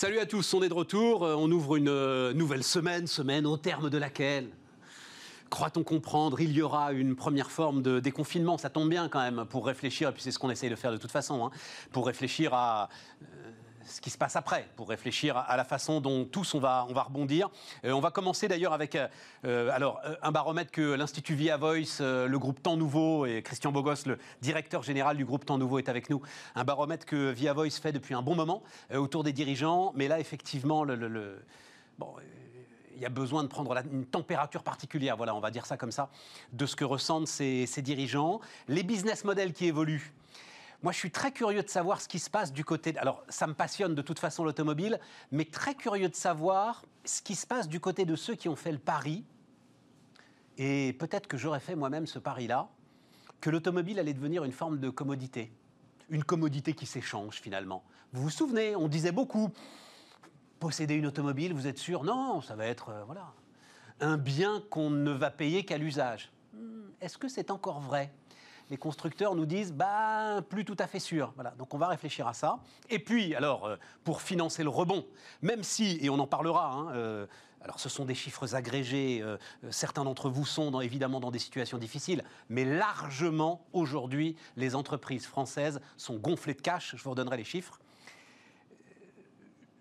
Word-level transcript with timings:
Salut 0.00 0.20
à 0.20 0.26
tous, 0.26 0.54
on 0.54 0.62
est 0.62 0.68
de 0.68 0.74
retour. 0.74 1.24
Euh, 1.24 1.34
on 1.34 1.50
ouvre 1.50 1.74
une 1.74 1.88
euh, 1.88 2.32
nouvelle 2.32 2.62
semaine, 2.62 3.08
semaine 3.08 3.44
au 3.46 3.56
terme 3.56 3.90
de 3.90 3.98
laquelle 3.98 4.48
croit-on 5.50 5.82
comprendre, 5.82 6.40
il 6.40 6.52
y 6.52 6.62
aura 6.62 6.92
une 6.92 7.16
première 7.16 7.50
forme 7.50 7.82
de 7.82 7.98
déconfinement. 7.98 8.58
Ça 8.58 8.70
tombe 8.70 8.88
bien 8.88 9.08
quand 9.08 9.18
même 9.18 9.44
pour 9.46 9.66
réfléchir, 9.66 10.10
et 10.10 10.12
puis 10.12 10.22
c'est 10.22 10.30
ce 10.30 10.38
qu'on 10.38 10.50
essaye 10.50 10.70
de 10.70 10.76
faire 10.76 10.92
de 10.92 10.98
toute 10.98 11.10
façon, 11.10 11.44
hein, 11.44 11.50
pour 11.90 12.06
réfléchir 12.06 12.54
à 12.54 12.88
euh, 13.22 13.37
ce 13.88 14.00
qui 14.00 14.10
se 14.10 14.18
passe 14.18 14.36
après, 14.36 14.68
pour 14.76 14.88
réfléchir 14.88 15.36
à 15.36 15.56
la 15.56 15.64
façon 15.64 16.00
dont 16.00 16.24
tous 16.24 16.54
on 16.54 16.60
va, 16.60 16.86
on 16.88 16.92
va 16.92 17.02
rebondir. 17.02 17.50
Euh, 17.84 17.92
on 17.92 18.00
va 18.00 18.10
commencer 18.10 18.48
d'ailleurs 18.48 18.72
avec 18.72 18.96
euh, 19.44 19.70
alors, 19.70 20.00
un 20.22 20.32
baromètre 20.32 20.70
que 20.70 20.94
l'Institut 20.94 21.34
Via 21.34 21.56
Voice, 21.56 22.00
le 22.00 22.36
groupe 22.36 22.62
Temps 22.62 22.76
Nouveau, 22.76 23.26
et 23.26 23.42
Christian 23.42 23.72
Bogos, 23.72 24.06
le 24.06 24.18
directeur 24.42 24.82
général 24.82 25.16
du 25.16 25.24
groupe 25.24 25.44
Temps 25.44 25.58
Nouveau, 25.58 25.78
est 25.78 25.88
avec 25.88 26.10
nous. 26.10 26.22
Un 26.54 26.64
baromètre 26.64 27.06
que 27.06 27.30
Via 27.30 27.52
Voice 27.52 27.80
fait 27.80 27.92
depuis 27.92 28.14
un 28.14 28.22
bon 28.22 28.34
moment 28.34 28.62
autour 28.94 29.24
des 29.24 29.32
dirigeants, 29.32 29.92
mais 29.94 30.08
là 30.08 30.20
effectivement, 30.20 30.86
bon, 31.98 32.14
il 32.98 33.02
y 33.02 33.06
a 33.06 33.10
besoin 33.10 33.44
de 33.44 33.48
prendre 33.48 33.74
une 33.92 34.04
température 34.04 34.64
particulière, 34.64 35.16
voilà, 35.16 35.34
on 35.34 35.40
va 35.40 35.52
dire 35.52 35.66
ça 35.66 35.76
comme 35.76 35.92
ça, 35.92 36.10
de 36.52 36.66
ce 36.66 36.74
que 36.74 36.84
ressentent 36.84 37.28
ces, 37.28 37.66
dirigeants. 37.78 38.40
Les 38.66 38.82
business 38.82 39.24
models 39.24 39.52
qui 39.52 39.66
évoluent. 39.66 40.12
Moi, 40.82 40.92
je 40.92 40.98
suis 40.98 41.10
très 41.10 41.32
curieux 41.32 41.62
de 41.62 41.68
savoir 41.68 42.00
ce 42.00 42.06
qui 42.06 42.20
se 42.20 42.30
passe 42.30 42.52
du 42.52 42.64
côté. 42.64 42.96
Alors, 42.98 43.24
ça 43.28 43.48
me 43.48 43.54
passionne 43.54 43.96
de 43.96 44.02
toute 44.02 44.20
façon 44.20 44.44
l'automobile, 44.44 45.00
mais 45.32 45.44
très 45.44 45.74
curieux 45.74 46.08
de 46.08 46.14
savoir 46.14 46.84
ce 47.04 47.20
qui 47.20 47.34
se 47.34 47.46
passe 47.46 47.68
du 47.68 47.80
côté 47.80 48.04
de 48.04 48.14
ceux 48.14 48.36
qui 48.36 48.48
ont 48.48 48.54
fait 48.54 48.70
le 48.70 48.78
pari. 48.78 49.24
Et 50.56 50.92
peut-être 50.92 51.26
que 51.26 51.36
j'aurais 51.36 51.60
fait 51.60 51.74
moi-même 51.74 52.06
ce 52.06 52.20
pari-là, 52.20 52.68
que 53.40 53.50
l'automobile 53.50 53.98
allait 53.98 54.14
devenir 54.14 54.44
une 54.44 54.52
forme 54.52 54.78
de 54.78 54.88
commodité. 54.88 55.52
Une 56.10 56.24
commodité 56.24 56.74
qui 56.74 56.86
s'échange 56.86 57.40
finalement. 57.40 57.82
Vous 58.12 58.22
vous 58.22 58.30
souvenez, 58.30 58.76
on 58.76 58.88
disait 58.88 59.12
beaucoup 59.12 59.50
posséder 60.60 60.94
une 60.94 61.06
automobile, 61.06 61.52
vous 61.54 61.66
êtes 61.66 61.78
sûr? 61.78 62.04
Non, 62.04 62.40
ça 62.40 62.56
va 62.56 62.66
être 62.66 62.88
euh, 62.90 63.04
voilà, 63.04 63.32
un 64.00 64.16
bien 64.16 64.62
qu'on 64.70 64.90
ne 64.90 65.10
va 65.10 65.30
payer 65.30 65.64
qu'à 65.64 65.78
l'usage. 65.78 66.32
Hmm, 66.52 66.88
est-ce 67.00 67.18
que 67.18 67.28
c'est 67.28 67.50
encore 67.50 67.80
vrai? 67.80 68.12
Les 68.70 68.76
constructeurs 68.76 69.34
nous 69.34 69.46
disent 69.46 69.72
bah 69.72 70.42
plus 70.48 70.64
tout 70.64 70.76
à 70.78 70.86
fait 70.86 70.98
sûr. 70.98 71.32
Voilà, 71.34 71.50
donc 71.52 71.74
on 71.74 71.78
va 71.78 71.88
réfléchir 71.88 72.26
à 72.26 72.34
ça. 72.34 72.60
Et 72.90 72.98
puis 72.98 73.34
alors 73.34 73.66
euh, 73.66 73.76
pour 74.04 74.22
financer 74.22 74.62
le 74.62 74.68
rebond, 74.68 75.06
même 75.42 75.62
si 75.62 75.98
et 76.00 76.10
on 76.10 76.18
en 76.18 76.26
parlera. 76.26 76.72
Hein, 76.72 76.92
euh, 76.94 77.26
alors 77.60 77.80
ce 77.80 77.88
sont 77.88 78.04
des 78.04 78.14
chiffres 78.14 78.54
agrégés. 78.54 79.20
certains 79.70 80.04
d'entre 80.04 80.30
vous 80.30 80.46
sont 80.46 80.80
évidemment 80.80 81.18
dans 81.18 81.32
des 81.32 81.40
situations 81.40 81.76
difficiles, 81.76 82.22
mais 82.48 82.64
largement 82.64 83.66
aujourd'hui 83.72 84.36
les 84.56 84.76
entreprises 84.76 85.26
françaises 85.26 85.80
sont 85.96 86.18
gonflées 86.18 86.54
de 86.54 86.62
cash. 86.62 86.94
Je 86.96 87.02
vous 87.02 87.10
redonnerai 87.10 87.36
les 87.36 87.44
chiffres 87.44 87.80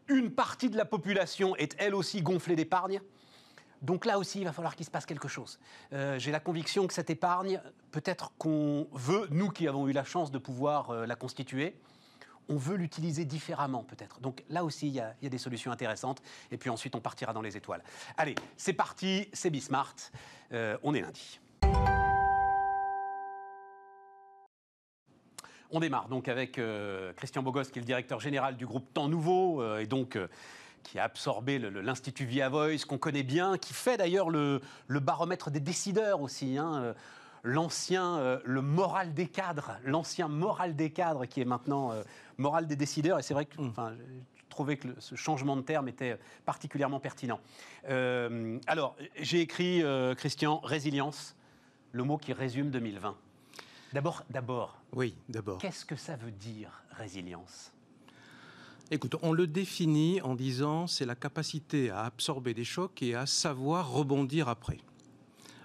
une 0.10 0.32
partie 0.32 0.70
de 0.70 0.78
la 0.78 0.86
population 0.86 1.56
est 1.56 1.76
elle 1.80 1.96
aussi 1.96 2.22
gonflée 2.22 2.56
d'épargne. 2.56 3.02
Donc 3.82 4.06
là 4.06 4.18
aussi, 4.18 4.40
il 4.40 4.46
va 4.46 4.52
falloir 4.52 4.76
qu'il 4.76 4.86
se 4.86 4.92
passe 4.92 5.06
quelque 5.06 5.28
chose. 5.28 5.60
Euh, 5.94 6.18
j'ai 6.18 6.32
la 6.32 6.40
conviction 6.40 6.88
que 6.88 6.94
cette 6.94 7.10
épargne, 7.10 7.62
peut-être 7.92 8.32
qu'on 8.38 8.88
veut, 8.92 9.28
nous 9.32 9.50
qui 9.50 9.68
avons 9.68 9.88
eu 9.88 9.92
la 9.92 10.04
chance 10.04 10.32
de 10.32 10.38
pouvoir 10.38 10.90
euh, 10.90 11.06
la 11.06 11.16
constituer, 11.16 11.76
on 12.50 12.56
veut 12.56 12.78
l'utiliser 12.78 13.26
différemment 13.26 13.84
peut-être. 13.84 14.20
Donc 14.20 14.44
là 14.50 14.64
aussi, 14.64 14.88
il 14.88 14.94
y, 14.94 15.02
a, 15.02 15.14
des 15.22 15.38
solutions 15.38 15.72
intéressantes. 15.72 16.22
Et 16.50 16.58
puis 16.58 16.70
ensuite, 16.70 16.96
on 16.96 17.02
partira 17.02 17.34
dans 17.34 17.42
les 17.42 17.58
étoiles. 17.58 17.84
Allez, 18.16 18.36
c'est 18.56 18.74
parti, 18.74 19.30
c'est 19.34 19.50
Bismart. 19.50 19.96
Euh, 20.54 20.78
on 20.82 20.94
est 20.94 21.02
lundi. 21.02 21.40
On 25.70 25.82
démarre 25.82 26.08
donc 26.08 26.30
avec 26.30 26.62
Christian 27.18 27.44
Bogos, 27.44 27.66
qui 27.66 27.80
est 27.80 27.82
le 27.82 27.86
directeur 27.86 28.22
général 28.22 28.56
du 28.56 28.66
groupe 28.66 28.94
Temps 28.94 29.10
Nouveau, 29.10 29.78
et 29.78 29.86
donc 29.86 30.18
qui 30.84 31.00
a 31.00 31.04
absorbé 31.04 31.60
l'Institut 31.60 32.26
Via 32.26 32.50
Voice, 32.50 32.86
qu'on 32.88 32.98
connaît 32.98 33.24
bien, 33.24 33.58
qui 33.58 33.74
fait 33.74 33.98
d'ailleurs 33.98 34.30
le, 34.30 34.62
baromètre 34.90 35.52
des 35.52 35.60
décideurs 35.60 36.22
aussi. 36.22 36.58
Hein, 36.58 36.94
l'ancien, 37.44 38.40
le 38.44 38.62
moral 38.62 39.14
des 39.14 39.28
cadres, 39.28 39.78
l'ancien 39.84 40.28
moral 40.28 40.76
des 40.76 40.90
cadres 40.90 41.26
qui 41.26 41.42
est 41.42 41.46
maintenant 41.46 41.94
moral 42.38 42.68
des 42.68 42.76
décideurs. 42.76 43.20
Et 43.20 43.22
c'est 43.22 43.34
vrai 43.34 43.46
que 43.46 43.62
mm. 43.62 43.70
enfin, 43.70 43.94
je 44.36 44.44
trouvais 44.50 44.78
que 44.78 44.88
ce 45.00 45.16
changement 45.16 45.56
de 45.56 45.62
terme 45.62 45.88
était 45.88 46.18
particulièrement 46.46 47.00
pertinent. 47.00 47.40
alors, 47.86 48.96
j'ai 49.20 49.42
écrit, 49.42 49.84
Christian, 50.18 50.60
résilience, 50.60 51.36
le 51.92 52.04
mot 52.04 52.18
qui 52.18 52.34
résume 52.34 52.70
2020. 52.70 53.16
D'abord, 53.94 54.24
d'abord. 54.30 54.78
Oui, 54.94 55.16
d'abord. 55.30 55.58
Qu'est-ce 55.60 55.86
que 55.86 55.96
ça 55.96 56.16
veut 56.16 56.32
dire 56.32 56.84
résilience? 56.92 57.72
Écoute, 58.90 59.18
on 59.22 59.34
le 59.34 59.48
définit 59.48 60.22
en 60.22 60.34
disant 60.34 60.88
c'est 60.88 61.06
la 61.06 61.16
capacité 61.16 61.90
à 61.90 62.06
absorber 62.06 62.54
des 62.54 62.64
chocs 62.64 63.02
et 63.02 63.16
à 63.16 63.26
savoir 63.26 63.92
rebondir 63.92 64.48
après. 64.48 64.78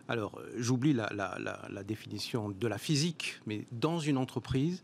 Alors, 0.08 0.38
euh, 0.38 0.52
j'oublie 0.56 0.92
la, 0.92 1.84
définition 1.86 2.50
de 2.50 2.66
la 2.66 2.78
physique, 2.78 3.40
mais 3.46 3.64
dans 3.70 4.00
une 4.00 4.18
entreprise, 4.18 4.82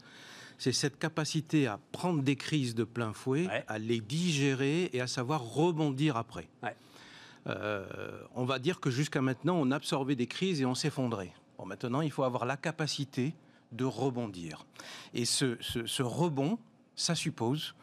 c'est 0.56 0.72
cette 0.72 0.98
capacité 0.98 1.66
à 1.66 1.80
prendre 1.90 2.22
des 2.22 2.36
crises 2.36 2.74
de 2.76 2.84
plein 2.84 3.12
fouet, 3.12 3.48
à 3.66 3.78
les 3.78 4.00
digérer 4.00 4.90
et 4.92 5.00
à 5.00 5.08
savoir 5.08 5.42
rebondir 5.42 6.16
après. 6.16 6.48
Euh, 7.48 7.86
on 8.34 8.44
va 8.44 8.58
dire 8.58 8.78
que 8.78 8.90
jusqu'à 8.90 9.20
maintenant, 9.20 9.56
on 9.56 9.70
absorbait 9.70 10.16
des 10.16 10.26
crises 10.26 10.60
et 10.60 10.64
on 10.64 10.74
s'effondrait. 10.74 11.32
Bon, 11.58 11.66
maintenant, 11.66 12.00
il 12.00 12.10
faut 12.10 12.24
avoir 12.24 12.44
la 12.44 12.56
capacité 12.56 13.34
de 13.72 13.84
rebondir. 13.84 14.64
Et 15.14 15.24
ce, 15.24 15.56
rebond, 16.02 16.58
ça 16.94 17.14
suppose 17.14 17.74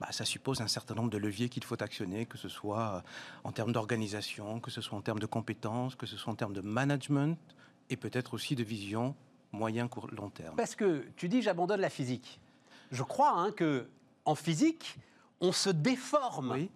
bah, 0.00 0.08
ça 0.10 0.24
suppose 0.24 0.60
un 0.60 0.68
certain 0.68 0.94
nombre 0.94 1.10
de 1.10 1.18
leviers 1.18 1.48
qu'il 1.48 1.64
faut 1.64 1.82
actionner, 1.82 2.26
que 2.26 2.38
ce 2.38 2.48
soit 2.48 3.02
en 3.44 3.52
termes 3.52 3.72
d'organisation, 3.72 4.60
que 4.60 4.70
ce 4.70 4.80
soit 4.80 4.98
en 4.98 5.02
termes 5.02 5.18
de 5.18 5.26
compétences, 5.26 5.94
que 5.94 6.06
ce 6.06 6.16
soit 6.16 6.32
en 6.32 6.36
termes 6.36 6.52
de 6.52 6.60
management 6.60 7.38
et 7.88 7.96
peut-être 7.96 8.34
aussi 8.34 8.54
de 8.54 8.64
vision 8.64 9.14
moyen, 9.52 9.88
court, 9.88 10.08
long 10.08 10.28
terme. 10.28 10.56
Parce 10.56 10.74
que 10.74 11.06
tu 11.16 11.28
dis 11.28 11.42
j'abandonne 11.42 11.80
la 11.80 11.90
physique. 11.90 12.40
Je 12.90 13.02
crois 13.02 13.32
hein, 13.32 13.52
que 13.52 13.88
en 14.24 14.34
physique, 14.34 14.96
on 15.40 15.52
se 15.52 15.70
déforme 15.70 16.66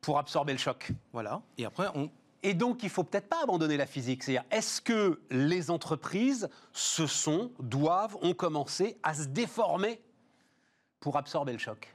pour 0.00 0.18
absorber 0.18 0.52
le 0.52 0.58
choc. 0.58 0.90
Voilà. 1.12 1.42
Et 1.58 1.64
après, 1.64 1.88
on 1.94 2.10
et 2.46 2.52
donc, 2.52 2.82
il 2.82 2.90
faut 2.90 3.04
peut-être 3.04 3.30
pas 3.30 3.42
abandonner 3.42 3.78
la 3.78 3.86
physique. 3.86 4.22
C'est-à-dire, 4.22 4.44
est-ce 4.50 4.82
que 4.82 5.18
les 5.30 5.70
entreprises 5.70 6.50
se 6.74 7.06
sont, 7.06 7.50
doivent, 7.58 8.18
ont 8.20 8.34
commencé 8.34 8.98
à 9.02 9.14
se 9.14 9.24
déformer 9.24 9.98
pour 11.00 11.16
absorber 11.16 11.54
le 11.54 11.58
choc? 11.58 11.94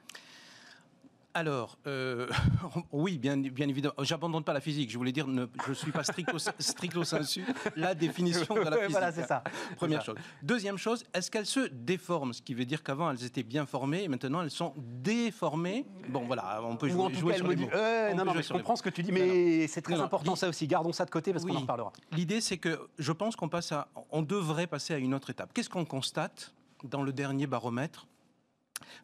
Alors, 1.39 1.77
euh, 1.87 2.27
oui, 2.91 3.17
bien, 3.17 3.37
bien 3.37 3.67
évidemment. 3.69 3.93
J'abandonne 4.01 4.43
pas 4.43 4.51
la 4.51 4.59
physique. 4.59 4.91
Je 4.91 4.97
voulais 4.97 5.13
dire, 5.13 5.25
ne, 5.25 5.45
je 5.67 5.73
suis 5.73 5.91
pas 5.91 6.03
stricto, 6.03 6.37
stricto 6.59 7.03
sensu 7.05 7.45
la 7.77 7.95
définition 7.95 8.55
de 8.55 8.59
la 8.59 8.71
physique. 8.77 8.91
voilà, 8.91 9.11
c'est 9.13 9.25
ça. 9.25 9.43
Première 9.77 10.03
chose. 10.03 10.17
Deuxième 10.43 10.77
chose, 10.77 11.05
est-ce 11.13 11.31
qu'elles 11.31 11.45
se 11.45 11.61
déforment? 11.71 12.33
Ce 12.33 12.41
qui 12.41 12.53
veut 12.53 12.65
dire 12.65 12.83
qu'avant 12.83 13.09
elles 13.09 13.23
étaient 13.23 13.43
bien 13.43 13.65
formées 13.65 14.03
et 14.03 14.07
maintenant 14.09 14.41
elles 14.41 14.51
sont 14.51 14.73
déformées. 14.77 15.85
Bon, 16.09 16.25
voilà, 16.25 16.61
on 16.63 16.75
peut 16.75 16.89
jouer, 16.89 17.13
sur 17.13 17.47
les 17.47 17.55
mots. 17.55 17.69
non, 18.15 18.25
non, 18.25 18.41
je 18.41 18.53
comprends 18.53 18.75
ce 18.75 18.83
que 18.83 18.89
tu 18.89 19.01
dis, 19.01 19.11
mais 19.13 19.67
c'est 19.67 19.81
très 19.81 19.99
important 19.99 20.35
ça 20.35 20.49
aussi. 20.49 20.67
Gardons 20.67 20.91
ça 20.91 21.05
de 21.05 21.09
côté 21.09 21.31
parce 21.31 21.45
qu'on 21.45 21.55
en 21.55 21.61
reparlera. 21.61 21.93
L'idée, 22.11 22.41
c'est 22.41 22.57
que 22.57 22.89
je 22.97 23.11
pense 23.13 23.35
qu'on 23.37 23.49
passe 23.49 23.71
à, 23.71 23.87
on 24.11 24.21
devrait 24.21 24.67
passer 24.67 24.93
à 24.93 24.97
une 24.97 25.13
autre 25.13 25.29
étape. 25.29 25.53
Qu'est-ce 25.53 25.69
qu'on 25.69 25.85
constate 25.85 26.53
dans 26.83 27.01
le 27.01 27.13
dernier 27.13 27.47
baromètre? 27.47 28.07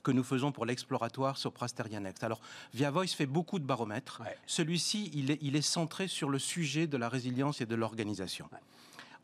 Que 0.03 0.11
nous 0.11 0.23
faisons 0.23 0.51
pour 0.51 0.65
l'exploratoire 0.65 1.37
sur 1.37 1.51
Prasteria 1.51 1.99
Next. 1.99 2.23
Alors, 2.23 2.41
Via 2.73 2.91
Voice 2.91 3.07
fait 3.07 3.25
beaucoup 3.25 3.59
de 3.59 3.65
baromètres. 3.65 4.21
Celui-ci, 4.45 5.11
il 5.13 5.31
est, 5.31 5.39
il 5.41 5.55
est, 5.55 5.61
centré 5.61 6.07
sur 6.07 6.29
le 6.29 6.39
sujet 6.39 6.87
de 6.87 6.97
la 6.97 7.09
résilience 7.09 7.61
et 7.61 7.65
de 7.65 7.75
l'organisation. 7.75 8.47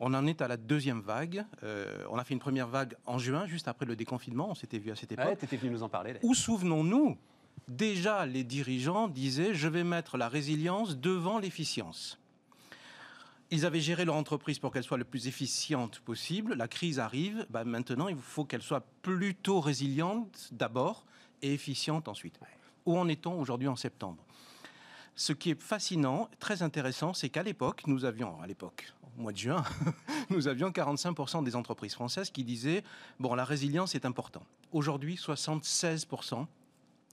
On 0.00 0.14
en 0.14 0.26
est 0.26 0.42
à 0.42 0.48
la 0.48 0.56
deuxième 0.56 1.00
vague. 1.00 1.44
Euh, 1.62 2.04
on 2.10 2.18
a 2.18 2.24
fait 2.24 2.34
une 2.34 2.40
première 2.40 2.66
vague 2.66 2.96
en 3.06 3.18
juin, 3.18 3.46
juste 3.46 3.68
après 3.68 3.86
le 3.86 3.94
déconfinement. 3.94 4.48
On 4.50 4.54
s'était 4.54 4.78
vu 4.78 4.90
à 4.90 4.96
cette 4.96 5.12
époque. 5.12 5.38
tu 5.38 5.44
étais 5.44 5.56
venu 5.56 5.70
nous 5.70 5.82
en 5.84 5.88
parler. 5.88 6.16
Où 6.22 6.34
souvenons-nous? 6.34 7.16
Déjà, 7.68 8.26
les 8.26 8.42
dirigeants 8.42 9.06
disaient 9.06 9.54
je 9.54 9.68
vais 9.68 9.84
mettre 9.84 10.16
la 10.16 10.28
résilience 10.28 10.96
devant 10.96 11.38
l'efficience. 11.38 12.18
Ils 13.52 13.66
avaient 13.66 13.82
géré 13.82 14.06
leur 14.06 14.14
entreprise 14.14 14.58
pour 14.58 14.72
qu'elle 14.72 14.82
soit 14.82 14.96
le 14.96 15.04
plus 15.04 15.28
efficiente 15.28 16.00
possible. 16.00 16.54
La 16.54 16.68
crise 16.68 16.98
arrive. 16.98 17.46
Bah, 17.50 17.64
maintenant, 17.64 18.08
il 18.08 18.16
faut 18.16 18.46
qu'elle 18.46 18.62
soit 18.62 18.82
plutôt 19.02 19.60
résiliente 19.60 20.48
d'abord 20.52 21.04
et 21.42 21.52
efficiente 21.52 22.08
ensuite. 22.08 22.40
Où 22.86 22.96
en 22.96 23.08
est-on 23.08 23.38
aujourd'hui 23.38 23.68
en 23.68 23.76
septembre? 23.76 24.24
Ce 25.16 25.34
qui 25.34 25.50
est 25.50 25.60
fascinant, 25.60 26.30
très 26.38 26.62
intéressant, 26.62 27.12
c'est 27.12 27.28
qu'à 27.28 27.42
l'époque, 27.42 27.82
nous 27.86 28.06
avions, 28.06 28.40
à 28.40 28.46
l'époque, 28.46 28.90
au 29.18 29.20
mois 29.20 29.32
de 29.32 29.36
juin, 29.36 29.62
nous 30.30 30.48
avions 30.48 30.70
45% 30.70 31.44
des 31.44 31.54
entreprises 31.54 31.92
françaises 31.92 32.30
qui 32.30 32.44
disaient, 32.44 32.82
bon, 33.20 33.34
la 33.34 33.44
résilience 33.44 33.94
est 33.94 34.06
important. 34.06 34.46
Aujourd'hui, 34.72 35.16
76% 35.16 36.46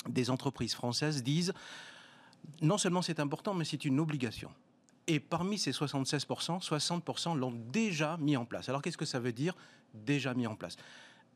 des 0.07 0.29
entreprises 0.29 0.73
françaises 0.73 1.21
disent, 1.21 1.51
non 2.61 2.77
seulement 2.77 3.01
c'est 3.01 3.19
important, 3.19 3.53
mais 3.53 3.65
c'est 3.65 3.83
une 3.83 3.99
obligation. 3.99 4.49
Et 5.09 5.19
parmi 5.19 5.57
ces 5.57 5.71
76%, 5.71 6.63
60% 6.63 7.35
l'ont 7.35 7.51
déjà 7.51 8.15
mis 8.17 8.37
en 8.37 8.45
place. 8.45 8.69
Alors 8.69 8.83
qu'est-ce 8.83 8.97
que 8.97 9.05
ça 9.05 9.19
veut 9.19 9.33
dire 9.33 9.55
déjà 9.95 10.35
mis 10.35 10.45
en 10.45 10.55
place? 10.55 10.77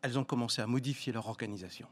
Elles 0.03 0.19
ont 0.19 0.23
commencé 0.23 0.61
à 0.61 0.67
modifier 0.67 1.11
leur 1.11 1.27
organisation. 1.27 1.87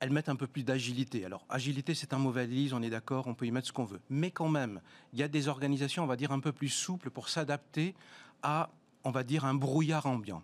elles 0.00 0.10
mettent 0.10 0.28
un 0.28 0.36
peu 0.36 0.46
plus 0.46 0.62
d'agilité. 0.62 1.24
Alors, 1.24 1.46
agilité, 1.48 1.94
c'est 1.94 2.12
un 2.12 2.18
mot 2.18 2.30
valise, 2.30 2.74
on 2.74 2.82
est 2.82 2.90
d'accord, 2.90 3.26
on 3.26 3.32
peut 3.32 3.46
y 3.46 3.50
mettre 3.50 3.68
ce 3.68 3.72
qu'on 3.72 3.86
veut. 3.86 4.02
Mais 4.10 4.30
quand 4.30 4.50
même, 4.50 4.82
il 5.14 5.18
y 5.18 5.22
a 5.22 5.28
des 5.28 5.48
organisations, 5.48 6.04
on 6.04 6.06
va 6.06 6.16
dire, 6.16 6.32
un 6.32 6.40
peu 6.40 6.52
plus 6.52 6.68
souples 6.68 7.08
pour 7.08 7.30
s'adapter 7.30 7.94
à, 8.42 8.68
on 9.04 9.10
va 9.10 9.22
dire, 9.22 9.46
un 9.46 9.54
brouillard 9.54 10.04
ambiant. 10.04 10.42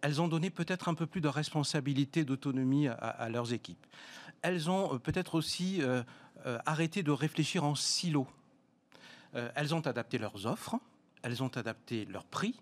Elles 0.00 0.22
ont 0.22 0.28
donné 0.28 0.50
peut-être 0.50 0.88
un 0.88 0.94
peu 0.94 1.06
plus 1.06 1.20
de 1.20 1.26
responsabilité, 1.26 2.24
d'autonomie 2.24 2.86
à, 2.86 3.28
leurs 3.28 3.52
équipes. 3.52 3.84
Elles 4.42 4.70
ont 4.70 4.94
euh, 4.94 4.98
peut-être 5.00 5.34
aussi 5.34 5.82
euh, 5.82 6.04
euh, 6.44 6.58
arrêté 6.66 7.02
de 7.02 7.10
réfléchir 7.10 7.64
en 7.64 7.74
silo. 9.36 9.50
elles 9.54 9.74
ont 9.74 9.80
adapté 9.80 10.18
leurs 10.18 10.46
offres, 10.46 10.76
elles 11.22 11.42
ont 11.42 11.48
adapté 11.48 12.04
leurs 12.06 12.26
prix, 12.26 12.60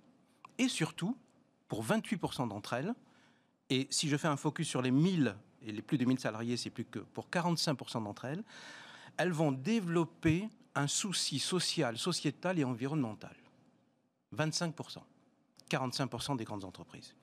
et 0.58 0.68
surtout, 0.68 1.16
pour 1.68 1.84
28% 1.84 2.48
d'entre 2.48 2.74
elles, 2.74 2.94
et 3.70 3.86
si 3.90 4.08
je 4.08 4.16
fais 4.16 4.28
un 4.28 4.36
focus 4.36 4.68
sur 4.68 4.82
les 4.82 4.90
1000 4.90 5.34
et 5.62 5.72
les 5.72 5.82
plus 5.82 5.98
de 5.98 6.04
1000 6.04 6.20
salariés, 6.20 6.56
c'est 6.56 6.70
plus 6.70 6.84
que 6.84 6.98
pour 6.98 7.28
45% 7.28 8.04
d'entre 8.04 8.26
elles, 8.26 8.44
elles 9.16 9.32
vont 9.32 9.52
développer 9.52 10.48
un 10.74 10.86
souci 10.86 11.38
social, 11.38 11.96
sociétal 11.96 12.58
et 12.58 12.64
environnemental. 12.64 13.34
25%. 14.36 14.98
45% 15.70 16.36
des 16.36 16.44
grandes 16.44 16.64
entreprises. 16.64 17.14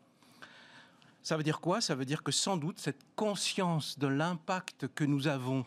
Ça 1.21 1.38
veut 1.38 1.44
dire 1.44 1.62
quoi? 1.62 1.81
Ça 1.81 1.94
veut 1.94 2.06
dire 2.06 2.24
que 2.24 2.31
sans 2.31 2.57
doute 2.57 2.80
cette 2.80 3.04
conscience 3.15 4.00
de 4.00 4.07
l'impact 4.07 4.88
que 4.95 5.04
nous 5.04 5.27
avons 5.27 5.65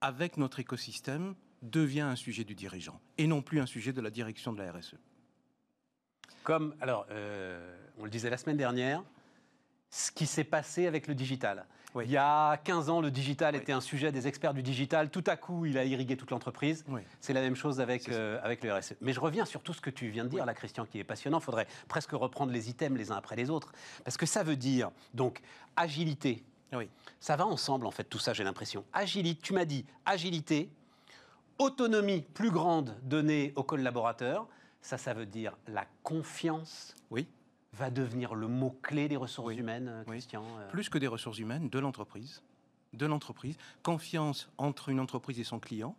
avec 0.00 0.36
notre 0.36 0.58
écosystème 0.58 1.34
devient 1.70 2.02
un 2.02 2.16
sujet 2.16 2.44
du 2.44 2.54
dirigeant 2.54 3.00
et 3.18 3.26
non 3.26 3.42
plus 3.42 3.60
un 3.60 3.66
sujet 3.66 3.92
de 3.92 4.00
la 4.00 4.10
direction 4.10 4.52
de 4.52 4.62
la 4.62 4.72
RSE. 4.72 4.96
Comme, 6.42 6.74
alors, 6.80 7.06
euh, 7.10 7.76
on 7.98 8.04
le 8.04 8.10
disait 8.10 8.30
la 8.30 8.36
semaine 8.36 8.56
dernière, 8.56 9.02
ce 9.90 10.10
qui 10.10 10.26
s'est 10.26 10.44
passé 10.44 10.86
avec 10.86 11.06
le 11.06 11.14
digital. 11.14 11.66
Il 12.04 12.10
y 12.10 12.16
a 12.16 12.58
15 12.58 12.90
ans, 12.90 13.00
le 13.00 13.10
digital 13.10 13.56
était 13.56 13.72
un 13.72 13.80
sujet 13.80 14.12
des 14.12 14.28
experts 14.28 14.52
du 14.52 14.62
digital. 14.62 15.10
Tout 15.10 15.24
à 15.26 15.36
coup, 15.36 15.64
il 15.64 15.78
a 15.78 15.84
irrigué 15.84 16.16
toute 16.16 16.30
l'entreprise. 16.30 16.84
C'est 17.20 17.32
la 17.32 17.40
même 17.40 17.56
chose 17.56 17.80
avec, 17.80 18.08
euh, 18.08 18.38
avec 18.42 18.62
le 18.62 18.74
RSE. 18.74 18.94
Mais 19.00 19.12
je 19.12 19.20
reviens 19.20 19.44
sur 19.44 19.62
tout 19.62 19.72
ce 19.72 19.80
que 19.80 19.90
tu 19.90 20.08
viens 20.08 20.24
de 20.24 20.28
dire, 20.28 20.44
là, 20.44 20.54
Christian, 20.54 20.84
qui 20.84 20.98
est 20.98 21.04
passionnant. 21.04 21.38
Il 21.38 21.44
faudrait 21.44 21.66
presque 21.88 22.12
reprendre 22.12 22.52
les 22.52 22.68
items 22.68 22.98
les 22.98 23.10
uns 23.12 23.16
après 23.16 23.36
les 23.36 23.50
autres. 23.50 23.72
Parce 24.04 24.16
que 24.16 24.26
ça 24.26 24.42
veut 24.42 24.56
dire, 24.56 24.90
donc, 25.14 25.40
agilité. 25.74 26.44
Oui. 26.72 26.88
Ça 27.20 27.36
va 27.36 27.46
ensemble, 27.46 27.86
en 27.86 27.90
fait, 27.90 28.04
tout 28.04 28.18
ça, 28.18 28.34
j'ai 28.34 28.44
l'impression. 28.44 28.84
Agilité, 28.92 29.40
tu 29.40 29.52
m'as 29.54 29.64
dit, 29.64 29.86
agilité, 30.04 30.68
autonomie 31.58 32.22
plus 32.22 32.50
grande 32.50 32.96
donnée 33.02 33.52
aux 33.56 33.62
collaborateurs. 33.62 34.46
Ça, 34.80 34.98
ça 34.98 35.14
veut 35.14 35.26
dire 35.26 35.56
la 35.66 35.86
confiance. 36.02 36.94
Oui 37.10 37.26
va 37.76 37.90
devenir 37.90 38.34
le 38.34 38.48
mot-clé 38.48 39.08
des 39.08 39.16
ressources 39.16 39.54
humaines, 39.54 39.88
euh, 39.88 40.04
Christian 40.04 40.44
euh 40.58 40.70
Plus 40.70 40.88
que 40.88 40.98
des 40.98 41.06
ressources 41.06 41.38
humaines, 41.38 41.68
de 41.68 41.78
l'entreprise. 41.78 42.42
De 42.94 43.06
l'entreprise. 43.06 43.56
Confiance 43.82 44.48
entre 44.56 44.88
une 44.88 44.98
entreprise 44.98 45.38
et 45.38 45.44
son 45.44 45.58
client. 45.58 45.94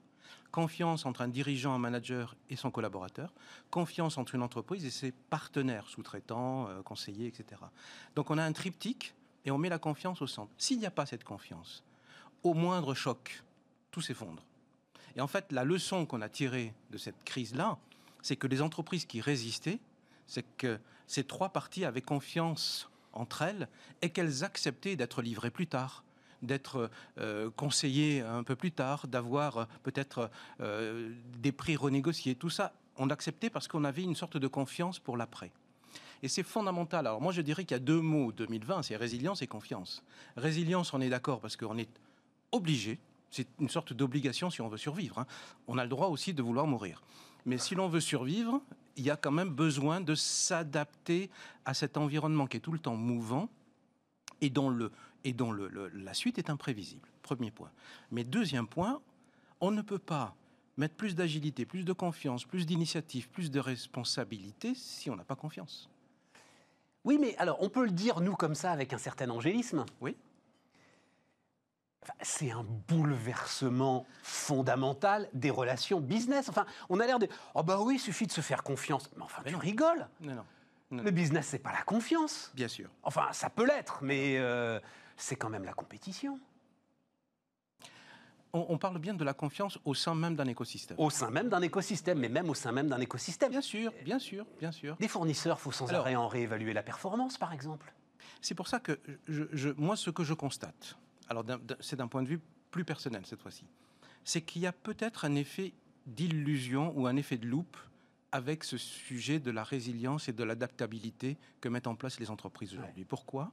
Confiance 0.52 1.06
entre 1.06 1.22
un 1.22 1.28
dirigeant, 1.28 1.74
un 1.74 1.78
manager 1.78 2.36
et 2.50 2.56
son 2.56 2.72
collaborateur. 2.72 3.34
Confiance 3.70 4.18
entre 4.18 4.36
une 4.36 4.42
entreprise 4.42 4.86
et 4.86 4.90
ses 4.90 5.12
partenaires, 5.12 5.88
sous-traitants, 5.88 6.68
euh, 6.68 6.82
conseillers, 6.82 7.28
etc. 7.28 7.62
Donc 8.16 8.32
on 8.32 8.38
a 8.38 8.44
un 8.44 8.54
triptyque 8.54 9.14
et 9.46 9.52
on 9.52 9.58
met 9.58 9.70
la 9.70 9.80
confiance 9.80 10.22
au 10.22 10.28
centre. 10.28 10.52
S'il 10.58 10.80
n'y 10.80 10.86
a 10.86 10.92
pas 10.92 11.06
cette 11.06 11.24
confiance, 11.24 11.84
au 12.44 12.54
moindre 12.54 12.94
choc, 12.94 13.44
tout 13.92 14.02
s'effondre. 14.02 14.44
Et 15.18 15.22
en 15.22 15.28
fait, 15.28 15.52
la 15.52 15.64
leçon 15.64 16.06
qu'on 16.06 16.22
a 16.22 16.30
tirée 16.30 16.74
de 16.92 16.98
cette 16.98 17.24
crise-là, 17.26 17.78
c'est 18.22 18.36
que 18.36 18.48
les 18.48 18.62
entreprises 18.62 19.06
qui 19.06 19.20
résistaient, 19.20 19.80
c'est 20.28 20.46
que 20.58 20.80
ces 21.08 21.24
trois 21.24 21.50
parties 21.50 21.86
avaient 21.86 22.02
confiance 22.02 22.90
entre 23.14 23.42
elles 23.42 23.68
et 24.02 24.12
qu'elles 24.12 24.44
acceptaient 24.44 24.96
d'être 24.96 25.22
livrées 25.22 25.52
plus 25.52 25.68
tard 25.68 26.04
d'être 26.42 26.90
euh, 27.18 27.50
conseillées 27.56 28.22
un 28.22 28.44
peu 28.44 28.56
plus 28.56 28.72
tard, 28.72 29.08
d'avoir 29.08 29.58
euh, 29.58 29.66
peut-être 29.84 30.30
euh, 30.62 31.12
des 31.40 31.52
prix 31.52 31.76
renégociés. 31.76 32.36
Tout 32.36 32.50
ça, 32.50 32.74
on 32.98 33.10
acceptait 33.10 33.50
parce 33.50 33.68
qu'on 33.68 33.84
avait 33.84 34.04
une 34.04 34.16
sorte 34.16 34.38
de 34.38 34.48
confiance 34.48 35.00
pour 35.00 35.18
l'après. 35.18 35.52
Et 36.24 36.28
c'est 36.28 36.44
fondamental. 36.44 37.06
Alors 37.06 37.22
moi, 37.22 37.32
je 37.32 37.42
dirais 37.42 37.64
qu'il 37.64 37.76
y 37.76 37.80
a 37.80 37.84
deux 37.84 38.02
mots 38.02 38.32
2020, 38.32 38.84
c'est 38.84 38.96
résilience 38.96 39.42
et 39.42 39.48
confiance. 39.48 40.04
Résilience, 40.36 40.94
on 40.94 41.02
est 41.02 41.10
d'accord 41.10 41.40
parce 41.40 41.56
qu'on 41.56 41.78
est 41.78 41.90
obligé, 42.52 43.00
c'est 43.32 43.48
une 43.60 43.70
sorte 43.70 43.94
d'obligation 43.94 44.50
si 44.50 44.62
on 44.62 44.68
veut 44.68 44.78
survivre. 44.78 45.20
Hein. 45.20 45.28
On 45.68 45.78
a 45.78 45.84
le 45.84 45.90
droit 45.90 46.08
aussi 46.08 46.34
de 46.34 46.42
vouloir 46.42 46.68
mourir. 46.68 47.02
Mais 47.46 47.58
si 47.58 47.76
l'on 47.76 47.88
veut 47.88 48.02
survivre, 48.02 48.62
il 48.96 49.06
y 49.06 49.10
a 49.10 49.16
quand 49.16 49.32
même 49.32 49.50
besoin 49.50 50.02
de 50.02 50.16
s'adapter 50.16 51.30
à 51.66 51.74
cet 51.74 51.98
environnement 51.98 52.48
qui 52.48 52.58
est 52.58 52.62
tout 52.62 52.72
le 52.72 52.80
temps 52.80 52.96
mouvant 52.96 53.50
et 54.42 54.50
dont, 54.50 54.70
le, 54.70 54.92
et 55.24 55.34
dont 55.34 55.52
le, 55.52 55.90
la 55.94 56.14
suite 56.14 56.38
est 56.38 56.50
imprévisible. 56.50 57.08
Premier 57.22 57.52
point. 57.52 57.72
Mais 58.12 58.24
deuxième 58.24 58.68
point, 58.68 59.02
on 59.62 59.72
ne 59.72 59.82
peut 59.82 60.00
pas 60.00 60.36
mettre 60.78 60.96
plus 60.96 61.16
d'agilité, 61.16 61.66
plus 61.66 61.84
de 61.84 61.94
confiance, 61.94 62.46
plus 62.46 62.66
d'initiative, 62.66 63.30
plus 63.30 63.50
de 63.50 63.60
responsabilité 63.60 64.76
si 64.76 65.10
on 65.10 65.16
n'a 65.16 65.24
pas 65.24 65.36
confiance. 65.36 65.90
Oui, 67.04 67.18
mais 67.20 67.36
alors 67.38 67.58
on 67.62 67.70
peut 67.70 67.86
le 67.86 67.92
dire, 67.92 68.20
nous, 68.20 68.36
comme 68.36 68.56
ça, 68.56 68.72
avec 68.72 68.94
un 68.94 68.98
certain 68.98 69.30
angélisme. 69.30 69.86
Oui 70.02 70.16
c'est 72.22 72.52
un 72.52 72.64
bouleversement 72.88 74.06
fondamental 74.24 75.30
des 75.34 75.50
relations 75.50 76.00
business. 76.00 76.50
Enfin, 76.50 76.66
on 76.90 77.00
a 77.00 77.06
l'air 77.06 77.20
de. 77.20 77.28
Oh, 77.54 77.64
bah 77.64 77.80
oui, 77.82 77.96
il 77.96 78.00
suffit 78.00 78.28
de 78.28 78.32
se 78.32 78.42
faire 78.42 78.64
confiance. 78.64 79.10
Mais 79.16 79.24
enfin, 79.24 79.44
tu 79.46 79.56
rigoles. 79.56 80.08
Non, 80.22 80.36
non. 80.36 81.04
Le 81.04 81.12
business, 81.12 81.48
c'est 81.48 81.60
pas 81.60 81.74
la 81.74 81.82
confiance. 81.82 82.52
Bien 82.56 82.70
sûr. 82.70 82.90
Enfin, 83.04 83.28
ça 83.34 83.50
peut 83.50 83.66
l'être, 83.66 84.00
mais 84.02 84.38
euh, 84.38 84.80
c'est 85.18 85.36
quand 85.36 85.50
même 85.50 85.66
la 85.66 85.74
compétition. 85.74 86.40
On, 88.54 88.78
parle 88.78 88.98
bien 88.98 89.14
de 89.14 89.24
la 89.24 89.34
confiance 89.34 89.78
au 89.86 89.94
sein 89.94 90.16
même 90.16 90.36
d'un 90.36 90.48
écosystème. 90.48 90.98
Au 91.00 91.12
sein 91.12 91.30
même 91.30 91.50
d'un 91.50 91.62
écosystème, 91.62 92.18
mais 92.18 92.30
même 92.30 92.50
au 92.50 92.56
sein 92.56 92.72
même 92.72 92.88
d'un 92.88 93.00
écosystème. 93.00 93.52
Bien 93.52 93.62
sûr, 93.62 93.94
bien 94.04 94.18
sûr, 94.18 94.48
bien 94.60 94.72
sûr. 94.72 94.96
Des 94.96 95.08
fournisseurs, 95.08 95.58
il 95.60 95.64
faut 95.64 95.72
sans 95.72 95.94
arrêt 95.94 96.16
en 96.16 96.28
réévaluer 96.28 96.74
la 96.74 96.82
performance, 96.82 97.38
par 97.38 97.54
exemple. 97.54 97.94
C'est 98.42 98.56
pour 98.56 98.68
ça 98.68 98.80
que 98.80 99.00
je, 99.28 99.70
moi, 99.78 99.96
ce 99.96 100.10
que 100.10 100.24
je 100.24 100.34
constate, 100.34 100.98
alors 101.30 101.46
c'est 101.80 101.96
d'un 101.96 102.08
point 102.08 102.24
de 102.24 102.28
vue 102.28 102.40
plus 102.72 102.86
personnel 102.86 103.26
cette 103.26 103.42
fois-ci, 103.42 103.66
c'est 104.24 104.42
qu'il 104.42 104.62
y 104.62 104.68
a 104.68 104.74
peut-être 104.74 105.26
un 105.26 105.36
effet 105.36 105.74
d'illusion 106.06 106.94
ou 106.98 107.08
un 107.08 107.16
effet 107.16 107.38
de 107.38 107.48
loupe 107.48 107.78
avec 108.32 108.64
ce 108.64 108.78
sujet 108.78 109.40
de 109.40 109.52
la 109.52 109.64
résilience 109.64 110.28
et 110.28 110.34
de 110.34 110.44
l'adaptabilité 110.44 111.38
que 111.62 111.70
mettent 111.70 111.88
en 111.88 111.96
place 111.96 112.20
les 112.20 112.30
entreprises 112.30 112.74
aujourd'hui. 112.74 113.06
Pourquoi? 113.06 113.52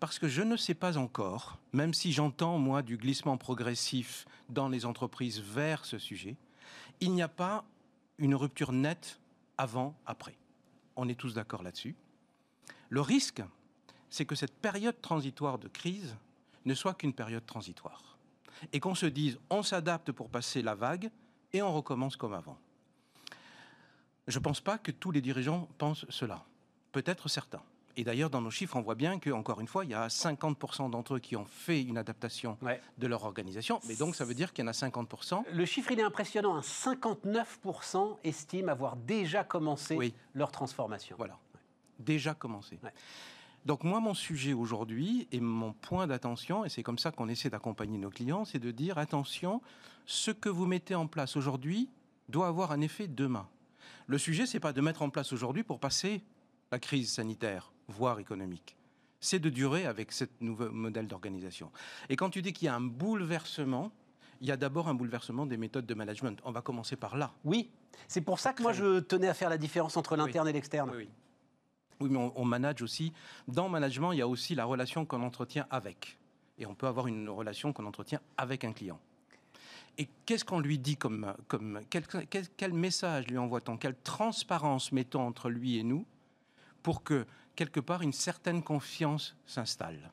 Parce 0.00 0.18
que 0.18 0.26
je 0.26 0.42
ne 0.42 0.56
sais 0.56 0.74
pas 0.74 0.98
encore, 0.98 1.58
même 1.72 1.94
si 1.94 2.12
j'entends 2.12 2.58
moi 2.58 2.82
du 2.82 2.96
glissement 2.96 3.36
progressif 3.36 4.26
dans 4.48 4.68
les 4.68 4.84
entreprises 4.84 5.40
vers 5.40 5.84
ce 5.84 5.98
sujet, 5.98 6.36
il 7.00 7.12
n'y 7.12 7.22
a 7.22 7.28
pas 7.28 7.64
une 8.18 8.34
rupture 8.34 8.72
nette 8.72 9.20
avant, 9.56 9.96
après. 10.06 10.36
On 10.96 11.08
est 11.08 11.14
tous 11.14 11.34
d'accord 11.34 11.62
là-dessus. 11.62 11.94
Le 12.88 13.00
risque, 13.00 13.42
c'est 14.10 14.26
que 14.26 14.34
cette 14.34 14.54
période 14.54 15.00
transitoire 15.00 15.58
de 15.58 15.68
crise 15.68 16.16
ne 16.64 16.74
soit 16.74 16.94
qu'une 16.94 17.12
période 17.12 17.44
transitoire. 17.46 18.18
Et 18.72 18.80
qu'on 18.80 18.94
se 18.94 19.06
dise, 19.06 19.38
on 19.50 19.62
s'adapte 19.62 20.12
pour 20.12 20.28
passer 20.28 20.62
la 20.62 20.74
vague 20.74 21.10
et 21.52 21.62
on 21.62 21.72
recommence 21.72 22.16
comme 22.16 22.34
avant. 22.34 22.58
Je 24.28 24.38
ne 24.38 24.44
pense 24.44 24.60
pas 24.60 24.78
que 24.78 24.92
tous 24.92 25.10
les 25.10 25.20
dirigeants 25.20 25.68
pensent 25.78 26.06
cela. 26.08 26.44
Peut-être 26.92 27.28
certains. 27.28 27.62
Et 27.96 28.04
d'ailleurs, 28.04 28.30
dans 28.30 28.40
nos 28.40 28.50
chiffres, 28.50 28.76
on 28.76 28.80
voit 28.80 28.94
bien 28.94 29.18
qu'encore 29.18 29.60
une 29.60 29.66
fois, 29.66 29.84
il 29.84 29.90
y 29.90 29.94
a 29.94 30.06
50% 30.06 30.90
d'entre 30.90 31.14
eux 31.14 31.18
qui 31.18 31.36
ont 31.36 31.44
fait 31.44 31.82
une 31.82 31.98
adaptation 31.98 32.56
de 32.98 33.06
leur 33.06 33.24
organisation. 33.24 33.80
Mais 33.86 33.96
donc, 33.96 34.14
ça 34.14 34.24
veut 34.24 34.34
dire 34.34 34.52
qu'il 34.52 34.64
y 34.64 34.68
en 34.68 34.70
a 34.70 34.72
50%. 34.72 35.44
Le 35.52 35.64
chiffre, 35.66 35.92
il 35.92 36.00
est 36.00 36.04
impressionnant. 36.04 36.58
59% 36.60 38.16
estiment 38.24 38.72
avoir 38.72 38.96
déjà 38.96 39.44
commencé 39.44 40.14
leur 40.34 40.50
transformation. 40.50 41.16
Voilà. 41.18 41.38
Déjà 41.98 42.34
commencé. 42.34 42.78
Donc 43.64 43.84
moi, 43.84 44.00
mon 44.00 44.14
sujet 44.14 44.52
aujourd'hui 44.52 45.28
et 45.30 45.40
mon 45.40 45.72
point 45.72 46.06
d'attention, 46.06 46.64
et 46.64 46.68
c'est 46.68 46.82
comme 46.82 46.98
ça 46.98 47.12
qu'on 47.12 47.28
essaie 47.28 47.50
d'accompagner 47.50 47.96
nos 47.98 48.10
clients, 48.10 48.44
c'est 48.44 48.58
de 48.58 48.70
dire 48.72 48.98
attention, 48.98 49.62
ce 50.04 50.30
que 50.32 50.48
vous 50.48 50.66
mettez 50.66 50.94
en 50.94 51.06
place 51.06 51.36
aujourd'hui 51.36 51.88
doit 52.28 52.48
avoir 52.48 52.72
un 52.72 52.80
effet 52.80 53.06
demain. 53.06 53.48
Le 54.06 54.18
sujet, 54.18 54.46
c'est 54.46 54.60
pas 54.60 54.72
de 54.72 54.80
mettre 54.80 55.02
en 55.02 55.10
place 55.10 55.32
aujourd'hui 55.32 55.62
pour 55.62 55.78
passer 55.78 56.22
la 56.72 56.78
crise 56.80 57.12
sanitaire, 57.12 57.72
voire 57.86 58.18
économique. 58.18 58.76
C'est 59.20 59.38
de 59.38 59.50
durer 59.50 59.86
avec 59.86 60.10
ce 60.10 60.24
nouveau 60.40 60.70
modèle 60.70 61.06
d'organisation. 61.06 61.70
Et 62.08 62.16
quand 62.16 62.30
tu 62.30 62.42
dis 62.42 62.52
qu'il 62.52 62.66
y 62.66 62.68
a 62.68 62.74
un 62.74 62.80
bouleversement, 62.80 63.92
il 64.40 64.48
y 64.48 64.50
a 64.50 64.56
d'abord 64.56 64.88
un 64.88 64.94
bouleversement 64.94 65.46
des 65.46 65.56
méthodes 65.56 65.86
de 65.86 65.94
management. 65.94 66.40
On 66.44 66.50
va 66.50 66.62
commencer 66.62 66.96
par 66.96 67.16
là. 67.16 67.32
Oui, 67.44 67.70
c'est 68.08 68.22
pour 68.22 68.40
ça 68.40 68.52
que 68.52 68.62
moi 68.62 68.72
je 68.72 68.98
tenais 68.98 69.28
à 69.28 69.34
faire 69.34 69.50
la 69.50 69.58
différence 69.58 69.96
entre 69.96 70.16
l'interne 70.16 70.48
et 70.48 70.52
l'externe. 70.52 70.90
Oui, 70.90 71.04
oui. 71.04 71.08
Oui, 72.02 72.08
mais 72.10 72.30
on, 72.34 72.44
manage 72.44 72.82
aussi. 72.82 73.12
Dans 73.48 73.64
le 73.64 73.70
management, 73.70 74.12
il 74.12 74.18
y 74.18 74.22
a 74.22 74.28
aussi 74.28 74.54
la 74.54 74.64
relation 74.64 75.04
qu'on 75.04 75.22
entretient 75.22 75.66
avec. 75.70 76.18
Et 76.58 76.66
on 76.66 76.74
peut 76.74 76.86
avoir 76.86 77.06
une 77.06 77.28
relation 77.28 77.72
qu'on 77.72 77.86
entretient 77.86 78.20
avec 78.36 78.64
un 78.64 78.72
client. 78.72 78.98
Et 79.98 80.08
qu'est-ce 80.26 80.44
qu'on 80.44 80.60
lui 80.60 80.78
dit 80.78 80.96
comme, 80.96 81.34
comme 81.48 81.80
quel, 81.90 82.04
quel, 82.56 82.72
message 82.72 83.26
lui 83.28 83.38
envoie-t-on? 83.38 83.76
Quelle 83.76 83.96
transparence 83.96 84.92
mettons 84.92 85.26
entre 85.26 85.50
lui 85.50 85.78
et 85.78 85.82
nous 85.82 86.06
pour 86.82 87.02
que 87.02 87.26
quelque 87.54 87.80
part 87.80 88.02
une 88.02 88.12
certaine 88.12 88.62
confiance 88.62 89.36
s'installe? 89.46 90.10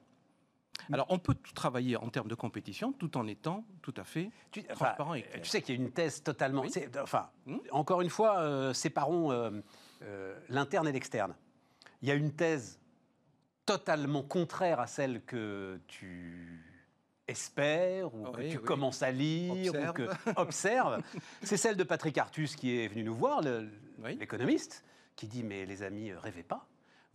Alors, 0.91 1.05
on 1.09 1.19
peut 1.19 1.35
tout 1.35 1.53
travailler 1.53 1.97
en 1.97 2.09
termes 2.09 2.27
de 2.27 2.35
compétition 2.35 2.91
tout 2.93 3.17
en 3.17 3.27
étant 3.27 3.63
tout 3.81 3.93
à 3.97 4.03
fait 4.03 4.31
Tu, 4.51 4.61
enfin, 4.71 4.85
transparent 4.85 5.13
et 5.13 5.23
clair. 5.23 5.41
tu 5.41 5.49
sais 5.49 5.61
qu'il 5.61 5.75
y 5.75 5.77
a 5.77 5.81
une 5.81 5.91
thèse 5.91 6.23
totalement. 6.23 6.61
Oui. 6.61 6.71
Enfin, 7.01 7.29
Hmm? 7.45 7.57
encore 7.71 8.01
une 8.01 8.09
fois, 8.09 8.39
euh, 8.39 8.73
séparons 8.73 9.31
euh, 9.31 9.51
euh, 10.03 10.39
l'interne 10.49 10.87
et 10.87 10.91
l'externe. 10.91 11.33
Il 12.01 12.07
y 12.07 12.11
a 12.11 12.15
une 12.15 12.31
thèse 12.31 12.79
totalement 13.65 14.23
contraire 14.23 14.79
à 14.79 14.87
celle 14.87 15.21
que 15.23 15.79
tu 15.87 16.63
espères 17.27 18.13
ou 18.15 18.23
que 18.31 18.41
tu 18.49 18.57
oui. 18.57 18.63
commences 18.63 19.03
à 19.03 19.11
lire 19.11 19.73
Observe. 19.73 19.89
ou 19.89 19.93
que 19.93 20.39
observes. 20.39 21.01
C'est 21.43 21.57
celle 21.57 21.75
de 21.77 21.83
Patrick 21.83 22.17
Artus 22.17 22.55
qui 22.55 22.79
est 22.79 22.87
venu 22.87 23.03
nous 23.03 23.13
voir, 23.15 23.41
Oui. 23.99 24.15
l'économiste, 24.17 24.83
qui 25.15 25.27
dit 25.27 25.43
mais 25.43 25.65
les 25.65 25.83
amis, 25.83 26.11
rêvez 26.13 26.43
pas. 26.43 26.65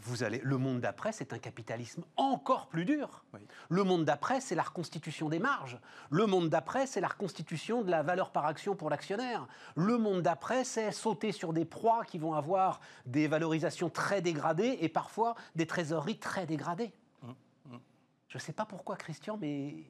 Vous 0.03 0.23
allez, 0.23 0.41
le 0.43 0.59
monde 0.59 0.81
d'après, 0.81 1.13
c'est 1.13 1.33
un 1.33 1.39
capitalisme 1.39 2.05
encore 2.17 2.69
plus 2.69 2.85
dur. 2.85 3.25
Oui. 3.33 3.41
Le 3.69 3.85
monde 3.85 4.05
d'après, 4.05 4.41
c'est 4.41 4.55
la 4.55 4.63
reconstitution 4.63 5.29
des 5.29 5.39
marges. 5.39 5.79
Le 6.11 6.27
monde 6.27 6.51
d'après, 6.51 6.87
c'est 6.87 7.01
la 7.01 7.09
reconstitution 7.09 7.83
de 7.83 7.91
la 7.91 8.03
valeur 8.03 8.31
par 8.31 8.45
action 8.45 8.75
pour 8.75 8.91
l'actionnaire. 8.91 9.47
Le 9.77 9.97
monde 9.97 10.21
d'après, 10.21 10.65
c'est 10.65 10.91
sauter 10.93 11.33
sur 11.33 11.53
des 11.53 11.65
proies 11.65 12.05
qui 12.05 12.19
vont 12.19 12.35
avoir 12.35 12.81
des 13.07 13.29
valorisations 13.29 13.89
très 13.89 14.21
dégradées 14.21 14.79
et 14.81 14.89
parfois 14.89 15.37
des 15.55 15.67
trésoreries 15.67 16.19
très 16.19 16.45
dégradées. 16.45 16.93
Hum, 17.23 17.35
hum. 17.71 17.81
Je 18.29 18.37
ne 18.37 18.43
sais 18.43 18.53
pas 18.53 18.67
pourquoi, 18.67 18.97
Christian, 18.97 19.39
mais 19.41 19.87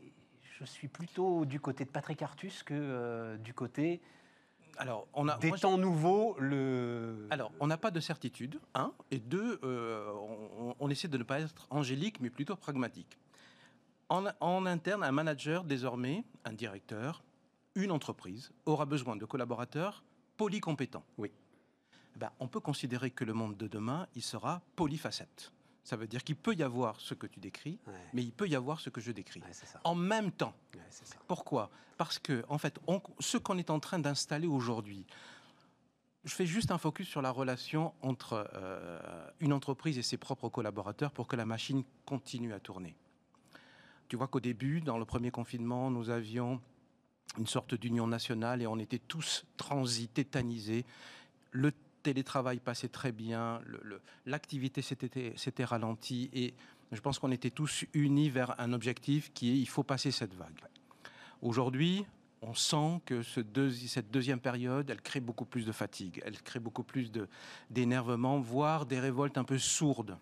je 0.59 0.65
suis 0.65 0.89
plutôt 0.89 1.45
du 1.45 1.61
côté 1.61 1.85
de 1.85 1.91
Patrick 1.91 2.23
Artus 2.23 2.63
que 2.63 2.75
euh, 2.75 3.37
du 3.39 3.55
côté 3.55 4.01
Alors, 4.77 5.07
on 5.15 5.29
a. 5.29 5.39
des 5.39 5.49
moi, 5.49 5.59
temps 5.59 5.79
nouveaux. 5.79 6.37
Le... 6.39 7.27
Alors, 7.31 7.53
on 7.61 7.67
n'a 7.67 7.77
pas 7.77 7.91
de 7.91 8.01
certitude, 8.01 8.59
un, 8.75 8.93
et 9.11 9.19
deux, 9.19 9.61
euh, 9.63 10.13
on, 10.59 10.75
on 10.79 10.91
essaie 10.91 11.09
de 11.09 11.19
ne 11.19 11.23
pas 11.23 11.41
être 11.41 11.67
angélique, 11.71 12.21
mais 12.21 12.31
plutôt 12.31 12.57
pragmatique. 12.57 13.19
En, 14.09 14.27
en 14.41 14.67
interne, 14.67 15.03
un 15.03 15.13
manager, 15.13 15.65
désormais, 15.65 16.25
un 16.45 16.53
directeur, 16.53 17.23
une 17.75 17.91
entreprise, 17.91 18.53
aura 18.67 18.87
besoin 18.87 19.17
de 19.17 19.25
collaborateurs 19.25 20.05
polycompétents. 20.37 21.05
Oui. 21.19 21.31
Ben, 22.17 22.31
on 22.39 22.47
peut 22.47 22.61
considérer 22.61 23.11
que 23.11 23.25
le 23.25 23.33
monde 23.33 23.57
de 23.57 23.67
demain, 23.67 24.07
il 24.15 24.23
sera 24.23 24.63
polyfacette. 24.77 25.53
Ça 25.85 25.97
veut 25.97 26.07
dire 26.07 26.25
qu'il 26.25 26.37
peut 26.37 26.55
y 26.55 26.63
avoir 26.63 26.99
ce 27.01 27.13
que 27.15 27.27
tu 27.27 27.41
décris, 27.41 27.79
Ouais, 27.87 27.93
mais 28.15 28.23
il 28.23 28.33
peut 28.33 28.49
y 28.49 28.57
avoir 28.57 28.81
ce 28.81 28.89
que 28.91 29.01
je 29.03 29.13
décris. 29.13 29.41
ouais. 29.41 29.51
En 29.85 29.95
même 29.95 30.33
temps. 30.33 30.55
Ouais, 30.75 30.81
c'est 30.91 31.07
ça. 31.07 31.17
Pourquoi? 31.29 31.71
Parce 31.99 32.19
que, 32.19 32.43
en 32.49 32.57
fait, 32.59 32.79
on- 32.87 33.03
ce 33.21 33.37
qu'on 33.37 33.59
est 33.59 33.69
en 33.71 33.79
train 33.81 33.99
d'installer 33.99 34.47
aujourd'hui, 34.47 35.05
je 36.25 36.35
fais 36.35 36.47
juste 36.47 36.71
un 36.71 36.79
focus 36.79 37.07
sur 37.07 37.21
la 37.21 37.31
relation 37.31 37.93
entre 38.01 38.49
euh, 38.55 39.31
une 39.41 39.53
entreprise 39.53 39.99
et 39.99 40.03
ses 40.03 40.17
propres 40.17 40.49
collaborateurs 40.49 41.13
pour 41.13 41.29
que 41.29 41.37
la 41.37 41.45
machine 41.45 41.85
continue 42.07 42.55
à 42.55 42.61
tourner. 42.61 42.97
Tu 44.09 44.17
vois 44.17 44.27
qu'au 44.29 44.41
début, 44.41 44.81
dans 44.81 44.97
le 44.99 45.05
premier 45.05 45.31
confinement, 45.31 45.91
nous 45.91 46.09
avions 46.09 46.63
une 47.37 47.47
sorte 47.47 47.75
d'union 47.75 48.07
nationale 48.07 48.63
et 48.63 48.67
on 48.67 48.79
était 48.79 48.99
tous 49.01 49.45
transis, 49.59 50.09
tétanisés. 50.09 50.87
Le 51.51 51.73
télétravail 52.05 52.61
passait 52.61 52.89
très 52.89 53.11
bien, 53.11 53.61
l'activité 54.27 54.83
s'était 54.83 55.65
ralentie 55.65 56.31
et 56.33 56.55
je 56.93 57.01
pense 57.01 57.19
qu'on 57.19 57.33
était 57.33 57.51
tous 57.51 57.85
unis 57.95 58.31
vers 58.31 58.55
un 58.61 58.73
objectif 58.73 59.33
qui 59.33 59.51
est 59.51 59.59
il 59.59 59.69
faut 59.69 59.83
passer 59.83 60.13
cette 60.13 60.35
vague. 60.35 60.61
Aujourd'hui, 61.43 62.05
on 62.43 62.55
sent 62.55 63.01
que 63.07 63.23
cette 63.23 63.53
deuxième 63.53 64.39
période, 64.39 64.89
elle 64.91 65.01
crée 65.01 65.21
beaucoup 65.21 65.47
plus 65.47 65.65
de 65.65 65.73
fatigue, 65.73 66.23
elle 66.25 66.41
crée 66.43 66.61
beaucoup 66.61 66.85
plus 66.85 67.11
d'énervement, 67.71 68.39
voire 68.39 68.85
des 68.85 69.01
révoltes 69.01 69.39
un 69.39 69.45
peu 69.45 69.59
sourdes. 69.59 70.17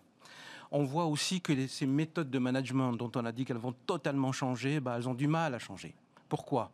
On 0.71 0.85
voit 0.85 1.05
aussi 1.05 1.41
que 1.41 1.67
ces 1.67 1.85
méthodes 1.85 2.31
de 2.31 2.39
management 2.39 2.93
dont 2.93 3.11
on 3.15 3.25
a 3.25 3.31
dit 3.31 3.45
qu'elles 3.45 3.57
vont 3.57 3.75
totalement 3.85 4.31
changer, 4.31 4.79
bah, 4.79 4.95
elles 4.97 5.07
ont 5.07 5.13
du 5.13 5.27
mal 5.27 5.53
à 5.53 5.59
changer. 5.59 5.93
Pourquoi? 6.29 6.71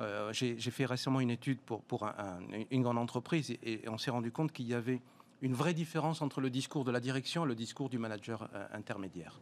Euh, 0.00 0.32
J'ai 0.32 0.56
fait 0.58 0.86
récemment 0.86 1.20
une 1.20 1.30
étude 1.30 1.60
pour, 1.60 1.82
pour 1.82 2.04
un- 2.06 2.14
un- 2.18 2.64
une 2.70 2.82
grande 2.82 2.98
entreprise 2.98 3.50
et, 3.50 3.58
et 3.84 3.88
on 3.88 3.98
s'est 3.98 4.10
rendu 4.10 4.32
compte 4.32 4.52
qu'il 4.52 4.66
y 4.66 4.74
avait 4.74 5.00
une 5.42 5.54
vraie 5.54 5.74
différence 5.74 6.22
entre 6.22 6.40
le 6.40 6.50
discours 6.50 6.84
de 6.84 6.90
la 6.90 7.00
direction 7.00 7.44
et 7.44 7.48
le 7.48 7.54
discours 7.54 7.88
du 7.90 7.98
manager 7.98 8.48
euh, 8.54 8.66
intermédiaire, 8.72 9.40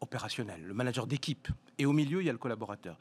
opérationnel, 0.00 0.62
le 0.62 0.74
manager 0.74 1.06
d'équipe. 1.06 1.48
Et 1.78 1.86
au 1.86 1.92
milieu, 1.92 2.22
il 2.22 2.26
y 2.26 2.30
a 2.30 2.32
le 2.32 2.38
collaborateur. 2.38 2.98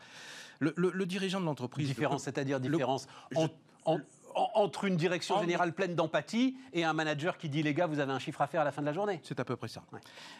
Le, 0.59 0.73
le- 0.75 0.91
le 0.91 1.05
dirigeant 1.05 1.39
de 1.39 1.45
l'entreprise. 1.45 1.87
Différence, 1.87 2.23
c'est-à-dire 2.23 2.59
le- 2.59 2.69
différence 2.69 3.07
en- 3.35 3.43
je- 3.45 3.47
en- 3.85 3.99
en- 4.35 4.51
entre 4.55 4.85
une 4.85 4.97
direction 4.97 5.39
générale 5.39 5.73
pleine 5.73 5.95
d'empathie 5.95 6.57
et 6.73 6.83
un 6.83 6.93
manager 6.93 7.37
qui 7.37 7.49
dit 7.49 7.63
les 7.63 7.73
gars, 7.73 7.87
vous 7.87 7.99
avez 7.99 8.11
un 8.11 8.19
chiffre 8.19 8.41
à 8.41 8.47
faire 8.47 8.61
à 8.61 8.65
la 8.65 8.71
fin 8.71 8.81
de 8.81 8.87
la 8.87 8.93
journée. 8.93 9.19
C'est 9.23 9.39
à 9.39 9.45
peu 9.45 9.55
près 9.55 9.67
ça. 9.69 9.83
Ouais. 9.93 9.99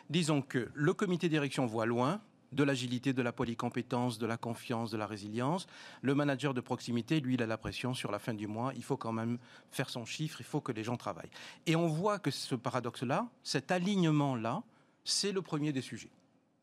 Disons 0.10 0.42
que 0.42 0.70
le 0.74 0.94
comité 0.94 1.30
direction 1.30 1.66
voit 1.66 1.86
loin 1.86 2.20
de 2.52 2.64
l'agilité, 2.64 3.14
de 3.14 3.22
la 3.22 3.32
polycompétence, 3.32 4.18
de 4.18 4.26
la 4.26 4.38
confiance, 4.38 4.92
de 4.92 4.98
la 4.98 5.06
résilience. 5.06 5.68
Le 6.02 6.16
manager 6.16 6.54
de 6.54 6.62
proximité, 6.62 7.20
lui, 7.20 7.36
il 7.36 7.44
a 7.44 7.48
la 7.48 7.58
pression 7.58 7.94
sur 7.94 8.12
la 8.12 8.20
fin 8.20 8.34
du 8.34 8.48
mois. 8.48 8.74
Il 8.76 8.84
faut 8.84 8.98
quand 8.98 9.12
même 9.12 9.38
faire 9.72 9.90
son 9.90 10.06
chiffre, 10.06 10.42
il 10.42 10.46
faut 10.46 10.62
que 10.62 10.72
les 10.72 10.84
gens 10.84 10.98
travaillent. 10.98 11.32
Et 11.66 11.76
on 11.76 11.88
voit 11.88 12.20
que 12.20 12.32
ce 12.32 12.56
paradoxe-là, 12.56 13.28
cet 13.44 13.72
alignement-là, 13.72 14.64
c'est 15.04 15.32
le 15.32 15.42
premier 15.42 15.72
des 15.72 15.82
sujets. 15.82 16.12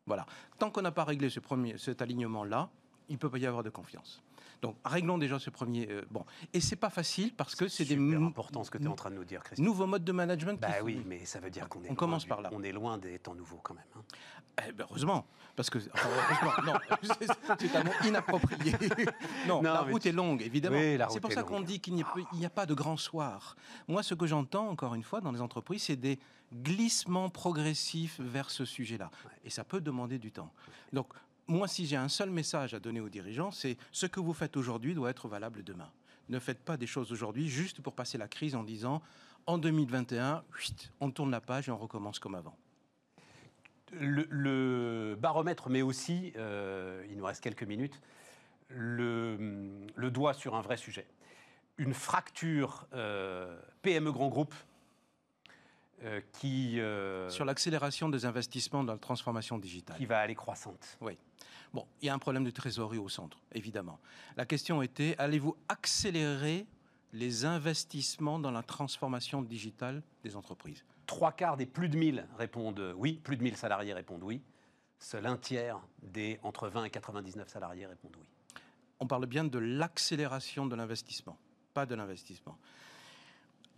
Voilà. 0.06 0.26
Tant 0.58 0.70
qu'on 0.70 0.82
n'a 0.82 0.92
pas 0.92 1.04
réglé 1.04 1.30
ce 1.30 1.40
premier, 1.40 1.78
cet 1.78 2.02
alignement-là, 2.02 2.70
il 3.08 3.14
ne 3.14 3.18
peut 3.18 3.30
pas 3.30 3.38
y 3.38 3.46
avoir 3.46 3.62
de 3.62 3.70
confiance. 3.70 4.22
Donc, 4.62 4.76
réglons 4.84 5.18
déjà 5.18 5.38
ce 5.38 5.50
premier. 5.50 5.86
euh, 5.90 6.04
bon, 6.10 6.24
et 6.52 6.60
c'est 6.60 6.76
pas 6.76 6.90
facile 6.90 7.32
parce 7.34 7.54
que 7.54 7.68
c'est 7.68 7.84
des 7.84 7.96
important 8.16 8.64
ce 8.64 8.70
que 8.70 8.78
tu 8.78 8.84
es 8.84 8.88
en 8.88 8.94
train 8.94 9.10
de 9.10 9.16
nous 9.16 9.24
dire, 9.24 9.42
nouveaux 9.58 9.86
modes 9.86 10.04
de 10.04 10.12
management. 10.12 10.60
Bah 10.60 10.68
oui, 10.82 11.02
mais 11.06 11.24
ça 11.24 11.40
veut 11.40 11.50
dire 11.50 11.68
qu'on 11.68 11.80
est 11.82 11.86
On 11.86 11.88
loin 11.90 11.96
commence 11.96 12.22
du- 12.22 12.28
par 12.28 12.40
là. 12.40 12.50
On 12.52 12.62
est 12.62 12.72
loin 12.72 12.98
des 12.98 13.18
temps 13.18 13.34
nouveaux 13.34 13.60
quand 13.62 13.74
même. 13.74 13.84
hein. 13.96 14.02
Eh 14.66 14.72
ben, 14.72 14.86
heureusement, 14.88 15.26
parce 15.54 15.68
que 15.68 15.78
enfin, 15.92 16.08
heureusement, 16.08 16.72
non, 16.72 16.78
c'est- 17.58 17.76
un 17.76 17.84
mot 17.84 17.90
inapproprié. 18.06 18.72
Non, 19.46 19.56
Non, 19.60 19.72
la 19.74 19.82
route 19.82 20.00
tu- 20.02 20.08
est 20.08 20.12
longue, 20.12 20.40
évidemment. 20.40 20.78
Oui, 20.78 20.98
c'est 21.10 21.20
pour 21.20 21.30
ça 21.32 21.42
qu'on 21.42 21.60
dit 21.60 21.78
qu'il 21.80 22.00
a, 22.02 22.14
n'y 22.32 22.46
a 22.46 22.50
pas 22.50 22.64
de 22.64 22.72
grand 22.72 22.96
soir. 22.96 23.54
Moi, 23.86 24.02
ce 24.02 24.14
que 24.14 24.26
j'entends, 24.26 24.68
encore 24.70 24.94
une 24.94 25.02
fois, 25.02 25.20
dans 25.20 25.32
les 25.32 25.42
entreprises, 25.42 25.82
c'est 25.82 25.96
des 25.96 26.18
glissements 26.54 27.28
progressifs 27.28 28.18
vers 28.20 28.50
ce 28.50 28.64
sujet-là. 28.64 29.10
Et 29.44 29.50
ça 29.50 29.64
peut 29.64 29.80
demander 29.82 30.18
du 30.18 30.32
temps. 30.32 30.50
Donc, 30.92 31.08
moi, 31.48 31.68
si 31.68 31.86
j'ai 31.86 31.96
un 31.96 32.08
seul 32.08 32.30
message 32.30 32.74
à 32.74 32.80
donner 32.80 33.00
aux 33.00 33.08
dirigeants, 33.08 33.50
c'est 33.50 33.76
ce 33.92 34.06
que 34.06 34.20
vous 34.20 34.32
faites 34.32 34.56
aujourd'hui 34.56 34.94
doit 34.94 35.10
être 35.10 35.28
valable 35.28 35.62
demain. 35.62 35.90
Ne 36.28 36.38
faites 36.38 36.64
pas 36.64 36.76
des 36.76 36.86
choses 36.86 37.12
aujourd'hui 37.12 37.48
juste 37.48 37.80
pour 37.80 37.94
passer 37.94 38.18
la 38.18 38.26
crise 38.26 38.56
en 38.56 38.64
disant 38.64 39.00
en 39.46 39.58
2021, 39.58 40.42
chuit, 40.56 40.90
on 41.00 41.10
tourne 41.10 41.30
la 41.30 41.40
page 41.40 41.68
et 41.68 41.70
on 41.70 41.78
recommence 41.78 42.18
comme 42.18 42.34
avant. 42.34 42.56
Le, 43.92 45.14
baromètre, 45.14 45.70
mais 45.70 45.82
aussi, 45.82 46.32
euh, 46.36 47.06
il 47.08 47.16
nous 47.16 47.24
reste 47.24 47.42
quelques 47.42 47.62
minutes, 47.62 48.00
le, 48.68 49.86
le 49.94 50.10
doigt 50.10 50.34
sur 50.34 50.56
un 50.56 50.62
vrai 50.62 50.76
sujet. 50.76 51.06
Une 51.78 51.94
fracture 51.94 52.88
euh, 52.94 53.56
PME 53.82 54.10
grand 54.10 54.28
groupe 54.28 54.54
euh, 56.02 56.20
qui, 56.32 56.78
euh, 56.80 57.30
Sur 57.30 57.44
l'accélération 57.44 58.08
des 58.08 58.26
investissements 58.26 58.84
dans 58.84 58.92
la 58.92 58.98
transformation 58.98 59.58
digitale. 59.58 59.96
qui 59.96 60.06
va 60.06 60.18
aller 60.18 60.34
croissante. 60.34 60.98
Bon, 61.72 61.86
il 62.00 62.06
y 62.06 62.08
a 62.08 62.14
un 62.14 62.18
problème 62.18 62.44
de 62.44 62.50
trésorerie 62.50 62.98
au 62.98 63.08
centre, 63.08 63.38
évidemment. 63.52 63.98
La 64.36 64.46
question 64.46 64.82
était, 64.82 65.14
allez-vous 65.18 65.56
accélérer 65.68 66.66
les 67.12 67.44
investissements 67.44 68.38
dans 68.38 68.50
la 68.50 68.62
transformation 68.62 69.42
digitale 69.42 70.02
des 70.22 70.36
entreprises? 70.36 70.84
Trois 71.06 71.32
quarts 71.32 71.56
des 71.56 71.66
plus 71.66 71.88
de 71.88 71.96
1000 71.96 72.26
répondent 72.38 72.94
oui, 72.96 73.14
plus 73.14 73.36
de 73.36 73.42
1000 73.42 73.56
salariés 73.56 73.94
répondent 73.94 74.22
oui. 74.22 74.42
Seul 74.98 75.26
un 75.26 75.36
tiers 75.36 75.80
des 76.02 76.38
entre 76.42 76.68
20 76.68 76.84
et 76.84 76.90
99 76.90 77.48
salariés 77.48 77.86
répondent 77.86 78.16
oui. 78.18 78.26
On 79.00 79.06
parle 79.06 79.26
bien 79.26 79.44
de 79.44 79.58
l'accélération 79.58 80.66
de 80.66 80.74
l'investissement, 80.74 81.38
pas 81.74 81.86
de 81.86 81.94
l'investissement. 81.94 82.58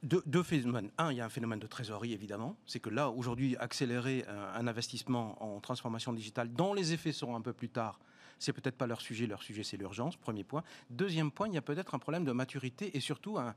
Deux, 0.03 0.23
deux 0.27 0.43
phénomènes. 0.43 0.91
Un, 0.99 1.13
il 1.13 1.17
y 1.17 1.21
a 1.21 1.25
un 1.25 1.29
phénomène 1.29 1.59
de 1.59 1.67
trésorerie, 1.67 2.13
évidemment. 2.13 2.57
C'est 2.67 2.81
que 2.81 2.91
là, 2.91 3.11
aujourd'hui, 3.11 3.57
accélérer 3.57 4.25
un, 4.29 4.61
un 4.61 4.67
investissement 4.67 5.43
en 5.43 5.61
transformation 5.61 6.13
digitale, 6.13 6.53
dont 6.53 6.73
les 6.75 6.93
effets 6.93 7.13
seront 7.13 7.35
un 7.35 7.41
peu 7.41 7.53
plus 7.53 7.69
tard, 7.69 7.99
c'est 8.39 8.53
peut-être 8.53 8.77
pas 8.77 8.87
leur 8.87 9.01
sujet. 9.01 9.27
Leur 9.27 9.43
sujet, 9.43 9.65
c'est 9.65 9.77
l'urgence, 9.77 10.17
premier 10.17 10.45
point. 10.45 10.63
Deuxième 10.91 11.31
point, 11.31 11.49
il 11.49 11.55
y 11.55 11.59
a 11.59 11.63
peut-être 11.63 11.95
un 11.95 11.99
problème 11.99 12.25
de 12.25 12.33
maturité 12.33 12.97
et 12.97 13.01
surtout 13.01 13.39
un, 13.39 13.55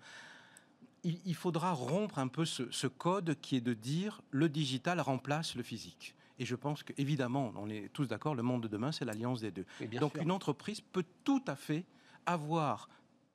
il, 1.04 1.36
faudra 1.36 1.72
rompre 1.72 2.20
un 2.20 2.28
peu 2.28 2.46
ce, 2.46 2.70
ce 2.72 2.88
code 2.88 3.36
qui 3.42 3.56
est 3.56 3.62
de 3.62 3.74
dire 3.74 4.22
le 4.32 4.50
digital 4.50 5.00
remplace 5.02 5.56
le 5.56 5.64
physique. 5.64 6.16
Et 6.40 6.46
je 6.46 6.56
pense 6.56 6.84
qu'évidemment, 6.84 7.54
on 7.56 7.70
est 7.70 7.90
tous 7.94 8.08
d'accord, 8.08 8.36
le 8.36 8.44
monde 8.44 8.64
de 8.64 8.68
demain, 8.68 8.92
c'est 8.92 9.06
l'alliance 9.06 9.42
des 9.42 9.52
deux. 9.52 9.66
Donc 10.00 10.14
sûr. 10.14 10.22
une 10.24 10.32
entreprise 10.32 10.82
peut 10.82 11.06
tout 11.24 11.44
à 11.48 11.56
fait 11.56 11.86
avoir 12.26 12.90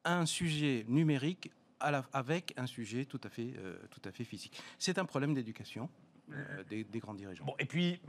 un 0.05 0.27
sujet 0.27 0.85
numérique 0.89 1.51
à 1.81 1.91
la- 1.91 2.05
avec 2.13 2.55
un 2.57 2.67
sujet 2.67 3.05
tout 3.05 3.21
à 3.25 3.29
fait, 3.29 3.53
euh, 3.59 3.77
tout 3.91 4.01
à 4.09 4.13
fait 4.13 4.25
physique. 4.25 4.61
C'est 4.79 4.99
un 4.99 5.05
problème 5.05 5.35
d'éducation 5.35 5.89
euh, 6.33 6.65
des, 6.65 6.83
des 6.85 6.99
grands 6.99 7.15
dirigeants. 7.15 7.45
Bon, 7.45 7.55
et 7.59 7.67
puis, 7.67 8.01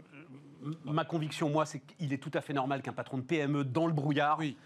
euh, 0.64 0.74
ma 0.86 1.06
conviction, 1.06 1.50
moi, 1.50 1.66
c'est 1.66 1.80
qu'il 1.82 2.12
est 2.14 2.18
tout 2.18 2.32
à 2.34 2.42
fait 2.42 2.54
normal 2.54 2.82
qu'un 2.82 2.94
patron 2.94 3.18
de 3.18 3.24
PME 3.24 3.64
dans 3.64 3.86
le 3.86 3.94
brouillard 3.94 4.40
Oui, 4.40 4.58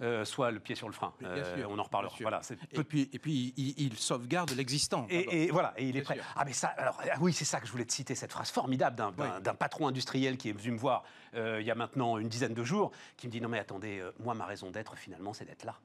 euh, 0.00 0.24
soit 0.24 0.50
le 0.50 0.58
pied 0.60 0.74
sur 0.74 0.88
le 0.88 0.92
frein. 0.92 1.14
Bien 1.20 1.28
Euh, 1.30 1.56
sûr, 1.56 1.70
on 1.70 1.78
en 1.78 1.82
reparlera. 1.84 2.14
Voilà, 2.20 2.40
Et 2.72 2.82
puis, 2.84 3.08
et 3.12 3.18
puis 3.20 3.54
il, 3.56 3.74
il 3.80 3.96
sauvegarde 3.96 4.50
l'existant. 4.50 5.06
et, 5.08 5.44
et 5.44 5.50
voilà, 5.52 5.72
et 5.76 5.88
il 5.88 5.96
est 5.96 6.02
prêt. 6.02 6.16
sûr. 6.16 6.24
Ah 6.34 6.44
mais 6.44 6.52
ça, 6.52 6.68
alors 6.68 7.00
ah 7.10 7.16
oui, 7.20 7.32
c'est 7.32 7.44
ça 7.44 7.60
que 7.60 7.66
je 7.66 7.72
voulais 7.72 7.84
te 7.86 7.92
citer, 7.92 8.14
cette 8.16 8.32
phrase 8.32 8.50
formidable 8.50 8.96
d'un 8.96 9.14
Oui. 9.16 9.56
patron 9.58 9.86
industriel 9.86 10.36
qui 10.36 10.48
est 10.48 10.52
venu 10.52 10.72
me 10.72 10.78
voir 10.78 11.04
euh, 11.34 11.60
il 11.60 11.66
y 11.66 11.70
a 11.70 11.74
maintenant 11.76 12.18
une 12.18 12.28
dizaine 12.28 12.54
de 12.54 12.64
jours, 12.64 12.90
qui 13.16 13.26
me 13.28 13.32
dit 13.32 13.40
non 13.40 13.48
mais 13.48 13.58
attendez, 13.60 14.00
euh, 14.00 14.10
moi 14.18 14.34
ma 14.34 14.44
raison 14.46 14.70
d'être 14.70 14.96
finalement 14.98 15.32
c'est 15.32 15.44
d'être 15.44 15.64
là. 15.64 15.76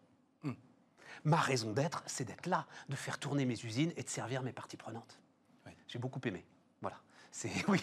Ma 1.23 1.37
raison 1.37 1.71
d'être, 1.71 2.03
c'est 2.05 2.25
d'être 2.25 2.47
là, 2.47 2.65
de 2.89 2.95
faire 2.95 3.19
tourner 3.19 3.45
mes 3.45 3.59
usines 3.63 3.93
et 3.95 4.03
de 4.03 4.09
servir 4.09 4.43
mes 4.43 4.53
parties 4.53 4.77
prenantes. 4.77 5.19
Oui. 5.65 5.73
J'ai 5.87 5.99
beaucoup 5.99 6.21
aimé. 6.25 6.45
Voilà. 6.81 6.97
C'est 7.31 7.51
oui. 7.67 7.81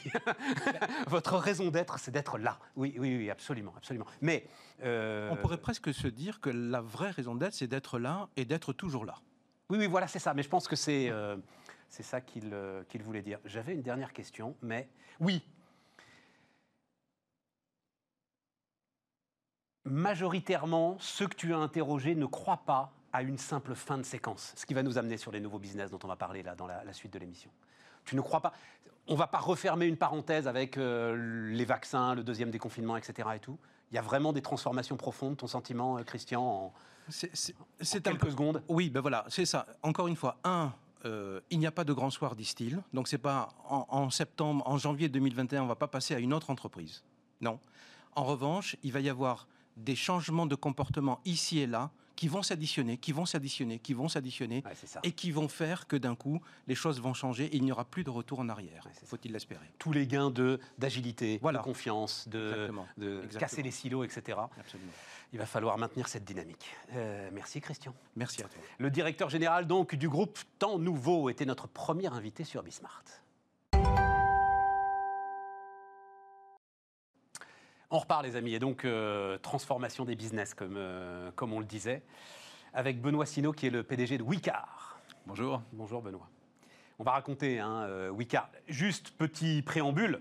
Votre 1.06 1.37
raison 1.38 1.70
d'être, 1.70 1.99
c'est 1.99 2.11
d'être 2.11 2.38
là. 2.38 2.58
Oui, 2.76 2.94
oui, 2.99 3.16
oui, 3.16 3.30
absolument, 3.30 3.75
absolument. 3.76 4.06
Mais 4.20 4.47
euh, 4.82 5.30
On 5.30 5.37
pourrait 5.37 5.61
presque 5.61 5.92
se 5.92 6.08
dire 6.08 6.40
que 6.40 6.50
la 6.50 6.80
vraie 6.80 7.11
raison 7.11 7.35
d'être, 7.35 7.54
c'est 7.54 7.66
d'être 7.66 7.99
là 7.99 8.28
et 8.37 8.44
d'être 8.44 8.73
toujours 8.73 9.04
là. 9.04 9.16
Oui, 9.70 9.78
oui, 9.78 9.87
voilà, 9.87 10.06
c'est 10.06 10.18
ça. 10.18 10.35
Mais 10.35 10.42
je 10.42 10.49
pense 10.49 10.68
que 10.68 10.76
c'est 10.76 11.11
euh, 11.11 11.37
c'est 11.88 12.02
ça 12.02 12.20
qu'il 12.20 12.50
euh, 12.52 12.85
qu'il 12.85 13.02
voulait 13.02 13.23
dire. 13.23 13.38
J'avais 13.44 13.75
une 13.75 13.82
dernière 13.82 14.12
question, 14.12 14.56
mais 14.62 14.88
oui. 15.20 15.42
Majoritairement, 19.85 20.99
ceux 20.99 21.26
que 21.26 21.35
tu 21.35 21.54
as 21.54 21.58
interrogés 21.58 22.14
ne 22.14 22.26
croient 22.26 22.64
pas 22.66 22.92
à 23.12 23.22
une 23.22 23.38
simple 23.38 23.74
fin 23.74 23.98
de 23.98 24.02
séquence, 24.02 24.52
ce 24.56 24.66
qui 24.66 24.74
va 24.74 24.82
nous 24.82 24.98
amener 24.98 25.16
sur 25.16 25.32
les 25.32 25.40
nouveaux 25.40 25.58
business 25.58 25.90
dont 25.90 25.98
on 26.04 26.08
va 26.08 26.16
parler 26.16 26.42
là 26.42 26.54
dans 26.54 26.66
la, 26.66 26.84
la 26.84 26.92
suite 26.92 27.12
de 27.12 27.18
l'émission. 27.18 27.50
Tu 28.04 28.16
ne 28.16 28.20
crois 28.20 28.40
pas 28.40 28.52
On 29.06 29.14
va 29.14 29.26
pas 29.26 29.38
refermer 29.38 29.86
une 29.86 29.96
parenthèse 29.96 30.46
avec 30.48 30.76
euh, 30.76 31.50
les 31.52 31.64
vaccins, 31.64 32.14
le 32.14 32.22
deuxième 32.22 32.50
déconfinement, 32.50 32.96
etc. 32.96 33.28
Et 33.36 33.38
tout. 33.38 33.58
Il 33.90 33.94
y 33.94 33.98
a 33.98 34.02
vraiment 34.02 34.32
des 34.34 34.42
transformations 34.42 34.96
profondes. 34.96 35.36
Ton 35.38 35.46
sentiment, 35.46 35.96
euh, 35.98 36.02
Christian, 36.02 36.42
en, 36.42 36.72
C'est 37.08 37.34
c'est- 37.34 37.54
en 37.58 37.64
c'est 37.80 38.06
un 38.06 38.10
quelques 38.12 38.24
peu 38.24 38.30
secondes? 38.30 38.62
Oui, 38.68 38.90
ben 38.90 39.00
voilà, 39.00 39.24
c'est 39.28 39.46
ça. 39.46 39.66
Encore 39.82 40.08
une 40.08 40.16
fois, 40.16 40.36
un, 40.44 40.72
euh, 41.06 41.40
il 41.50 41.58
n'y 41.58 41.66
a 41.66 41.70
pas 41.70 41.84
de 41.84 41.92
grand 41.94 42.10
soir, 42.10 42.36
disent-ils. 42.36 42.82
Donc 42.92 43.08
c'est 43.08 43.16
pas 43.18 43.48
en, 43.68 43.86
en 43.88 44.10
septembre, 44.10 44.62
en 44.66 44.76
janvier 44.76 45.08
2021, 45.08 45.62
on 45.62 45.66
va 45.66 45.76
pas 45.76 45.88
passer 45.88 46.14
à 46.14 46.18
une 46.18 46.34
autre 46.34 46.50
entreprise. 46.50 47.02
Non. 47.40 47.58
En 48.14 48.24
revanche, 48.24 48.76
il 48.82 48.92
va 48.92 49.00
y 49.00 49.08
avoir 49.08 49.46
des 49.78 49.96
changements 49.96 50.44
de 50.46 50.54
comportement 50.56 51.20
ici 51.24 51.60
et 51.60 51.66
là 51.66 51.90
qui 52.18 52.26
vont 52.26 52.42
s'additionner, 52.42 52.98
qui 52.98 53.12
vont 53.12 53.26
s'additionner, 53.26 53.78
qui 53.78 53.94
vont 53.94 54.08
s'additionner 54.08 54.64
Ouais, 54.66 54.72
et 55.04 55.12
qui 55.12 55.30
vont 55.30 55.46
faire 55.46 55.87
que 55.87 55.94
d'un 55.94 56.16
coup, 56.16 56.40
les 56.66 56.75
choses 56.75 57.00
vont 57.00 57.14
changer 57.14 57.44
et 57.44 57.54
il 57.56 57.62
n'y 57.62 57.70
aura 57.70 57.84
plus 57.84 58.02
de 58.02 58.10
retour 58.10 58.40
en 58.40 58.48
arrière. 58.48 58.84
Ouais. 58.87 58.92
Faut-il 59.06 59.30
l'espérer 59.30 59.70
tous 59.78 59.92
les 59.92 60.04
gains 60.08 60.32
de 60.32 60.58
d'agilité, 60.78 61.38
Voilà. 61.40 61.60
de 61.60 61.64
confiance, 61.64 62.26
de, 62.28 62.48
Exactement. 62.48 62.87
de 62.96 63.06
Exactement. 63.18 63.38
casser 63.40 63.62
les 63.62 63.70
silos, 63.70 64.02
etc. 64.02 64.37
Absolument. 64.58 64.90
Il 65.32 65.38
va 65.38 65.46
falloir 65.46 65.78
maintenir 65.78 66.08
cette 66.08 66.25
dynamique. 66.25 66.66
Euh, 66.94 67.30
merci 67.32 67.60
Christian. 67.60 67.94
Merci 68.16 68.40
à 68.42 68.48
toi. 68.48 68.60
Le 68.78 68.90
directeur 68.90 69.30
général 69.30 69.68
donc 69.68 69.94
du 69.94 70.08
groupe 70.08 70.40
Temps 70.58 70.80
Nouveau 70.80 71.30
était 71.30 71.44
notre 71.46 71.68
premier 71.68 72.08
invité 72.08 72.42
sur 72.42 72.64
Bismart. 72.64 73.04
On 77.90 77.99
repart 77.99 78.23
les 78.23 78.37
amis, 78.37 78.52
et 78.52 78.59
donc 78.59 78.85
euh, 78.85 79.38
transformation 79.38 80.04
des 80.04 80.14
business 80.14 80.52
comme, 80.52 80.76
euh, 80.76 81.30
comme 81.35 81.54
on 81.54 81.59
le 81.59 81.64
disait, 81.64 82.02
avec 82.75 83.00
Benoît 83.00 83.25
Sino 83.25 83.52
qui 83.52 83.66
est 83.66 83.71
le 83.71 83.83
PDG 83.83 84.18
de 84.18 84.23
Wicard. 84.23 85.00
Bonjour. 85.26 85.62
Bonjour 85.73 86.02
Benoît. 86.02 86.28
On 86.99 87.04
va 87.04 87.12
raconter 87.12 87.61
hein, 87.61 87.85
euh, 87.85 88.11
Wicard. 88.11 88.50
Juste 88.66 89.12
petit 89.12 89.62
préambule. 89.62 90.21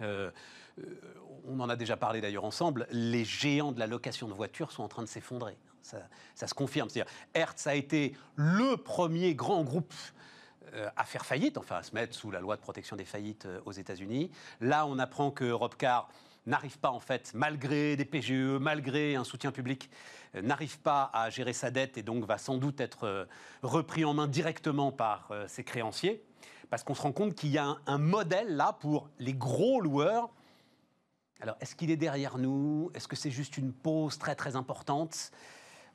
On 0.00 1.60
en 1.60 1.68
a 1.68 1.76
déjà 1.76 1.96
parlé 1.96 2.20
d'ailleurs 2.20 2.44
ensemble. 2.44 2.88
Les 2.90 3.24
géants 3.24 3.70
de 3.70 3.78
la 3.78 3.86
location 3.86 4.26
de 4.26 4.32
voitures 4.32 4.72
sont 4.72 4.82
en 4.82 4.88
train 4.88 5.02
de 5.02 5.08
s'effondrer. 5.08 5.56
Ça, 5.80 5.98
ça 6.34 6.48
se 6.48 6.54
confirme. 6.54 6.88
C'est-à-dire, 6.88 7.12
Hertz 7.34 7.68
a 7.68 7.76
été 7.76 8.16
le 8.34 8.76
premier 8.76 9.36
grand 9.36 9.62
groupe 9.62 9.94
à 10.96 11.04
faire 11.04 11.24
faillite, 11.24 11.56
enfin 11.56 11.76
à 11.76 11.82
se 11.84 11.94
mettre 11.94 12.14
sous 12.14 12.32
la 12.32 12.40
loi 12.40 12.56
de 12.56 12.60
protection 12.60 12.96
des 12.96 13.04
faillites 13.04 13.46
aux 13.64 13.72
États-Unis. 13.72 14.32
Là, 14.60 14.86
on 14.86 14.98
apprend 14.98 15.30
que 15.30 15.44
Europcar 15.44 16.08
n'arrive 16.46 16.78
pas 16.78 16.90
en 16.90 17.00
fait, 17.00 17.32
malgré 17.34 17.96
des 17.96 18.04
PGE, 18.04 18.58
malgré 18.60 19.16
un 19.16 19.24
soutien 19.24 19.52
public, 19.52 19.90
euh, 20.34 20.42
n'arrive 20.42 20.78
pas 20.80 21.10
à 21.12 21.30
gérer 21.30 21.52
sa 21.52 21.70
dette 21.70 21.98
et 21.98 22.02
donc 22.02 22.24
va 22.24 22.38
sans 22.38 22.56
doute 22.56 22.80
être 22.80 23.04
euh, 23.04 23.24
repris 23.62 24.04
en 24.04 24.14
main 24.14 24.28
directement 24.28 24.92
par 24.92 25.28
euh, 25.30 25.46
ses 25.48 25.64
créanciers. 25.64 26.24
Parce 26.70 26.82
qu'on 26.82 26.94
se 26.94 27.02
rend 27.02 27.12
compte 27.12 27.34
qu'il 27.34 27.50
y 27.50 27.58
a 27.58 27.64
un, 27.64 27.80
un 27.86 27.98
modèle 27.98 28.56
là 28.56 28.76
pour 28.80 29.08
les 29.18 29.34
gros 29.34 29.80
loueurs. 29.80 30.30
Alors, 31.40 31.56
est-ce 31.60 31.74
qu'il 31.74 31.90
est 31.90 31.96
derrière 31.96 32.38
nous? 32.38 32.90
Est-ce 32.94 33.06
que 33.06 33.16
c'est 33.16 33.30
juste 33.30 33.58
une 33.58 33.72
pause 33.72 34.18
très 34.18 34.34
très 34.34 34.56
importante? 34.56 35.30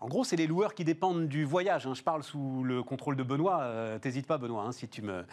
En 0.01 0.07
gros, 0.07 0.23
c'est 0.23 0.37
les 0.37 0.47
loueurs 0.47 0.73
qui 0.75 0.85
dépendent 0.85 1.27
du 1.27 1.43
voyage. 1.43 1.85
hein. 1.85 1.93
Je 1.93 2.01
parle 2.03 2.23
sous 2.23 2.63
le 2.63 2.83
contrôle 2.83 3.17
de 3.17 3.23
Benoît. 3.23 3.61
Euh, 3.63 3.99
T'hésites 3.99 4.27
pas, 4.27 4.37
Benoît, 4.37 4.63
hein, 4.63 4.71
si, 4.71 4.87
tu 4.87 5.01
me, 5.01 5.25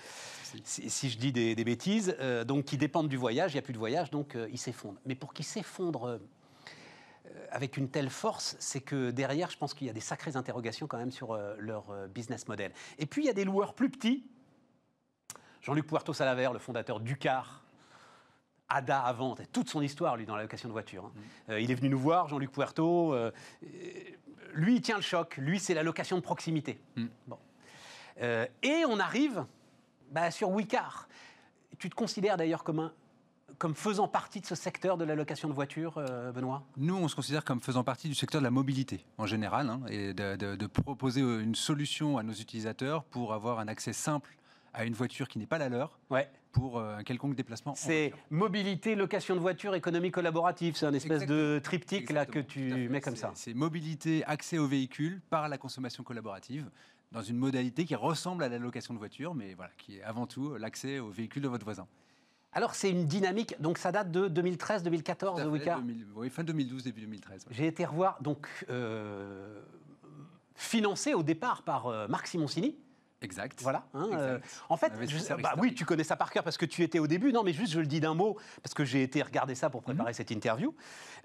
si, 0.65 0.91
si 0.91 1.09
je 1.09 1.19
dis 1.19 1.31
des, 1.31 1.55
des 1.55 1.65
bêtises. 1.65 2.17
Euh, 2.19 2.43
donc, 2.45 2.65
qui 2.65 2.77
dépendent 2.77 3.09
du 3.09 3.17
voyage. 3.17 3.53
Il 3.53 3.57
n'y 3.57 3.61
a 3.61 3.63
plus 3.63 3.73
de 3.75 3.79
voyage, 3.79 4.11
donc 4.11 4.35
euh, 4.35 4.49
ils 4.51 4.59
s'effondrent. 4.59 4.99
Mais 5.07 5.15
pour 5.15 5.33
qu'ils 5.35 5.45
s'effondrent 5.45 6.07
euh, 6.09 6.19
avec 7.51 7.77
une 7.77 7.89
telle 7.89 8.11
force, 8.11 8.57
c'est 8.59 8.81
que 8.81 9.13
derrière, 9.13 9.51
je 9.51 9.57
pense 9.57 9.73
qu'il 9.73 9.87
y 9.87 9.91
a 9.91 9.93
des 9.93 10.01
sacrées 10.01 10.35
interrogations 10.37 10.89
quand 10.89 10.99
même 10.99 11.13
sur 11.13 11.39
leur 11.59 11.85
business 12.09 12.49
model. 12.49 12.73
Et 12.99 13.07
puis, 13.07 13.23
il 13.23 13.27
y 13.27 13.31
a 13.31 13.35
des 13.35 13.45
loueurs 13.45 13.75
plus 13.75 13.89
petits. 13.91 14.25
Jean-Luc 15.63 15.87
Puerto 15.87 16.13
Salaver, 16.13 16.51
le 16.53 16.59
fondateur 16.59 16.99
d'Ucar, 17.01 17.63
Ada 18.69 18.99
avant, 19.01 19.37
toute 19.53 19.69
son 19.69 19.81
histoire, 19.81 20.17
lui, 20.17 20.27
dans 20.27 20.35
la 20.35 20.43
location 20.43 20.69
de 20.69 20.73
voiture. 20.73 21.05
hein. 21.05 21.13
Euh, 21.51 21.61
il 21.61 21.71
est 21.71 21.75
venu 21.75 21.89
nous 21.89 21.99
voir, 22.01 22.27
Jean-Luc 22.29 22.51
Puerto. 22.51 23.15
euh, 23.15 23.31
lui, 24.57 24.77
il 24.77 24.81
tient 24.81 24.97
le 24.97 25.03
choc. 25.03 25.37
Lui, 25.37 25.59
c'est 25.61 25.75
la 25.75 25.83
location 25.83 26.17
de 26.17 26.23
proximité. 26.23 26.81
Mm. 26.97 27.07
Bon. 27.29 27.39
Euh, 28.23 28.47
et 28.63 28.85
on 28.89 28.99
arrive 28.99 29.45
bah, 30.11 30.31
sur 30.31 30.49
Wicar. 30.51 31.09
Tu 31.79 31.91
te 31.91 31.95
considères 31.95 32.37
d'ailleurs 32.37 32.65
comme, 32.65 32.79
un- 32.81 32.93
comme 33.59 33.75
faisant 33.75 34.09
partie 34.09 34.41
de 34.41 34.47
ce 34.47 34.55
secteur 34.55 34.97
de 34.97 35.05
la 35.05 35.15
location 35.15 35.49
de 35.49 35.53
voiture, 35.55 35.99
euh, 35.99 36.33
Benoît? 36.33 36.63
Nous, 36.77 36.97
on 36.97 37.09
se 37.09 37.15
considère 37.15 37.45
comme 37.45 37.61
faisant 37.61 37.85
partie 37.85 38.09
du 38.09 38.15
secteur 38.15 38.41
de 38.41 38.45
la 38.45 38.51
mobilité 38.51 39.05
en 39.19 39.27
général, 39.27 39.69
hein, 39.69 39.81
et 39.89 40.15
de, 40.15 40.37
de- 40.37 40.57
de 40.57 40.67
proposer 40.67 41.21
une 41.21 41.55
solution 41.55 42.17
à 42.19 42.23
nos 42.23 42.33
utilisateurs 42.33 43.05
pour 43.05 43.35
avoir 43.35 43.59
un 43.59 43.69
accès 43.69 43.93
simple 43.93 44.37
à 44.73 44.85
une 44.85 44.95
voiture 44.95 45.29
qui 45.29 45.39
n'est 45.39 45.47
pas 45.47 45.59
la 45.59 45.69
leur 45.69 45.99
Ouais. 46.11 46.31
Pour 46.57 46.79
euh, 46.79 46.97
un 46.97 47.03
quelconque 47.03 47.35
déplacement. 47.35 47.73
en 47.73 47.75
C'est 47.75 48.15
mobilité, 48.31 48.95
location 48.95 49.35
de 49.35 49.41
voiture, 49.41 49.75
économie 49.75 50.11
collaborative. 50.11 50.75
C'est 50.75 50.87
un 50.87 50.95
espèce 50.95 51.27
de 51.27 51.61
triptyque 51.63 52.11
là 52.11 52.25
que 52.25 52.39
tu 52.39 52.89
mets 52.89 53.03
comme 53.03 53.17
ça. 53.17 53.33
C'est 53.35 53.53
mobilité, 53.53 54.25
accès 54.25 54.57
au 54.57 54.67
véhicule 54.67 55.21
par 55.29 55.49
la 55.49 55.59
consommation 55.59 56.03
collaborative 56.03 56.71
dans 57.13 57.23
une 57.23 57.37
modalité 57.37 57.85
qui 57.85 57.95
ressemble 57.95 58.43
à 58.43 58.49
la 58.49 58.59
location 58.59 58.95
de 58.95 58.99
voiture, 58.99 59.35
mais 59.35 59.55
voilà, 59.55 59.71
qui 59.77 59.99
est 59.99 60.03
avant 60.03 60.27
tout 60.27 60.57
l'accès 60.57 60.99
au 60.99 61.11
véhicule 61.11 61.43
de 61.43 61.49
votre 61.49 61.65
voisin. 61.65 61.87
Alors 62.53 62.75
c'est 62.75 62.91
une 62.91 63.05
dynamique, 63.05 63.55
donc 63.61 63.77
ça 63.77 63.93
date 63.93 64.11
de 64.11 64.29
2013-2014, 64.29 65.19
Tout 65.19 65.27
à 65.27 65.33
The 65.35 65.39
fait, 65.39 65.47
Wicar 65.47 65.81
2000 65.83 66.07
oui, 66.15 66.31
fin 66.31 66.43
2012, 66.43 66.85
début 66.85 67.03
2013. 67.03 67.47
ouais. 67.47 67.55
J'ai 67.55 67.67
été 67.67 67.85
revoir, 67.85 68.21
donc 68.23 68.49
euh, 68.71 69.61
financé 70.55 71.13
au 71.13 71.23
départ 71.23 71.63
par 71.63 71.87
euh, 71.87 72.09
Marc 72.09 72.27
Simoncini. 72.27 72.77
Exact. 73.23 73.61
Voilà. 73.63 73.87
hein, 73.95 74.05
Exact. 74.07 74.21
euh, 74.21 74.39
en 74.69 74.77
fait, 74.77 74.93
je- 75.09 75.35
bah 75.43 75.55
oui, 75.59 75.75
tu 75.75 75.85
connais 75.85 76.05
ça 76.05 76.17
par 76.17 76.31
cœur 76.31 76.45
parce 76.45 76.59
que 76.59 76.67
tu 76.67 76.83
étais 76.83 76.99
au 76.99 77.07
début. 77.07 77.33
Non, 77.33 77.43
mais 77.43 77.53
juste, 77.55 77.73
je 77.73 77.81
le 77.81 77.87
dis 77.87 77.99
d'un 78.01 78.15
mot 78.15 78.37
parce 78.63 78.75
que 78.75 78.85
j'ai 78.85 79.03
été 79.03 79.23
regarder 79.23 79.55
ça 79.55 79.71
pour 79.71 79.83
préparer 79.83 80.11
Mhm. 80.11 80.15
cette 80.15 80.31
interview. 80.31 80.75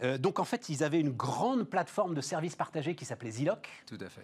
Euh, 0.02 0.18
donc, 0.18 0.40
en 0.40 0.46
fait, 0.46 0.70
ils 0.70 0.84
avaient 0.84 1.00
une 1.02 1.12
grande 1.12 1.64
plateforme 1.66 2.14
de 2.16 2.22
services 2.22 2.56
partagés 2.56 2.96
qui 2.96 3.04
s'appelait 3.06 3.32
Ziloc. 3.32 3.68
Tout 3.88 3.98
à 4.00 4.10
fait. 4.10 4.24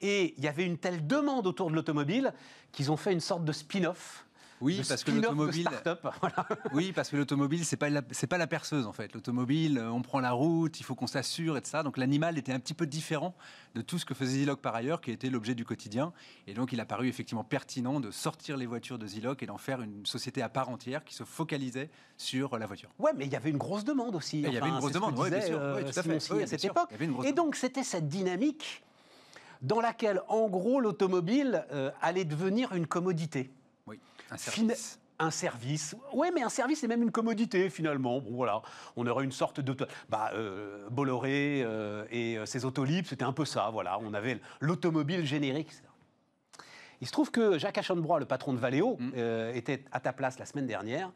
Et 0.00 0.34
il 0.38 0.44
y 0.44 0.48
avait 0.48 0.64
une 0.64 0.78
telle 0.78 1.06
demande 1.08 1.46
autour 1.48 1.70
de 1.70 1.74
l'automobile 1.74 2.32
qu'ils 2.70 2.92
ont 2.92 2.96
fait 2.96 3.12
une 3.12 3.20
sorte 3.20 3.44
de 3.44 3.50
spin-off. 3.52 4.24
Oui, 4.60 4.78
de 4.78 4.86
parce 4.86 5.04
que 5.04 5.10
de 5.10 5.16
l'automobile. 5.20 5.68
Voilà. 6.20 6.48
Oui, 6.72 6.92
parce 6.92 7.10
que 7.10 7.16
l'automobile, 7.16 7.64
c'est 7.64 7.76
pas 7.76 7.88
la, 7.90 8.02
c'est 8.10 8.26
pas 8.26 8.38
la 8.38 8.46
perceuse 8.46 8.86
en 8.86 8.92
fait. 8.92 9.12
L'automobile, 9.14 9.78
euh, 9.78 9.90
on 9.90 10.02
prend 10.02 10.20
la 10.20 10.32
route, 10.32 10.80
il 10.80 10.82
faut 10.82 10.94
qu'on 10.94 11.06
s'assure 11.06 11.56
et 11.56 11.62
tout 11.62 11.70
ça. 11.70 11.82
Donc 11.82 11.96
l'animal 11.96 12.38
était 12.38 12.52
un 12.52 12.58
petit 12.58 12.74
peu 12.74 12.86
différent 12.86 13.34
de 13.74 13.82
tout 13.82 13.98
ce 13.98 14.04
que 14.04 14.14
faisait 14.14 14.38
Ziloc 14.38 14.60
par 14.60 14.74
ailleurs, 14.74 15.00
qui 15.00 15.10
était 15.10 15.30
l'objet 15.30 15.54
du 15.54 15.64
quotidien. 15.64 16.12
Et 16.46 16.54
donc 16.54 16.72
il 16.72 16.80
a 16.80 16.84
paru 16.86 17.08
effectivement 17.08 17.44
pertinent 17.44 18.00
de 18.00 18.10
sortir 18.10 18.56
les 18.56 18.66
voitures 18.66 18.98
de 18.98 19.06
Ziloc 19.06 19.42
et 19.42 19.46
d'en 19.46 19.58
faire 19.58 19.80
une 19.82 20.04
société 20.06 20.42
à 20.42 20.48
part 20.48 20.68
entière 20.68 21.04
qui 21.04 21.14
se 21.14 21.24
focalisait 21.24 21.90
sur 22.16 22.58
la 22.58 22.66
voiture. 22.66 22.88
Ouais, 22.98 23.12
mais 23.16 23.26
il 23.26 23.32
y 23.32 23.36
avait 23.36 23.50
une 23.50 23.58
grosse 23.58 23.84
demande 23.84 24.14
aussi. 24.16 24.40
Il 24.40 24.52
y 24.52 24.56
avait 24.58 24.68
une 24.68 24.78
grosse 24.78 24.92
demande, 24.92 25.18
oui, 25.18 25.30
bien 25.30 25.40
sûr. 25.40 25.58
euh, 25.60 25.76
Oui, 25.76 25.90
tout 25.90 25.98
à 25.98 26.02
fait. 26.02 26.32
Oui, 26.32 26.42
à 26.42 26.46
cette 26.46 26.60
sûr. 26.60 26.70
époque. 26.70 26.90
Et 27.24 27.32
donc, 27.32 27.54
c'était 27.56 27.84
cette 27.84 28.08
dynamique 28.08 28.82
dans 29.62 29.80
laquelle, 29.80 30.20
en 30.28 30.48
gros, 30.48 30.80
l'automobile 30.80 31.64
euh, 31.72 31.90
allait 32.00 32.24
devenir 32.24 32.72
une 32.74 32.86
commodité. 32.86 33.50
Un 34.30 34.36
service. 34.36 34.98
Un 35.20 35.30
service. 35.32 35.96
Ouais, 36.12 36.30
mais 36.32 36.42
un 36.42 36.48
service, 36.48 36.78
c'est 36.80 36.86
même 36.86 37.02
une 37.02 37.10
commodité, 37.10 37.70
finalement. 37.70 38.20
Bon, 38.20 38.34
voilà. 38.36 38.62
On 38.94 39.04
aurait 39.06 39.24
une 39.24 39.32
sorte 39.32 39.58
de. 39.60 39.76
Bah, 40.08 40.30
euh, 40.34 40.88
Bolloré 40.90 41.62
euh, 41.64 42.04
et 42.10 42.38
euh, 42.38 42.46
ses 42.46 42.64
autolibres, 42.64 43.08
c'était 43.08 43.24
un 43.24 43.32
peu 43.32 43.44
ça, 43.44 43.68
voilà. 43.70 43.98
On 44.00 44.14
avait 44.14 44.40
l'automobile 44.60 45.24
générique. 45.26 45.70
Il 47.00 47.06
se 47.06 47.12
trouve 47.12 47.30
que 47.30 47.58
Jacques 47.58 47.78
Aschenbrois, 47.78 48.18
le 48.20 48.26
patron 48.26 48.52
de 48.52 48.58
Valeo, 48.58 48.96
Mm. 48.98 49.10
euh, 49.16 49.52
était 49.54 49.84
à 49.92 50.00
ta 50.00 50.12
place 50.12 50.38
la 50.38 50.46
semaine 50.46 50.66
dernière 50.66 51.10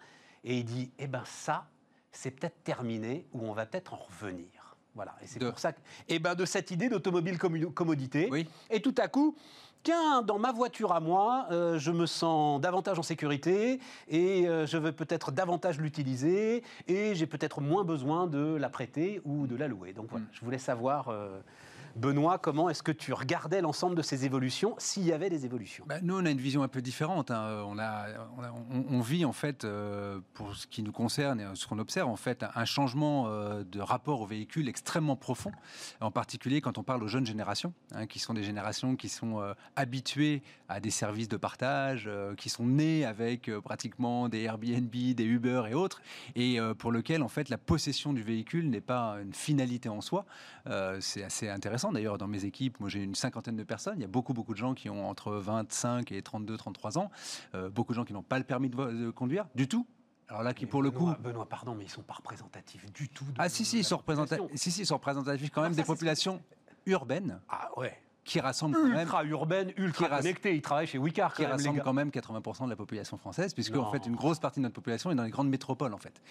et 0.44 0.56
il 0.58 0.64
dit 0.64 0.90
Eh 0.98 1.06
ben, 1.06 1.22
ça, 1.24 1.66
c'est 2.10 2.30
peut-être 2.32 2.62
terminé 2.64 3.26
ou 3.32 3.46
on 3.46 3.52
va 3.52 3.66
peut-être 3.66 3.94
en 3.94 3.98
revenir. 3.98 4.46
Voilà, 4.94 5.14
et 5.22 5.26
c'est 5.26 5.38
De- 5.38 5.48
pour 5.48 5.58
ça 5.58 5.72
que, 5.72 5.80
et 6.08 6.18
ben 6.18 6.34
de 6.34 6.44
cette 6.44 6.70
idée 6.70 6.88
d'automobile 6.90 7.38
commodité. 7.38 8.28
Oui. 8.30 8.46
Et 8.68 8.82
tout 8.82 8.94
à 8.98 9.08
coup, 9.08 9.34
tiens, 9.82 10.22
dans 10.22 10.38
ma 10.38 10.52
voiture 10.52 10.92
à 10.92 11.00
moi, 11.00 11.46
euh, 11.50 11.78
je 11.78 11.90
me 11.90 12.06
sens 12.06 12.60
davantage 12.60 12.98
en 12.98 13.02
sécurité 13.02 13.80
et 14.08 14.48
euh, 14.48 14.66
je 14.66 14.76
veux 14.78 14.92
peut-être 14.92 15.32
davantage 15.32 15.78
l'utiliser 15.78 16.62
et 16.88 17.14
j'ai 17.14 17.26
peut-être 17.26 17.60
moins 17.60 17.84
besoin 17.84 18.26
de 18.26 18.56
la 18.56 18.68
prêter 18.68 19.20
ou 19.24 19.46
de 19.46 19.56
la 19.56 19.68
louer. 19.68 19.92
Donc 19.92 20.06
voilà, 20.10 20.24
Mm. 20.24 20.28
je 20.32 20.44
voulais 20.44 20.58
savoir, 20.58 21.08
euh, 21.08 21.40
Benoît, 21.96 22.38
comment 22.38 22.68
est-ce 22.70 22.82
que 22.82 22.92
tu 22.92 23.12
regardais 23.12 23.60
l'ensemble 23.60 23.96
de 23.96 24.02
ces 24.02 24.24
évolutions, 24.24 24.74
s'il 24.78 25.04
y 25.04 25.12
avait 25.12 25.30
des 25.30 25.44
évolutions? 25.44 25.84
Bah, 25.86 26.00
nous, 26.02 26.18
on 26.18 26.24
a 26.24 26.30
une 26.30 26.40
vision 26.40 26.62
un 26.62 26.68
peu 26.68 26.80
différente. 26.80 27.30
hein. 27.30 27.64
On, 28.90 29.00
vit, 29.00 29.24
en 29.24 29.32
fait, 29.32 29.64
euh, 29.64 30.20
pour 30.34 30.54
ce 30.54 30.66
qui 30.66 30.82
nous 30.82 30.92
concerne 30.92 31.40
et 31.40 31.44
ce 31.54 31.66
qu'on 31.66 31.78
observe, 31.78 32.08
en 32.08 32.16
fait, 32.16 32.44
un 32.54 32.64
changement 32.64 33.26
euh, 33.26 33.64
de 33.64 33.80
rapport 33.80 34.20
au 34.20 34.26
véhicule 34.26 34.68
extrêmement 34.68 35.16
profond, 35.16 35.52
en 36.00 36.10
particulier 36.10 36.60
quand 36.60 36.78
on 36.78 36.82
parle 36.82 37.02
aux 37.02 37.08
jeunes 37.08 37.26
générations, 37.26 37.74
hein, 37.94 38.06
qui 38.06 38.18
sont 38.18 38.34
des 38.34 38.42
générations 38.44 38.96
qui 38.96 39.08
sont 39.08 39.40
euh, 39.40 39.52
habituées 39.76 40.42
à 40.68 40.80
des 40.80 40.90
services 40.90 41.28
de 41.28 41.36
partage, 41.36 42.04
euh, 42.06 42.34
qui 42.34 42.48
sont 42.48 42.64
nées 42.64 43.04
avec 43.04 43.48
euh, 43.48 43.60
pratiquement 43.60 44.28
des 44.28 44.42
Airbnb, 44.42 44.90
des 44.90 45.24
Uber 45.24 45.64
et 45.70 45.74
autres, 45.74 46.00
et 46.36 46.58
euh, 46.58 46.74
pour 46.74 46.92
lequel, 46.92 47.22
en 47.22 47.28
fait, 47.28 47.48
la 47.48 47.58
possession 47.58 48.12
du 48.12 48.22
véhicule 48.22 48.70
n'est 48.70 48.80
pas 48.80 49.16
une 49.22 49.34
finalité 49.34 49.88
en 49.88 50.00
soi. 50.00 50.24
Euh, 50.68 50.98
c'est 51.00 51.24
assez 51.24 51.48
intéressant. 51.48 51.81
D'ailleurs, 51.90 52.18
dans 52.18 52.28
mes 52.28 52.44
équipes, 52.44 52.78
moi 52.78 52.88
j'ai 52.88 53.02
une 53.02 53.14
cinquantaine 53.14 53.56
de 53.56 53.64
personnes. 53.64 53.94
Il 53.96 54.02
y 54.02 54.04
a 54.04 54.08
beaucoup, 54.08 54.34
beaucoup 54.34 54.52
de 54.52 54.58
gens 54.58 54.74
qui 54.74 54.88
ont 54.90 55.08
entre 55.08 55.32
25 55.32 56.12
et 56.12 56.22
32, 56.22 56.56
33 56.56 56.98
ans. 56.98 57.10
Euh, 57.54 57.70
beaucoup 57.70 57.92
de 57.92 57.96
gens 57.96 58.04
qui 58.04 58.12
n'ont 58.12 58.22
pas 58.22 58.38
le 58.38 58.44
permis 58.44 58.68
de, 58.68 59.10
conduire 59.10 59.46
du 59.54 59.66
tout. 59.66 59.86
Alors 60.28 60.42
là, 60.42 60.54
qui 60.54 60.64
Mais 60.64 60.70
pour 60.70 60.82
le 60.82 60.90
coup. 60.90 61.10
Benoît, 61.20 61.48
pardon, 61.48 61.74
mais 61.74 61.84
ils 61.84 61.90
sont 61.90 62.02
pas 62.02 62.14
représentatifs 62.14 62.90
du 62.92 63.08
tout. 63.08 63.24
de 63.24 63.32
Ah 63.38 63.48
si, 63.48 63.64
si, 63.64 63.78
ils 63.78 63.84
sont 63.84 63.96
représentatifs, 63.96 64.46
si, 64.54 64.70
si, 64.70 64.82
ils 64.82 64.86
sont 64.86 64.96
représentatifs 64.96 65.50
quand 65.50 65.62
Ah, 65.62 65.64
même 65.64 65.74
ça, 65.74 65.82
des 65.82 65.86
populations 65.86 66.40
urbaines 66.86 67.40
Ah 67.48 67.68
ouais. 67.76 67.98
qui 68.24 68.40
rassemblent 68.40 68.76
quand 68.76 68.88
même 68.88 69.00
Ultra 69.00 69.24
urbaine, 69.24 69.72
ultra 69.76 70.08
connectée. 70.08 70.54
Ils 70.54 70.62
travaillent 70.62 70.86
chez 70.86 70.98
Wicar 70.98 71.34
qui 71.34 71.44
rassemble 71.44 71.82
quand 71.82 71.92
même 71.92 72.10
80% 72.10 72.64
de 72.64 72.70
la 72.70 72.76
population 72.76 73.16
française, 73.18 73.52
puisque 73.52 73.76
en 73.76 73.90
fait 73.90 74.06
une 74.06 74.16
grosse 74.16 74.38
partie 74.38 74.60
de 74.60 74.62
notre 74.62 74.74
population 74.74 75.10
est 75.10 75.14
dans 75.14 75.24
les 75.24 75.30
grandes 75.30 75.50
métropoles 75.50 75.94
en 75.94 75.98
fait. 75.98 76.22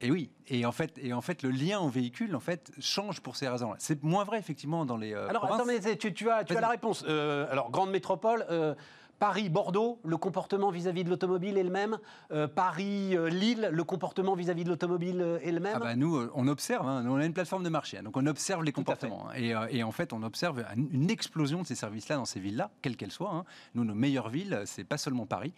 Et 0.00 0.10
oui, 0.12 0.30
et 0.46 0.64
en 0.64 0.70
fait, 0.72 0.96
et 1.02 1.12
en 1.12 1.20
fait, 1.20 1.42
le 1.42 1.50
lien 1.50 1.80
au 1.80 1.88
véhicule 1.88 2.36
en 2.36 2.40
fait 2.40 2.70
change 2.78 3.20
pour 3.20 3.34
ces 3.34 3.48
raisons-là. 3.48 3.76
C'est 3.80 4.02
moins 4.04 4.22
vrai 4.24 4.38
effectivement 4.38 4.86
dans 4.86 4.96
les. 4.96 5.12
euh, 5.12 5.28
Alors, 5.28 5.42
provinces. 5.42 5.68
attends, 5.68 5.88
mais 5.88 5.96
tu, 5.96 6.14
tu 6.14 6.30
as, 6.30 6.44
tu 6.44 6.56
as 6.56 6.60
la 6.60 6.68
réponse. 6.68 7.04
Euh, 7.08 7.46
alors, 7.50 7.70
grande 7.70 7.90
métropole, 7.90 8.46
euh, 8.48 8.74
Paris, 9.18 9.48
Bordeaux, 9.48 9.98
le 10.04 10.16
comportement 10.16 10.70
vis-à-vis 10.70 11.02
de 11.04 11.10
l'automobile 11.10 11.58
est 11.58 11.62
le 11.64 11.70
même. 11.70 11.98
Euh, 12.30 12.46
Paris, 12.46 13.16
euh, 13.16 13.28
Lille, 13.28 13.68
le 13.72 13.84
comportement 13.84 14.34
vis-à-vis 14.34 14.64
de 14.64 14.68
l'automobile 14.68 15.38
est 15.42 15.50
le 15.52 15.60
même. 15.60 15.74
Ah 15.76 15.80
bah 15.80 15.96
nous, 15.96 16.16
euh, 16.16 16.30
on 16.34 16.46
observe, 16.48 16.86
hein, 16.86 17.04
on 17.08 17.16
a 17.16 17.26
une 17.26 17.32
plateforme 17.32 17.64
de 17.64 17.68
marché, 17.68 17.98
hein, 17.98 18.02
donc 18.02 18.16
on 18.16 18.26
observe 18.26 18.62
les 18.62 18.72
Tout 18.72 18.80
comportements. 18.82 19.28
hein, 19.28 19.32
et, 19.36 19.54
euh, 19.54 19.66
et 19.70 19.82
en 19.82 19.92
fait, 19.92 20.12
on 20.12 20.22
observe 20.22 20.60
un- 20.60 20.76
une 20.92 21.10
explosion 21.10 21.62
de 21.62 21.66
ces 21.66 21.74
services-là 21.74 22.16
dans 22.16 22.24
ces 22.24 22.40
villes-là, 22.40 22.70
quelles 22.82 22.96
qu'elles 22.96 23.12
soient. 23.12 23.44
Nous, 23.74 23.84
nos 23.84 23.94
meilleures 23.94 24.28
villes, 24.28 24.62
c'est 24.66 24.84
pas 24.84 24.98
seulement 24.98 25.26
Paris, 25.26 25.52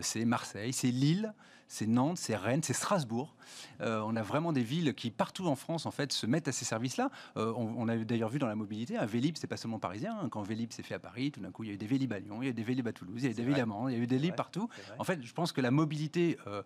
c'est 0.00 0.24
Marseille, 0.24 0.72
c'est 0.72 0.90
Lille, 0.90 1.32
c'est 1.66 1.86
Nantes, 1.86 2.18
c'est 2.18 2.36
Rennes, 2.36 2.62
c'est 2.62 2.74
Strasbourg. 2.74 3.34
Euh, 3.80 4.02
on 4.04 4.16
a 4.16 4.22
vraiment 4.22 4.52
des 4.52 4.62
villes 4.62 4.94
qui, 4.94 5.10
partout 5.10 5.46
en 5.46 5.56
France, 5.56 5.86
en 5.86 5.90
fait, 5.90 6.12
se 6.12 6.26
mettent 6.26 6.46
à 6.46 6.52
ces 6.52 6.64
services-là. 6.66 7.10
Euh, 7.36 7.52
on, 7.56 7.74
on 7.78 7.88
a 7.88 7.96
d'ailleurs 7.96 8.28
vu 8.28 8.38
dans 8.38 8.46
la 8.46 8.54
mobilité, 8.54 8.98
un 8.98 9.06
Vélib, 9.06 9.36
c'est 9.38 9.46
pas 9.46 9.56
seulement 9.56 9.78
parisien. 9.78 10.28
Quand 10.30 10.42
Vélib 10.42 10.72
s'est 10.72 10.82
fait 10.82 10.94
à 10.94 10.98
Paris, 10.98 11.32
tout 11.32 11.40
d'un 11.40 11.50
coup, 11.50 11.64
il 11.64 11.68
y 11.68 11.70
a 11.70 11.74
eu 11.74 11.78
des 11.78 11.86
Vélib 11.86 12.12
à 12.12 12.18
Lyon, 12.18 12.38
il 12.42 12.44
y 12.44 12.48
a 12.48 12.50
eu 12.50 12.54
des 12.54 12.62
Vélib 12.62 12.86
à 12.86 12.92
Toulouse, 12.92 13.03
il 13.16 13.22
y 13.22 13.26
a 13.26 13.30
eu 13.30 13.32
il 13.32 13.92
y 13.92 13.96
a 13.96 13.98
eu 13.98 14.06
des 14.06 14.18
vrai. 14.18 14.32
partout. 14.32 14.68
En 14.98 15.04
fait, 15.04 15.22
je 15.22 15.32
pense 15.32 15.52
que 15.52 15.60
la 15.60 15.70
mobilité 15.70 16.38
euh, 16.46 16.62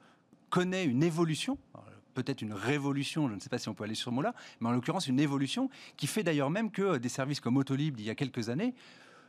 connaît 0.50 0.84
une 0.84 1.02
évolution. 1.02 1.58
Peut-être 2.14 2.42
une 2.42 2.52
révolution, 2.52 3.28
je 3.28 3.34
ne 3.34 3.40
sais 3.40 3.48
pas 3.48 3.58
si 3.58 3.68
on 3.68 3.74
peut 3.74 3.84
aller 3.84 3.94
sur 3.94 4.10
ce 4.10 4.14
mot-là, 4.14 4.34
mais 4.60 4.68
en 4.68 4.72
l'occurrence 4.72 5.06
une 5.06 5.20
évolution 5.20 5.70
qui 5.96 6.08
fait 6.08 6.24
d'ailleurs 6.24 6.50
même 6.50 6.70
que 6.72 6.82
euh, 6.82 6.98
des 6.98 7.08
services 7.08 7.38
comme 7.38 7.56
Autolib 7.56 7.94
d'il 7.96 8.06
y 8.06 8.10
a 8.10 8.16
quelques 8.16 8.48
années 8.48 8.74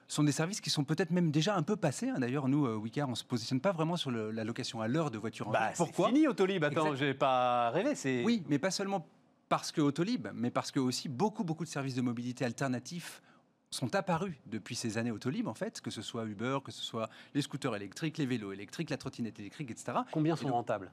sont 0.07 0.23
des 0.23 0.31
services 0.31 0.59
qui 0.59 0.71
sont 0.71 0.83
peut-être 0.83 1.11
même 1.11 1.29
déjà 1.29 1.55
un 1.55 1.61
peu 1.61 1.75
passés. 1.75 2.09
hein. 2.09 2.17
D'ailleurs, 2.19 2.47
nous, 2.47 2.65
euh, 2.65 2.75
Wicar, 2.77 3.07
on 3.07 3.11
ne 3.11 3.15
se 3.15 3.23
positionne 3.23 3.59
pas 3.61 3.71
vraiment 3.73 3.95
sur 3.95 4.09
le- 4.09 4.31
la 4.31 4.43
location 4.43 4.81
à 4.81 4.87
l'heure 4.87 5.11
de 5.11 5.19
voitures 5.19 5.49
en 5.49 5.51
Bah, 5.51 5.59
ville. 5.67 5.69
c'est 5.75 5.83
Pourquoi 5.83 6.07
fini 6.07 6.27
Autolib. 6.27 6.63
Attends, 6.63 6.85
Exact. 6.93 6.95
j'ai 6.95 7.13
pas 7.13 7.69
rêvé. 7.69 7.93
C'est 7.93 8.23
Oui, 8.23 8.41
mais 8.49 8.57
pas 8.57 8.71
seulement 8.71 9.05
parce 9.49 9.71
que 9.71 9.81
Autolib, 9.81 10.27
mais 10.33 10.49
parce 10.49 10.71
que 10.71 10.79
aussi 10.79 11.09
beaucoup, 11.09 11.43
beaucoup 11.43 11.63
de 11.63 11.69
services 11.69 11.93
de 11.95 12.01
mobilité 12.01 12.43
alternatifs 12.43 13.21
sont 13.71 13.93
apparus 13.95 14.33
depuis 14.47 14.75
ces 14.75 14.97
années 14.97 15.11
Autolib, 15.11 15.47
en 15.47 15.53
fait, 15.53 15.79
que 15.81 15.91
ce 15.91 16.01
soit 16.01 16.25
Uber, 16.25 16.59
que 16.63 16.71
ce 16.71 16.81
soit 16.81 17.09
les 17.33 17.41
scooters 17.41 17.75
électriques, 17.75 18.17
les 18.17 18.25
vélos 18.25 18.51
électriques, 18.51 18.89
la 18.89 18.97
trottinette 18.97 19.39
électrique, 19.39 19.69
etc. 19.71 19.99
Combien 20.11 20.33
Et 20.35 20.37
sont 20.37 20.45
donc- 20.45 20.53
rentables? 20.53 20.91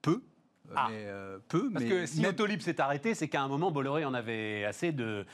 Peu, 0.00 0.20
euh, 0.70 0.72
Ah. 0.74 0.88
mais, 0.90 1.04
euh, 1.06 1.38
peu, 1.48 1.70
Parce 1.70 1.84
mais 1.84 1.90
que 1.90 2.06
si 2.06 2.20
même- 2.20 2.30
Autolib 2.30 2.60
s'est 2.60 2.80
arrêté, 2.80 3.14
c'est 3.14 3.28
qu'à 3.28 3.42
un 3.42 3.48
moment, 3.48 3.70
Bolloré 3.70 4.04
en 4.04 4.14
avait 4.14 4.64
assez 4.64 4.90
de 4.90 5.24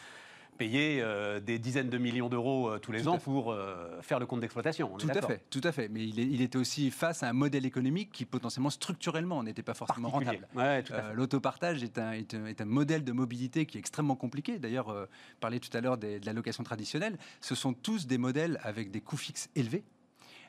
payer 0.58 1.00
euh, 1.00 1.40
des 1.40 1.58
dizaines 1.58 1.88
de 1.88 1.96
millions 1.98 2.28
d'euros 2.28 2.68
euh, 2.68 2.78
tous 2.78 2.92
les 2.92 3.02
Tout 3.02 3.08
ans 3.08 3.18
pour 3.18 3.52
euh, 3.52 4.00
faire 4.02 4.18
le 4.18 4.26
compte 4.26 4.40
d'exploitation. 4.40 4.88
Tout 4.98 5.08
à 5.08 5.22
fait, 5.22 5.42
tout 5.48 5.60
à 5.64 5.72
fait. 5.72 5.88
Mais 5.88 6.04
il, 6.06 6.18
est- 6.20 6.26
il 6.26 6.42
était 6.42 6.58
aussi 6.58 6.90
face 6.90 7.22
à 7.22 7.28
un 7.28 7.32
modèle 7.32 7.64
économique 7.64 8.10
qui 8.12 8.24
potentiellement 8.24 8.70
structurellement 8.70 9.42
n'était 9.42 9.62
pas 9.62 9.74
forcément 9.74 10.08
rentable. 10.10 10.46
Ouais. 10.54 10.84
L'autopartage 11.14 11.82
est 11.82 11.98
un, 11.98 12.12
est, 12.12 12.34
un, 12.34 12.46
est 12.46 12.60
un 12.60 12.64
modèle 12.66 13.04
de 13.04 13.12
mobilité 13.12 13.64
qui 13.66 13.78
est 13.78 13.80
extrêmement 13.80 14.16
compliqué. 14.16 14.58
D'ailleurs, 14.58 14.94
parlait 15.40 15.60
tout 15.60 15.74
à 15.76 15.80
l'heure 15.80 15.96
de 15.96 16.20
la 16.24 16.32
location 16.32 16.64
traditionnelle. 16.64 17.16
Ce 17.40 17.54
sont 17.54 17.72
tous 17.72 18.06
des 18.06 18.18
modèles 18.18 18.58
avec 18.62 18.90
des 18.90 19.00
coûts 19.00 19.16
fixes 19.16 19.48
élevés. 19.54 19.84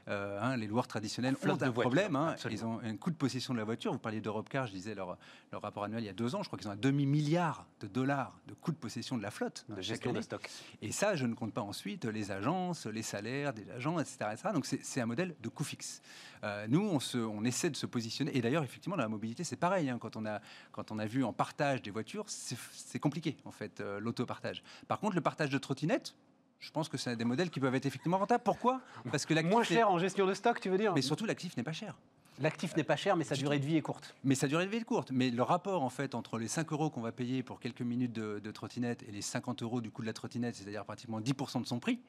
Euh, 0.10 0.40
hein, 0.42 0.58
les 0.58 0.66
loueurs 0.66 0.88
traditionnels 0.88 1.36
ont 1.44 1.46
de 1.46 1.52
un 1.52 1.70
voitures, 1.70 1.82
problème. 1.82 2.16
hein. 2.16 2.36
ils 2.50 2.66
ont 2.66 2.80
un 2.84 2.98
coût 2.98 3.12
de 3.12 3.16
possession 3.16 3.54
de 3.54 3.60
la 3.60 3.64
voiture. 3.64 3.92
Vous 3.94 4.00
parliez 4.00 4.22
d'Europecar, 4.22 4.66
je 4.66 4.72
disais 4.72 4.96
leur, 4.96 5.18
leur 5.52 5.62
rapport 5.62 5.84
annuel 5.84 6.02
il 6.02 6.08
y 6.08 6.10
a 6.10 6.14
deux 6.14 6.34
ans. 6.34 6.42
Je 6.42 6.48
crois 6.50 6.58
qu'ils 6.58 6.68
ont 6.68 6.72
un 6.72 6.76
demi-milliard 6.76 7.68
de 7.82 7.88
dollars 7.88 8.40
de 8.48 8.56
coût 8.56 8.72
de 8.72 8.78
possession 8.78 9.18
de 9.18 9.22
la 9.22 9.30
flotte. 9.30 9.66
De 9.70 9.76
chaque 9.76 9.86
gestion 9.86 10.12
de 10.14 10.22
stock. 10.22 10.50
Et 10.82 10.92
ça, 10.92 11.16
je 11.16 11.26
ne 11.28 11.36
compte 11.36 11.54
pas 11.54 11.62
ensuite 11.62 12.06
les 12.06 12.32
agences, 12.32 12.88
les 12.88 13.04
salaires 13.04 13.54
des 13.54 13.70
agents, 13.70 14.00
etc. 14.00 14.18
etc. 14.34 14.50
Donc 14.54 14.66
c'est 14.66 15.00
un 15.02 15.06
modèle 15.06 15.36
de 15.40 15.50
coût 15.50 15.64
fixe. 15.64 16.02
Euh, 16.44 16.66
nous, 16.70 16.82
on, 16.82 17.00
se- 17.00 17.18
on 17.18 17.44
essaie 17.44 17.70
de 17.70 17.76
se 17.76 17.86
positionner. 17.86 18.36
Et 18.36 18.42
d'ailleurs, 18.42 18.64
effectivement, 18.64 18.96
dans 18.98 19.04
la 19.04 19.10
mobilité, 19.10 19.44
c'est 19.44 19.58
pareil. 19.58 19.90
hein. 19.90 19.98
quand, 20.00 20.16
on 20.16 20.26
a, 20.26 20.40
quand 20.72 20.92
on 20.92 20.98
a 20.98 21.06
vu 21.06 21.24
en 21.24 21.34
partage 21.34 21.82
des 21.82 21.92
voitures, 21.92 22.24
c'est 22.28 22.58
c'est 22.74 23.00
compliqué, 23.00 23.38
en 23.46 23.52
fait, 23.52 23.80
euh, 23.82 24.00
l'autopartage. 24.00 24.64
Par 24.88 25.00
contre, 25.00 25.16
le 25.16 25.22
partage 25.22 25.50
de 25.50 25.58
trottinettes, 25.58 26.16
je 26.60 26.72
pense 26.72 26.90
que 26.90 26.98
c'est 26.98 27.16
des 27.16 27.26
modèles 27.26 27.50
qui 27.50 27.60
peuvent 27.60 27.76
être 27.76 27.86
effectivement 27.86 28.18
rentables. 28.18 28.44
Pourquoi? 28.44 28.82
Parce 29.12 29.26
que 29.26 29.34
l'actif 29.34 29.52
Moins 29.52 29.64
cher 29.64 29.90
en 29.90 29.98
gestion 29.98 30.26
de 30.26 30.34
stock, 30.34 30.60
tu 30.60 30.70
veux 30.70 30.78
dire? 30.78 30.94
Mais 30.94 31.02
surtout, 31.02 31.26
l'actif 31.26 31.56
n'est 31.56 31.64
pas 31.64 31.74
cher. 31.74 31.96
L'actif 32.42 32.76
n'est 32.78 32.84
pas 32.84 32.96
cher, 32.96 33.18
mais 33.18 33.26
sa 33.26 33.36
Du 33.36 33.42
durée 33.42 33.60
de 33.60 33.66
vie 33.66 33.76
est 33.76 33.82
courte. 33.82 34.16
Mais 34.24 34.34
sa 34.34 34.48
durée 34.48 34.66
de 34.66 34.72
vie 34.72 34.78
est 34.78 34.84
courte. 34.86 35.12
Mais 35.12 35.30
le 35.30 35.44
rapport, 35.44 35.84
en 35.84 35.90
fait, 35.90 36.16
entre 36.16 36.38
les 36.38 36.48
5 36.48 36.72
euros 36.72 36.90
qu'on 36.90 37.02
va 37.02 37.12
payer 37.12 37.44
pour 37.44 37.60
quelques 37.60 37.82
minutes 37.82 38.14
de, 38.14 38.40
de 38.40 38.52
trottinette 38.52 39.04
et 39.04 39.12
les 39.12 39.22
50 39.22 39.62
euros 39.62 39.82
du 39.82 39.92
coût 39.92 40.04
de 40.04 40.08
la 40.08 40.14
trottinette, 40.14 40.56
c'est-à-dire 40.56 40.86
pratiquement 40.86 41.20
10% 41.20 41.62
de 41.62 41.68
son 41.68 41.80
prix, 41.80 42.00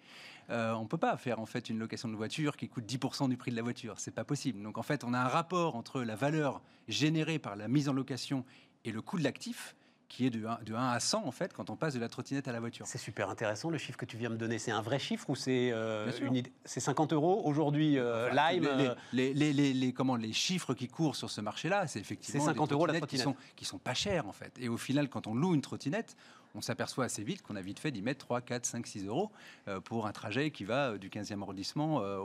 euh, 0.51 0.73
on 0.75 0.83
ne 0.83 0.89
peut 0.89 0.99
pas 0.99 1.17
faire, 1.17 1.41
en 1.41 1.47
fait, 1.47 1.69
une 1.69 1.81
location 1.81 2.09
de 2.09 2.15
voiture 2.15 2.57
qui 2.57 2.69
coûte 2.69 2.85
10% 2.85 3.29
du 3.29 3.37
prix 3.37 3.51
de 3.51 3.57
la 3.57 3.63
voiture. 3.63 3.95
C'est 3.99 4.15
pas 4.15 4.25
possible. 4.25 4.63
Donc, 4.63 4.79
en 4.79 4.83
fait, 4.85 5.03
on 5.03 5.15
a 5.15 5.19
un 5.19 5.29
rapport 5.29 5.75
entre 5.75 6.03
la 6.03 6.15
valeur 6.15 6.61
générée 6.87 7.41
par 7.41 7.57
la 7.57 7.67
mise 7.67 7.89
en 7.89 7.93
location 7.93 8.45
et 8.85 8.93
le 8.93 9.03
coût 9.03 9.19
de 9.19 9.25
l'actif 9.25 9.75
qui 10.11 10.27
est 10.27 10.31
de 10.31 10.45
1, 10.45 10.59
de 10.67 10.75
1 10.75 10.89
à 10.91 10.99
100, 10.99 11.25
en 11.25 11.31
fait, 11.31 11.53
quand 11.55 11.71
on 11.71 11.77
passe 11.77 11.95
de 11.95 12.01
la 12.01 12.09
trottinette 12.09 12.49
à 12.49 12.53
la 12.53 12.59
voiture. 12.59 12.85
C'est 12.87 12.99
super 12.99 13.31
intéressant 13.31 13.71
le 13.71 13.79
chiffre 13.79 13.97
que 13.97 14.05
tu 14.05 14.17
viens 14.17 14.29
de 14.29 14.35
donner. 14.37 14.59
C'est 14.59 14.73
un 14.73 14.83
vrai 14.83 14.99
chiffre 14.99 15.31
ou 15.31 15.37
c'est 15.37 15.71
euh, 15.73 16.11
une 16.21 16.43
C'est 16.65 16.81
50 16.81 17.13
euros 17.13 17.43
aujourd'hui. 17.45 17.97
euh, 17.97 18.29
Enfin, 18.33 18.53
Lime. 18.53 18.63
les, 18.65 18.87
euh, 18.89 18.95
les, 19.13 19.53
les, 19.55 19.73
les- 19.73 19.93
comment, 19.93 20.17
les 20.17 20.33
chiffres 20.33 20.75
qui 20.75 20.89
courent 20.89 21.15
sur 21.15 21.31
ce 21.31 21.41
marché-là, 21.41 21.87
c'est 21.87 22.01
effectivement 22.01 22.41
C'est 22.43 22.47
50 22.51 22.69
des 22.71 22.75
euros 22.75 22.87
la 22.87 22.95
trottinettes 22.95 23.09
qui 23.11 23.17
trottinette. 23.25 23.39
sont, 23.49 23.55
qui 23.57 23.65
sont 23.65 23.79
pas 23.79 23.95
chères 23.95 24.27
en 24.27 24.33
fait. 24.33 24.53
Et 24.59 24.69
au 24.69 24.77
final, 24.77 25.09
quand 25.09 25.29
on 25.29 25.35
loue 25.35 25.55
une 25.55 25.63
trottinette, 25.63 26.17
on 26.55 26.61
s'aperçoit 26.61 27.05
assez 27.05 27.23
vite 27.23 27.43
qu'on 27.43 27.57
a 27.57 27.61
vite 27.61 27.79
fait 27.79 27.91
d'y 27.91 28.03
mettre 28.03 28.25
3, 28.27 28.41
4, 28.41 28.67
5, 28.67 28.87
6 28.87 29.07
euros 29.07 29.31
euh, 29.69 29.81
pour 29.81 30.07
un 30.07 30.13
trajet 30.13 30.51
qui 30.51 30.65
va 30.65 30.91
euh, 30.91 30.99
du 30.99 31.09
15e 31.09 31.41
arrondissement 31.43 32.01
euh, 32.01 32.19
au, 32.19 32.25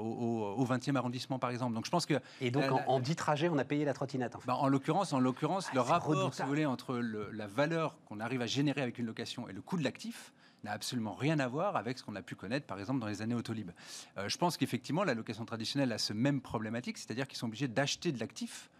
au- 0.56 0.56
au 0.62 0.66
20e 0.66 0.96
arrondissement 0.96 1.38
par 1.40 1.50
exemple. 1.52 1.74
Donc 1.74 1.86
je 1.86 1.92
pense 1.92 2.06
que 2.06 2.16
Et 2.42 2.52
donc 2.52 2.64
la- 2.64 2.74
en, 2.74 2.84
en 2.88 3.00
10 3.00 3.16
trajets, 3.16 3.50
on 3.50 3.58
a 3.58 3.66
payé 3.66 3.86
la 3.86 3.94
trottinette. 3.94 4.36
En 4.36 4.40
fait. 4.40 4.48
bah, 4.48 4.56
en 4.56 4.68
l'occurrence, 4.68 5.14
en 5.14 5.20
l'occurrence, 5.20 5.68
Ah, 5.70 5.76
le 5.76 5.82
rapport, 5.82 6.14
si 6.14 6.20
redoutable. 6.20 6.44
vous 6.44 6.50
voulez, 6.50 6.66
entre 6.66 6.96
le- 6.98 7.30
la 7.32 7.48
valeur 7.48 7.98
qu'on 8.06 8.20
arrive 8.20 8.42
à 8.42 8.48
générer 8.48 8.82
avec 8.82 8.98
une 8.98 9.06
location 9.06 9.48
et 9.48 9.54
le 9.54 9.62
coût 9.62 9.78
de 9.78 9.84
l'actif 9.84 10.34
n'a 10.64 10.72
absolument 10.72 11.14
rien 11.14 11.38
à 11.40 11.48
voir 11.48 11.76
avec 11.76 12.00
ce 12.00 12.04
qu'on 12.04 12.16
a 12.16 12.24
pu 12.24 12.34
connaître, 12.36 12.66
par 12.66 12.80
exemple, 12.80 13.00
dans 13.00 13.06
les 13.08 13.22
années 13.22 13.36
Autolib. 13.36 13.70
Euh, 14.18 14.28
je 14.28 14.38
pense 14.40 14.58
qu'effectivement, 14.58 15.04
la 15.04 15.14
location 15.14 15.46
traditionnelle 15.46 15.92
a 15.94 16.00
ce 16.00 16.12
même 16.14 16.42
problématique, 16.42 16.98
c'est-à-dire 16.98 17.28
qu'ils 17.28 17.38
sont 17.38 17.46
obligés 17.46 17.68
d'acheter 17.68 18.12
de 18.12 18.20
l'actif 18.20 18.72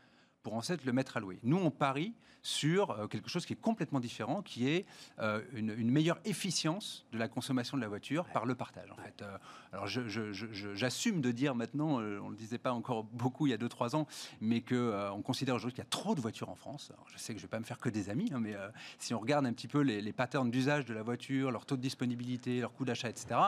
pour 0.42 0.56
ensuite 0.56 0.84
le 0.86 0.94
mettre 0.94 1.18
à 1.18 1.20
louer. 1.20 1.38
Nous, 1.44 1.58
on 1.58 1.70
parie 1.70 2.14
sur 2.46 2.92
euh, 2.92 3.08
quelque 3.08 3.28
chose 3.28 3.46
qui 3.46 3.54
est 3.54 3.60
complètement 3.60 4.00
différent, 4.00 4.44
qui 4.44 4.70
est 4.70 4.86
euh, 5.20 5.42
une, 5.54 5.74
une 5.76 5.90
meilleure 5.90 6.20
efficience 6.26 7.06
de 7.12 7.18
la 7.18 7.28
consommation 7.28 7.76
de 7.76 7.82
la 7.82 7.88
voiture 7.88 8.26
par 8.26 8.46
le 8.46 8.54
partage. 8.54 8.92
En 8.92 8.96
fait. 8.96 9.24
Euh, 9.24 9.38
alors, 9.74 9.88
j'assume 9.88 11.22
de 11.22 11.32
dire 11.32 11.56
maintenant, 11.56 11.98
on 11.98 12.00
ne 12.00 12.30
le 12.30 12.36
disait 12.36 12.60
pas 12.60 12.72
encore 12.72 13.04
beaucoup 13.04 13.48
il 13.48 13.50
y 13.50 13.54
a 13.54 13.58
2-3 13.58 13.96
ans, 13.96 14.08
mais 14.42 14.62
qu'on 14.62 15.12
on 15.16 15.22
considère 15.22 15.56
aujourd'hui 15.56 15.74
qu'il 15.74 15.84
y 15.84 15.88
a 15.88 15.90
trop 15.90 16.14
de 16.14 16.22
voitures 16.22 16.50
en 16.50 16.56
France. 16.56 16.92
Alors, 16.94 17.06
je 17.12 17.18
sais 17.18 17.34
que 17.34 17.40
je 17.40 17.46
ne 17.46 17.48
vais 17.48 17.52
pas 17.52 17.60
me 17.60 17.66
faire 17.66 17.80
que 17.80 17.90
des 17.90 18.10
amis, 18.10 18.32
hein, 18.34 18.40
mais 18.40 18.56
si 19.00 19.14
on 19.14 19.20
regarde 19.20 19.46
un 19.46 19.52
petit 19.52 19.68
peu 19.68 19.82
les, 19.82 20.02
les 20.02 20.14
patterns 20.14 20.50
d'usage 20.50 20.86
de 20.86 20.94
la 20.94 21.04
voiture, 21.04 21.52
leur 21.52 21.66
taux 21.66 21.76
de 21.76 21.82
disponibilité, 21.82 22.62
leur 22.62 22.74
coût 22.74 22.86
d'achat, 22.86 23.10
etc., 23.10 23.40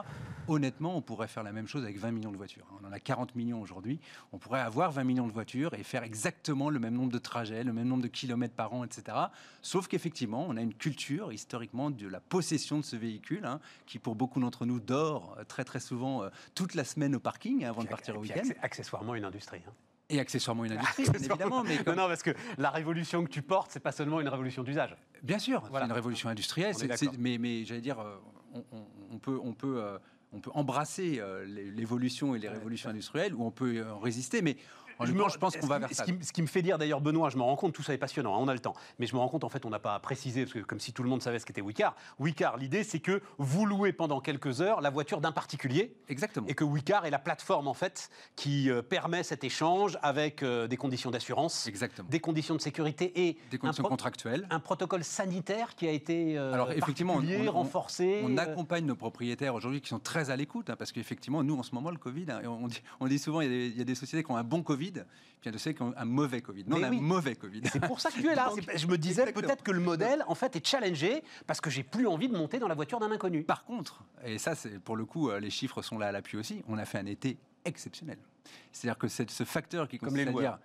honnêtement, 0.48 0.98
on 0.98 1.02
pourrait 1.02 1.28
faire 1.28 1.44
la 1.44 1.54
même 1.54 1.68
chose 1.68 1.84
avec 1.84 1.98
20 1.98 2.12
millions 2.12 2.32
de 2.32 2.38
voitures. 2.38 2.66
On 2.82 2.88
en 2.88 2.92
a 2.92 3.00
40 3.00 3.36
millions 3.36 3.62
aujourd'hui. 3.62 4.00
On 4.34 4.38
pourrait 4.38 4.62
avoir 4.62 4.92
20 4.92 5.04
millions 5.04 5.28
de 5.28 5.32
voitures 5.32 5.76
et 5.76 5.84
faire 5.84 6.04
exactement 6.04 6.70
le 6.70 6.80
même 6.80 6.96
nombre 6.96 7.12
de 7.12 7.20
trajets, 7.20 7.64
le 7.64 7.74
même 7.74 7.88
nombre 7.88 8.04
de 8.04 8.08
kilomètres 8.08 8.56
par 8.56 8.74
an, 8.74 8.84
etc. 8.88 9.18
Sauf 9.62 9.88
qu'effectivement, 9.88 10.46
on 10.48 10.58
a 10.58 10.62
une 10.62 10.74
culture 10.74 11.32
historiquement 11.32 11.92
de 11.92 12.08
la 12.08 12.20
possession 12.20 12.80
de 12.80 12.84
ce 12.84 12.96
véhicule, 12.96 13.46
hein, 13.46 13.60
qui 13.86 14.00
pour 14.00 14.16
beaucoup 14.16 14.40
d'entre 14.40 14.66
nous 14.66 14.80
dort 14.80 15.36
euh, 15.38 15.44
très 15.44 15.64
très 15.64 15.80
souvent 15.80 16.24
euh, 16.24 16.30
toute 16.56 16.74
la 16.74 16.84
semaine 16.84 17.16
au 17.16 17.20
parking 17.20 17.64
hein, 17.64 17.70
avant 17.70 17.84
de 17.84 17.90
partir 17.90 18.18
au 18.18 18.22
week-end. 18.22 18.50
Accessoirement 18.62 19.16
une 19.16 19.26
industrie. 19.26 19.62
Hein. 19.68 19.72
Et 20.10 20.20
accessoirement 20.20 20.66
une 20.66 20.72
industrie, 20.78 21.04
bien 21.04 21.20
évidemment. 21.20 21.64
Mais 21.64 21.78
Non, 21.86 22.08
parce 22.08 22.24
que 22.24 22.32
la 22.58 22.72
révolution 22.72 23.24
que 23.24 23.30
tu 23.30 23.42
portes, 23.42 23.72
c'est 23.72 23.80
pas 23.80 23.92
seulement 23.92 24.22
une 24.22 24.30
révolution 24.30 24.64
d'usage. 24.64 24.96
Bien 25.22 25.40
sûr, 25.40 25.64
c'est 25.72 25.84
une 25.84 25.92
révolution 25.92 26.30
industrielle. 26.30 26.74
mais, 27.20 27.38
mais 27.38 27.66
j'allais 27.66 27.82
dire, 27.82 28.04
on, 29.12 29.20
peut, 29.20 29.40
on 29.44 29.54
peut 29.54 30.00
on 30.34 30.40
peut 30.40 30.52
embrasser 30.54 31.20
euh, 31.20 31.46
l'évolution 31.46 32.36
et 32.36 32.40
les 32.40 32.50
révolutions 32.50 32.90
industrielles, 32.90 33.34
ou 33.34 33.44
on 33.44 33.52
peut 33.52 33.78
euh, 33.78 33.96
résister, 33.96 34.42
mais 34.42 34.58
je, 35.06 35.38
pense 35.38 35.58
qu'on 35.58 35.68
va 35.68 35.80
vers 35.80 35.94
ça. 35.94 36.06
Ce 36.06 36.32
qui, 36.32 36.42
me 36.42 36.48
fait 36.48 36.62
dire 36.62 36.78
d'ailleurs, 36.78 37.02
Benoît, 37.02 37.30
je 37.30 37.38
me 37.38 37.44
rends 37.44 37.56
compte, 37.56 37.74
tout 37.74 37.84
ça 37.84 37.94
est 37.94 37.98
passionnant, 37.98 38.36
hein, 38.36 38.40
on 38.42 38.48
a 38.48 38.54
le 38.54 38.60
temps, 38.60 38.74
mais 39.00 39.08
je 39.08 39.16
me 39.16 39.20
rends 39.20 39.30
compte, 39.30 39.44
en 39.44 39.50
fait, 39.50 39.66
on 39.66 39.70
n'a 39.70 39.80
pas 39.80 40.00
précisé, 40.00 40.44
parce 40.44 40.54
que 40.54 40.60
comme 40.60 40.80
si 40.80 40.94
tout 40.94 41.04
le 41.04 41.10
monde 41.10 41.22
savait 41.22 41.40
ce 41.40 41.46
qu'était 41.46 41.62
Wicar. 41.62 41.96
Wicar, 42.20 42.58
l'idée, 42.58 42.84
c'est 42.84 43.00
que 43.00 43.22
vous 43.38 43.66
louez 43.66 43.94
pendant 43.94 44.20
quelques 44.20 44.62
heures 44.62 44.82
la 44.82 44.90
voiture 44.90 45.22
d'un 45.22 45.32
particulier. 45.32 45.96
Exactement. 46.10 46.48
Et 46.48 46.54
que 46.54 46.64
Wicar 46.64 47.06
est 47.06 47.12
la 47.12 47.20
plateforme, 47.20 47.68
en 47.68 47.74
fait, 47.74 48.10
qui 48.36 48.70
euh, 48.70 48.82
permet 48.82 49.24
cet 49.24 49.44
échange 49.44 49.98
avec 50.02 50.44
euh, 50.44 50.68
des 50.68 50.78
conditions 50.78 51.12
d'assurance, 51.12 51.68
Exactement. 51.68 52.08
des 52.10 52.20
conditions 52.20 52.56
de 52.56 52.62
sécurité 52.62 53.28
et 53.28 53.38
des 53.52 53.58
conditions 53.58 53.84
contractuelles. 53.84 54.48
Un 54.50 54.60
protocole 54.60 55.04
sanitaire 55.04 55.76
qui 55.76 55.88
a 55.88 55.92
été 55.92 56.38
euh, 56.38 56.54
Alors, 56.54 56.72
effectivement, 56.72 57.16
on, 57.16 57.52
renforcé. 57.52 58.22
On, 58.24 58.38
accompagne 58.38 58.86
nos 58.86 58.96
propriétaires 58.96 59.56
aujourd'hui 59.56 59.82
qui 59.82 59.90
sont 59.90 60.00
très 60.00 60.30
à 60.30 60.36
l'écoute, 60.36 60.70
hein, 60.70 60.76
parce 60.78 60.92
qu'effectivement, 60.92 61.44
nous, 61.44 61.58
en 61.58 61.64
ce 61.64 61.74
moment, 61.74 61.90
le 61.90 61.98
Covid, 61.98 62.26
hein, 62.30 62.42
on, 62.46 62.68
dit, 62.68 62.82
on, 63.00 63.08
dit, 63.08 63.20
souvent, 63.20 63.42
il 63.42 63.78
y, 63.78 63.82
a 63.82 63.84
des, 63.84 63.96
sociétés 63.96 64.24
qui 64.24 64.32
ont 64.32 64.38
un 64.38 64.44
bon 64.44 64.62
Covid, 64.62 64.87
puis 64.92 65.52
il 65.52 65.72
y 65.72 65.84
un 65.96 66.06
mauvais 66.06 66.42
Covid. 66.42 66.66
Non, 66.68 66.84
un 66.84 66.92
mauvais 66.92 67.36
Covid. 67.36 67.62
C'est 67.72 67.80
pour 67.80 68.00
ça 68.00 68.10
que 68.10 68.20
tu 68.20 68.28
es 68.28 68.36
là. 68.36 68.52
je 68.76 68.88
me 68.88 68.98
disais 68.98 69.32
peut-être 69.32 69.64
que 69.64 69.72
le 69.72 69.80
modèle, 69.80 70.24
en 70.28 70.36
fait, 70.36 70.56
est 70.56 70.66
challengé 70.66 71.24
parce 71.46 71.62
que 71.62 71.70
j'ai 71.70 71.84
plus 71.84 72.08
envie 72.08 72.28
de 72.28 72.36
monter 72.36 72.60
dans 72.60 72.68
la 72.68 72.76
voiture 72.76 73.00
d'un 73.00 73.12
inconnu. 73.12 73.44
Par 73.44 73.64
contre, 73.64 74.04
et 74.24 74.38
ça, 74.38 74.56
c'est 74.56 74.80
pour 74.80 74.96
le 74.96 75.06
coup, 75.06 75.30
euh, 75.30 75.40
les 75.40 75.50
chiffres 75.50 75.82
sont 75.82 75.98
là 75.98 76.08
à 76.08 76.12
l'appui 76.12 76.38
aussi, 76.38 76.64
on 76.68 76.78
a 76.78 76.86
fait 76.86 76.98
un 76.98 77.06
été 77.06 77.38
exceptionnel. 77.66 78.18
C'est-à-dire 78.72 78.98
que 78.98 79.08
ce 79.08 79.44
facteur 79.44 79.88
qui 79.88 79.98
consiste 79.98 80.28
à 80.28 80.32
dire 80.32 80.60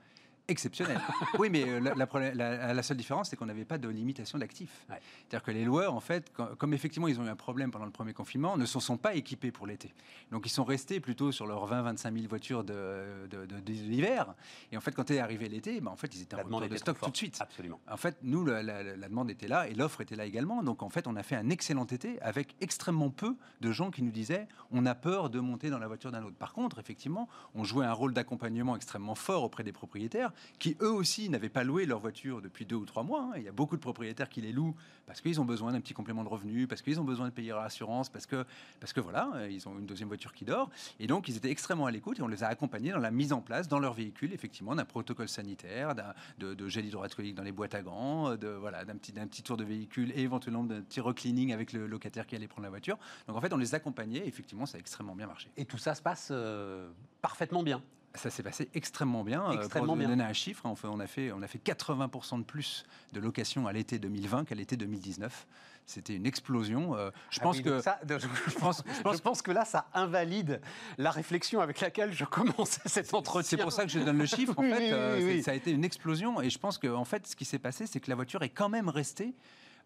exceptionnel. 0.48 1.00
oui, 1.38 1.48
mais 1.50 1.64
euh, 1.66 1.80
la, 1.80 2.74
la, 2.74 2.82
seule 2.82 2.96
différence, 2.96 3.30
c'est 3.30 3.36
qu'on 3.36 3.46
n'avait 3.46 3.64
pas 3.64 3.78
de 3.78 3.88
limitation 3.88 4.38
d'actifs. 4.38 4.84
C'est-à-dire 4.88 5.42
que 5.42 5.50
les 5.50 5.64
loueurs, 5.64 5.94
en 5.94 6.00
fait, 6.00 6.32
comme 6.58 6.74
effectivement 6.74 7.08
ils 7.08 7.20
ont 7.20 7.24
eu 7.24 7.28
un 7.28 7.36
problème 7.36 7.70
pendant 7.70 7.84
le 7.84 7.90
premier 7.90 8.12
confinement, 8.12 8.56
ne 8.56 8.66
se 8.66 8.80
sont 8.80 8.96
pas 8.96 9.14
équipés 9.14 9.50
pour 9.50 9.66
l'été. 9.66 9.92
Donc 10.30 10.46
ils 10.46 10.50
sont 10.50 10.64
restés 10.64 11.00
plutôt 11.00 11.32
sur 11.32 11.46
leurs 11.46 11.70
20-25 11.70 12.14
000 12.14 12.26
voitures 12.28 12.64
de, 12.64 13.26
de, 13.30 13.72
l'hiver. 13.72 14.34
Et 14.70 14.76
en 14.76 14.80
fait, 14.80 14.92
quand 14.92 15.10
est 15.10 15.18
arrivé 15.18 15.48
l'été, 15.48 15.80
ben, 15.80 15.90
en 15.90 15.96
fait, 15.96 16.14
ils 16.14 16.22
étaient 16.22 16.36
en 16.36 16.42
retour 16.42 16.68
de 16.68 16.76
stock 16.76 17.00
tout 17.00 17.10
de 17.10 17.16
suite. 17.16 17.38
Absolument. 17.40 17.80
En 17.90 17.96
fait, 17.96 18.16
nous, 18.22 18.44
la, 18.44 18.62
demande 19.08 19.30
était 19.30 19.48
là 19.48 19.68
et 19.68 19.74
l'offre 19.74 20.00
était 20.00 20.16
là 20.16 20.24
également. 20.24 20.62
Donc 20.62 20.82
en 20.82 20.88
fait, 20.88 21.06
on 21.06 21.16
a 21.16 21.22
fait 21.22 21.36
un 21.36 21.50
excellent 21.50 21.86
été 21.86 22.20
avec 22.22 22.54
extrêmement 22.60 23.10
peu 23.10 23.36
de 23.60 23.72
gens 23.72 23.90
qui 23.90 24.02
nous 24.02 24.10
disaient 24.10 24.48
on 24.70 24.86
a 24.86 24.94
peur 24.94 25.30
de 25.30 25.40
monter 25.40 25.70
dans 25.70 25.78
la 25.78 25.86
voiture 25.86 26.10
d'un 26.10 26.22
autre. 26.22 26.36
Par 26.36 26.52
contre, 26.52 26.78
effectivement, 26.78 27.28
on 27.54 27.64
jouait 27.64 27.86
un 27.86 27.92
rôle 27.92 28.12
d'accompagnement 28.12 28.76
extrêmement 28.76 29.14
fort 29.14 29.44
auprès 29.44 29.64
des 29.64 29.72
propriétaires 29.72 30.31
qui 30.58 30.76
eux 30.80 30.92
aussi 30.92 31.28
n'avaient 31.28 31.48
pas 31.48 31.64
loué 31.64 31.86
leur 31.86 32.00
voiture 32.00 32.42
depuis 32.42 32.66
deux 32.66 32.76
ou 32.76 32.84
trois 32.84 33.02
mois. 33.02 33.30
Hein. 33.30 33.38
Il 33.38 33.42
y 33.42 33.48
a 33.48 33.52
beaucoup 33.52 33.76
de 33.76 33.80
propriétaires 33.80 34.28
qui 34.28 34.40
les 34.40 34.52
louent 34.52 34.74
parce 35.06 35.20
qu'ils 35.20 35.40
ont 35.40 35.44
besoin 35.44 35.72
d'un 35.72 35.80
petit 35.80 35.94
complément 35.94 36.24
de 36.24 36.28
revenu, 36.28 36.66
parce 36.66 36.82
qu'ils 36.82 37.00
ont 37.00 37.04
besoin 37.04 37.28
de 37.28 37.32
payer 37.32 37.50
leur 37.50 37.62
assurance, 37.62 38.08
parce 38.08 38.26
que, 38.26 38.44
parce 38.80 38.92
que 38.92 39.00
voilà, 39.00 39.46
ils 39.50 39.68
ont 39.68 39.78
une 39.78 39.86
deuxième 39.86 40.08
voiture 40.08 40.32
qui 40.32 40.44
dort. 40.44 40.70
Et 41.00 41.06
donc, 41.06 41.28
ils 41.28 41.36
étaient 41.36 41.50
extrêmement 41.50 41.86
à 41.86 41.90
l'écoute 41.90 42.18
et 42.18 42.22
on 42.22 42.28
les 42.28 42.42
a 42.44 42.48
accompagnés 42.48 42.92
dans 42.92 42.98
la 42.98 43.10
mise 43.10 43.32
en 43.32 43.40
place 43.40 43.68
dans 43.68 43.78
leur 43.78 43.94
véhicule, 43.94 44.32
effectivement, 44.32 44.74
d'un 44.74 44.84
protocole 44.84 45.28
sanitaire, 45.28 45.94
de, 46.38 46.54
de, 46.54 46.68
gel 46.68 46.86
hydroalcoolique 46.86 47.34
dans 47.34 47.42
les 47.42 47.52
boîtes 47.52 47.74
à 47.74 47.82
gants, 47.82 48.36
de, 48.36 48.48
voilà, 48.48 48.84
d'un 48.84 48.96
petit, 48.96 49.12
petit 49.12 49.42
tour 49.42 49.56
de 49.56 49.64
véhicule 49.64 50.12
et 50.14 50.22
éventuellement 50.22 50.64
d'un 50.64 50.80
petit 50.82 51.00
recleaning 51.00 51.52
avec 51.52 51.72
le 51.72 51.86
locataire 51.86 52.26
qui 52.26 52.36
allait 52.36 52.48
prendre 52.48 52.64
la 52.64 52.70
voiture. 52.70 52.98
Donc, 53.26 53.36
en 53.36 53.40
fait, 53.40 53.52
on 53.52 53.58
les 53.58 53.74
accompagnait. 53.74 54.26
effectivement, 54.26 54.66
ça 54.66 54.76
a 54.76 54.80
extrêmement 54.80 55.14
bien 55.14 55.26
marché. 55.26 55.50
Et 55.56 55.64
tout 55.64 55.78
ça 55.78 55.94
se 55.94 56.02
passe 56.02 56.28
euh, 56.30 56.88
parfaitement 57.20 57.62
bien 57.62 57.82
ça 58.14 58.30
s'est 58.30 58.42
passé 58.42 58.68
extrêmement 58.74 59.24
bien. 59.24 59.44
Euh, 59.44 59.52
extrêmement 59.52 59.96
pour 59.96 60.06
donner 60.06 60.24
un 60.24 60.32
chiffre, 60.32 60.62
on, 60.66 60.74
fait, 60.74 60.88
on, 60.88 61.00
a 61.00 61.06
fait, 61.06 61.32
on 61.32 61.42
a 61.42 61.46
fait 61.46 61.58
80% 61.58 62.38
de 62.38 62.44
plus 62.44 62.84
de 63.12 63.20
locations 63.20 63.66
à 63.66 63.72
l'été 63.72 63.98
2020 63.98 64.44
qu'à 64.44 64.54
l'été 64.54 64.76
2019. 64.76 65.46
C'était 65.84 66.14
une 66.14 66.26
explosion. 66.26 66.94
Euh, 66.96 67.10
je, 67.30 67.40
ah 67.40 67.42
pense 67.42 67.60
que, 67.60 67.80
je, 68.08 68.58
pense, 68.58 68.84
je, 68.86 69.18
pense, 69.20 69.42
que 69.42 69.50
là, 69.50 69.64
ça 69.64 69.86
invalide 69.94 70.60
la 70.98 71.10
réflexion 71.10 71.60
avec 71.60 71.80
laquelle 71.80 72.12
je 72.12 72.24
commençais 72.24 72.80
cet 72.86 73.12
entretien. 73.14 73.58
C'est 73.58 73.62
pour 73.62 73.72
ça 73.72 73.84
que 73.84 73.90
je 73.90 73.98
donne 73.98 74.18
le 74.18 74.26
chiffre. 74.26 74.54
En 74.56 74.62
fait, 74.62 74.92
euh, 74.92 75.42
ça 75.42 75.50
a 75.50 75.54
été 75.54 75.72
une 75.72 75.84
explosion. 75.84 76.40
Et 76.40 76.50
je 76.50 76.58
pense 76.58 76.78
que, 76.78 76.88
en 76.88 77.04
fait, 77.04 77.26
ce 77.26 77.34
qui 77.34 77.44
s'est 77.44 77.58
passé, 77.58 77.86
c'est 77.86 78.00
que 78.00 78.10
la 78.10 78.16
voiture 78.16 78.42
est 78.42 78.50
quand 78.50 78.68
même 78.68 78.88
restée 78.88 79.34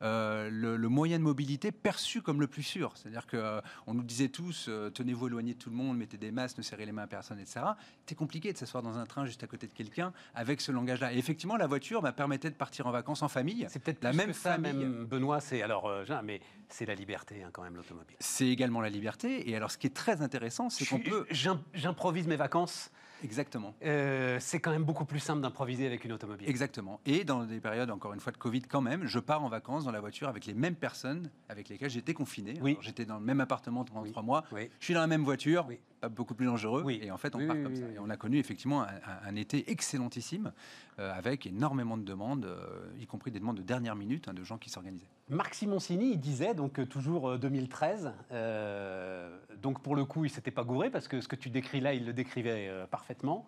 euh, 0.02 0.48
le, 0.50 0.88
moyen 0.88 1.18
de 1.18 1.22
mobilité 1.22 1.72
perçu 1.72 2.22
comme 2.22 2.40
le 2.40 2.46
plus 2.46 2.62
sûr. 2.62 2.92
C'est-à-dire 2.96 3.26
qu'on 3.26 3.36
euh, 3.38 3.60
nous 3.88 4.02
disait 4.02 4.28
tous, 4.28 4.66
euh, 4.68 4.90
tenez-vous 4.90 5.28
éloigné 5.28 5.54
de 5.54 5.58
tout 5.58 5.70
le 5.70 5.76
monde, 5.76 5.96
mettez 5.96 6.16
des 6.16 6.30
masques, 6.30 6.58
ne 6.58 6.62
serrez 6.62 6.86
les 6.86 6.92
mains 6.92 7.02
à 7.02 7.06
personne, 7.06 7.38
etc. 7.38 7.60
C'était 8.00 8.14
compliqué 8.14 8.52
de 8.52 8.58
s'asseoir 8.58 8.82
dans 8.82 8.98
un 8.98 9.06
train 9.06 9.24
juste 9.24 9.42
à 9.42 9.46
côté 9.46 9.66
de 9.66 9.72
quelqu'un 9.72 10.12
avec 10.34 10.60
ce 10.60 10.72
langage-là. 10.72 11.12
Et 11.12 11.18
effectivement, 11.18 11.56
la 11.56 11.66
voiture 11.66 12.02
m'a 12.02 12.12
permettait 12.12 12.50
de 12.50 12.54
partir 12.54 12.86
en 12.86 12.90
vacances 12.90 13.22
en 13.22 13.28
famille. 13.28 13.66
C'est 13.68 13.82
peut-être 13.82 14.02
la 14.02 14.12
même 14.12 14.32
famille. 14.32 14.72
même, 14.72 15.04
Benoît, 15.04 15.40
c'est 15.40 15.62
alors, 15.62 15.90
mais 16.24 16.40
c'est 16.68 16.86
la 16.86 16.94
liberté 16.94 17.42
hein, 17.42 17.50
quand 17.52 17.62
même 17.62 17.76
l'automobile. 17.76 18.16
C'est 18.20 18.48
également 18.48 18.80
la 18.80 18.90
liberté. 18.90 19.48
Et 19.50 19.56
alors, 19.56 19.70
ce 19.70 19.78
qui 19.78 19.86
est 19.86 19.94
très 19.94 20.22
intéressant, 20.22 20.70
c'est 20.70 20.86
qu'on 20.86 21.00
peut. 21.00 21.26
J'improvise 21.74 22.26
mes 22.26 22.36
vacances. 22.36 22.90
Exactement. 23.24 23.74
Euh, 23.84 24.38
c'est 24.40 24.60
quand 24.60 24.70
même 24.70 24.84
beaucoup 24.84 25.04
plus 25.04 25.20
simple 25.20 25.40
d'improviser 25.40 25.86
avec 25.86 26.04
une 26.04 26.12
automobile. 26.12 26.48
Exactement. 26.48 27.00
Et 27.06 27.24
dans 27.24 27.44
des 27.44 27.60
périodes, 27.60 27.90
encore 27.90 28.12
une 28.12 28.20
fois, 28.20 28.32
de 28.32 28.36
Covid, 28.36 28.62
quand 28.62 28.80
même, 28.80 29.06
je 29.06 29.18
pars 29.18 29.42
en 29.42 29.48
vacances 29.48 29.84
dans 29.84 29.90
la 29.92 30.00
voiture 30.00 30.28
avec 30.28 30.46
les 30.46 30.54
mêmes 30.54 30.76
personnes 30.76 31.30
avec 31.48 31.68
lesquelles 31.68 31.90
j'étais 31.90 32.14
confiné. 32.14 32.54
Oui. 32.60 32.76
J'étais 32.80 33.04
dans 33.04 33.18
le 33.18 33.24
même 33.24 33.40
appartement 33.40 33.84
pendant 33.84 34.04
trois 34.04 34.22
mois. 34.22 34.44
Oui. 34.52 34.68
Je 34.80 34.84
suis 34.84 34.94
dans 34.94 35.00
la 35.00 35.06
même 35.06 35.24
voiture. 35.24 35.66
Beaucoup 36.08 36.34
plus 36.34 36.46
dangereux. 36.46 36.82
Oui. 36.84 37.00
Et 37.02 37.10
en 37.10 37.16
fait, 37.16 37.34
on 37.34 37.46
part 37.46 37.56
comme 37.62 37.76
ça. 37.76 37.86
Et 37.86 37.98
on 37.98 38.10
a 38.10 38.16
connu 38.16 38.38
effectivement 38.38 38.84
un, 39.24 39.36
été 39.36 39.70
excellentissime 39.70 40.52
euh, 40.98 41.12
avec 41.12 41.46
énormément 41.46 41.96
de 41.96 42.04
demandes, 42.04 42.46
euh, 42.46 42.90
y 43.00 43.06
compris 43.06 43.30
des 43.30 43.40
demandes 43.40 43.58
de 43.58 43.62
dernière 43.62 43.96
minute 43.96 44.28
hein, 44.28 44.34
de 44.34 44.42
gens 44.42 44.58
qui 44.58 44.70
s'organisaient. 44.70 45.08
Marc 45.28 45.54
Simoncini, 45.54 46.12
il 46.12 46.20
disait, 46.20 46.54
donc 46.54 46.78
euh, 46.78 46.86
toujours 46.86 47.38
2013, 47.38 48.12
donc 49.60 49.80
pour 49.82 49.96
le 49.96 50.04
coup, 50.04 50.24
il 50.24 50.30
s'était 50.30 50.50
pas 50.50 50.64
gouré 50.64 50.90
parce 50.90 51.08
que 51.08 51.20
ce 51.20 51.28
que 51.28 51.36
tu 51.36 51.50
décris 51.50 51.80
là, 51.80 51.94
il 51.94 52.04
le 52.04 52.12
décrivait 52.12 52.70
parfaitement. 52.90 53.46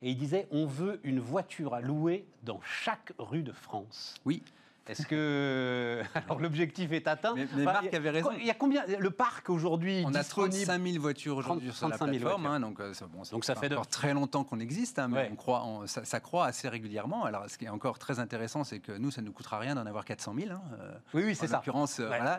Et 0.00 0.10
il 0.10 0.16
disait 0.16 0.46
on 0.52 0.66
veut 0.66 1.00
une 1.02 1.18
voiture 1.18 1.74
à 1.74 1.80
louer 1.80 2.24
dans 2.44 2.60
chaque 2.62 3.12
rue 3.18 3.42
de 3.42 3.52
France. 3.52 4.14
Oui. 4.24 4.42
Est-ce 4.88 5.06
que 5.06 6.02
alors 6.14 6.40
l'objectif 6.40 6.92
est 6.92 7.06
atteint 7.06 7.34
Mais, 7.34 7.46
Marc 7.64 7.92
avait 7.92 8.10
raison. 8.10 8.30
Il 8.38 8.46
y 8.46 8.50
a 8.50 8.54
combien 8.54 8.84
le 8.86 9.10
parc 9.10 9.50
aujourd'hui 9.50 10.02
On 10.06 10.14
a 10.14 10.24
35 10.24 10.82
000 10.82 11.00
voitures 11.00 11.36
aujourd'hui 11.36 11.72
sur 11.72 11.88
la 11.88 11.98
plateforme, 11.98 12.46
hein, 12.46 12.60
donc, 12.60 12.80
euh, 12.80 12.92
donc 13.30 13.44
ça 13.44 13.54
fait 13.54 13.72
encore 13.72 13.86
très 13.86 14.14
longtemps 14.14 14.44
qu'on 14.44 14.60
existe, 14.60 14.98
hein, 14.98 15.08
mais 15.08 15.28
on 15.32 15.36
croit, 15.36 15.64
ça, 15.86 16.04
ça, 16.04 16.20
croît 16.20 16.46
assez 16.46 16.68
régulièrement. 16.68 17.24
Alors 17.24 17.48
ce 17.48 17.58
qui 17.58 17.66
est 17.66 17.70
encore 17.70 17.98
très 17.98 18.18
intéressant, 18.18 18.64
c'est 18.64 18.80
que 18.80 18.92
nous, 18.92 19.10
ça 19.10 19.20
ne 19.20 19.26
nous 19.26 19.32
coûtera 19.32 19.58
rien 19.58 19.74
d'en 19.74 19.86
avoir 19.86 20.04
400 20.04 20.34
000. 20.38 20.50
Hein, 20.50 20.62
euh, 20.80 20.92
oui, 21.14 21.22
oui, 21.26 21.34
c'est 21.34 21.46
ça. 21.46 21.56
En 21.56 21.58
l'occurrence, 21.58 22.00
euh, 22.00 22.06
voilà. 22.06 22.38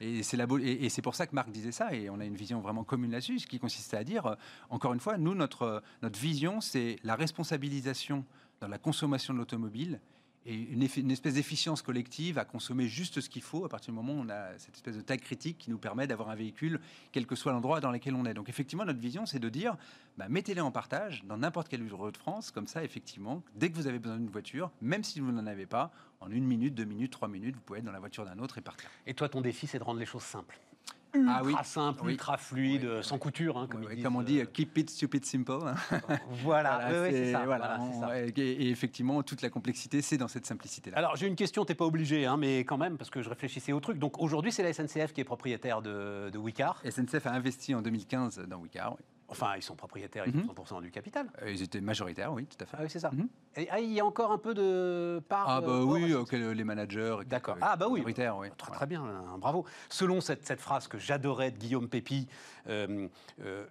et 0.00 0.22
c'est 0.22 0.36
la 0.36 0.46
et, 0.60 0.86
et 0.86 0.88
c'est 0.88 1.02
pour 1.02 1.14
ça 1.14 1.26
que 1.26 1.34
Marc 1.34 1.50
disait 1.50 1.72
ça, 1.72 1.94
et 1.94 2.10
on 2.10 2.20
a 2.20 2.24
une 2.24 2.36
vision 2.36 2.60
vraiment 2.60 2.84
commune 2.84 3.10
là-dessus, 3.10 3.40
ce 3.40 3.46
qui 3.46 3.58
consistait 3.58 3.96
à 3.96 4.04
dire, 4.04 4.36
encore 4.68 4.92
une 4.92 5.00
fois, 5.00 5.16
nous 5.16 5.34
notre 5.34 5.82
notre 6.02 6.18
vision, 6.18 6.60
c'est 6.60 6.96
la 7.04 7.14
responsabilisation 7.14 8.24
dans 8.60 8.68
la 8.68 8.78
consommation 8.78 9.32
de 9.32 9.38
l'automobile 9.38 10.00
et 10.46 10.54
une, 10.54 10.82
espèce 10.82 11.34
d'efficience 11.34 11.82
collective 11.82 12.38
à 12.38 12.44
consommer 12.44 12.88
juste 12.88 13.20
ce 13.20 13.28
qu'il 13.28 13.42
faut 13.42 13.64
à 13.66 13.68
partir 13.68 13.92
du 13.92 13.96
moment 13.96 14.14
où 14.14 14.24
on 14.24 14.30
a 14.30 14.58
cette 14.58 14.74
espèce 14.74 14.96
de 14.96 15.02
taille 15.02 15.20
critique 15.20 15.58
qui 15.58 15.70
nous 15.70 15.78
permet 15.78 16.06
d'avoir 16.06 16.30
un 16.30 16.34
véhicule, 16.34 16.80
quel 17.12 17.26
que 17.26 17.36
soit 17.36 17.52
l'endroit 17.52 17.80
dans 17.80 17.90
lequel 17.90 18.14
on 18.14 18.24
est. 18.24 18.32
Donc 18.32 18.48
effectivement, 18.48 18.86
notre 18.86 19.00
vision, 19.00 19.26
c'est 19.26 19.38
de 19.38 19.48
dire, 19.50 19.76
bah, 20.16 20.28
mettez-les 20.28 20.62
en 20.62 20.70
partage 20.70 21.24
dans 21.24 21.36
n'importe 21.36 21.68
quel 21.68 21.80
lieu 21.80 21.90
de 21.90 22.16
France, 22.16 22.50
comme 22.50 22.66
ça, 22.66 22.82
effectivement, 22.82 23.42
dès 23.54 23.70
que 23.70 23.76
vous 23.76 23.86
avez 23.86 23.98
besoin 23.98 24.16
d'une 24.16 24.30
voiture, 24.30 24.70
même 24.80 25.04
si 25.04 25.20
vous 25.20 25.30
n'en 25.30 25.46
avez 25.46 25.66
pas, 25.66 25.92
en 26.20 26.30
une 26.30 26.44
minute, 26.44 26.74
deux 26.74 26.84
minutes, 26.84 27.12
trois 27.12 27.28
minutes, 27.28 27.56
vous 27.56 27.62
pouvez 27.62 27.80
être 27.80 27.84
dans 27.84 27.92
la 27.92 28.00
voiture 28.00 28.24
d'un 28.24 28.38
autre 28.38 28.56
et 28.56 28.62
partir. 28.62 28.88
Et 29.06 29.14
toi, 29.14 29.28
ton 29.28 29.42
défi, 29.42 29.66
c'est 29.66 29.78
de 29.78 29.84
rendre 29.84 30.00
les 30.00 30.06
choses 30.06 30.22
simples 30.22 30.58
ultra 31.14 31.36
ah 31.36 31.42
oui. 31.44 31.54
simple, 31.64 32.08
ultra 32.08 32.36
fluide, 32.36 33.02
sans 33.02 33.18
couture. 33.18 33.58
Hein, 33.58 33.66
comme, 33.70 33.86
comme, 34.02 34.16
on 34.16 34.22
dit, 34.22 34.40
euh, 34.40 34.44
keep 34.44 34.76
it 34.78 34.90
stupid 34.90 35.24
simple. 35.24 35.58
voilà, 36.42 36.88
c'est 37.10 37.32
ça. 37.32 38.20
Et, 38.36 38.70
effectivement, 38.70 39.22
toute 39.22 39.42
la 39.42 39.50
complexité, 39.50 40.02
c'est 40.02 40.18
dans 40.18 40.28
cette 40.28 40.46
simplicité-là. 40.46 40.98
Alors, 40.98 41.16
j'ai 41.16 41.26
une 41.26 41.36
question, 41.36 41.64
tu 41.64 41.72
n'es 41.72 41.76
pas 41.76 41.86
obligé, 41.86 42.26
hein, 42.26 42.36
mais 42.36 42.60
quand 42.60 42.78
même, 42.78 42.96
parce 42.96 43.10
que 43.10 43.22
je 43.22 43.28
réfléchissais 43.28 43.72
au 43.72 43.80
truc. 43.80 43.98
Donc, 43.98 44.20
aujourd'hui, 44.20 44.52
c'est 44.52 44.62
la 44.62 44.72
SNCF 44.72 45.12
qui 45.12 45.20
est 45.20 45.24
propriétaire 45.24 45.82
de, 45.82 46.30
de 46.30 46.38
Wicar. 46.38 46.82
SNCF 46.88 47.26
a 47.26 47.32
investi 47.32 47.74
en 47.74 47.82
2015 47.82 48.46
dans 48.48 48.58
Wicar, 48.58 48.92
oui. 48.92 49.04
Enfin, 49.30 49.52
ils 49.56 49.62
sont 49.62 49.76
propriétaires, 49.76 50.24
ils 50.26 50.36
ont 50.36 50.52
100% 50.52 50.76
mhm. 50.76 50.82
du 50.82 50.90
capital. 50.90 51.28
Euh, 51.42 51.52
ils 51.52 51.62
étaient 51.62 51.80
majoritaires, 51.80 52.32
oui, 52.32 52.46
tout 52.46 52.56
à 52.60 52.66
fait. 52.66 52.76
Ah 52.78 52.82
oui, 52.82 52.90
c'est 52.90 52.98
ça. 52.98 53.10
Mhm. 53.12 53.28
Et 53.56 53.68
ah, 53.70 53.78
il 53.78 53.92
y 53.92 54.00
a 54.00 54.04
encore 54.04 54.32
un 54.32 54.38
peu 54.38 54.54
de 54.54 55.22
part. 55.28 55.48
Ah 55.48 55.60
bah 55.60 55.68
euh, 55.68 55.84
oui, 55.84 56.12
les 56.54 56.64
managers. 56.64 57.18
D'accord. 57.26 57.56
Ah 57.60 57.76
bah 57.76 57.86
oui. 57.88 58.02
oui. 58.04 58.12
Très, 58.12 58.72
très 58.72 58.86
bien, 58.86 59.02
hein, 59.04 59.38
bravo. 59.38 59.64
Selon 59.88 60.20
cette, 60.20 60.44
cette 60.46 60.60
phrase 60.60 60.88
que 60.88 60.98
j'adorais 60.98 61.52
de 61.52 61.58
Guillaume 61.58 61.88
Pépi, 61.88 62.26
euh, 62.68 63.08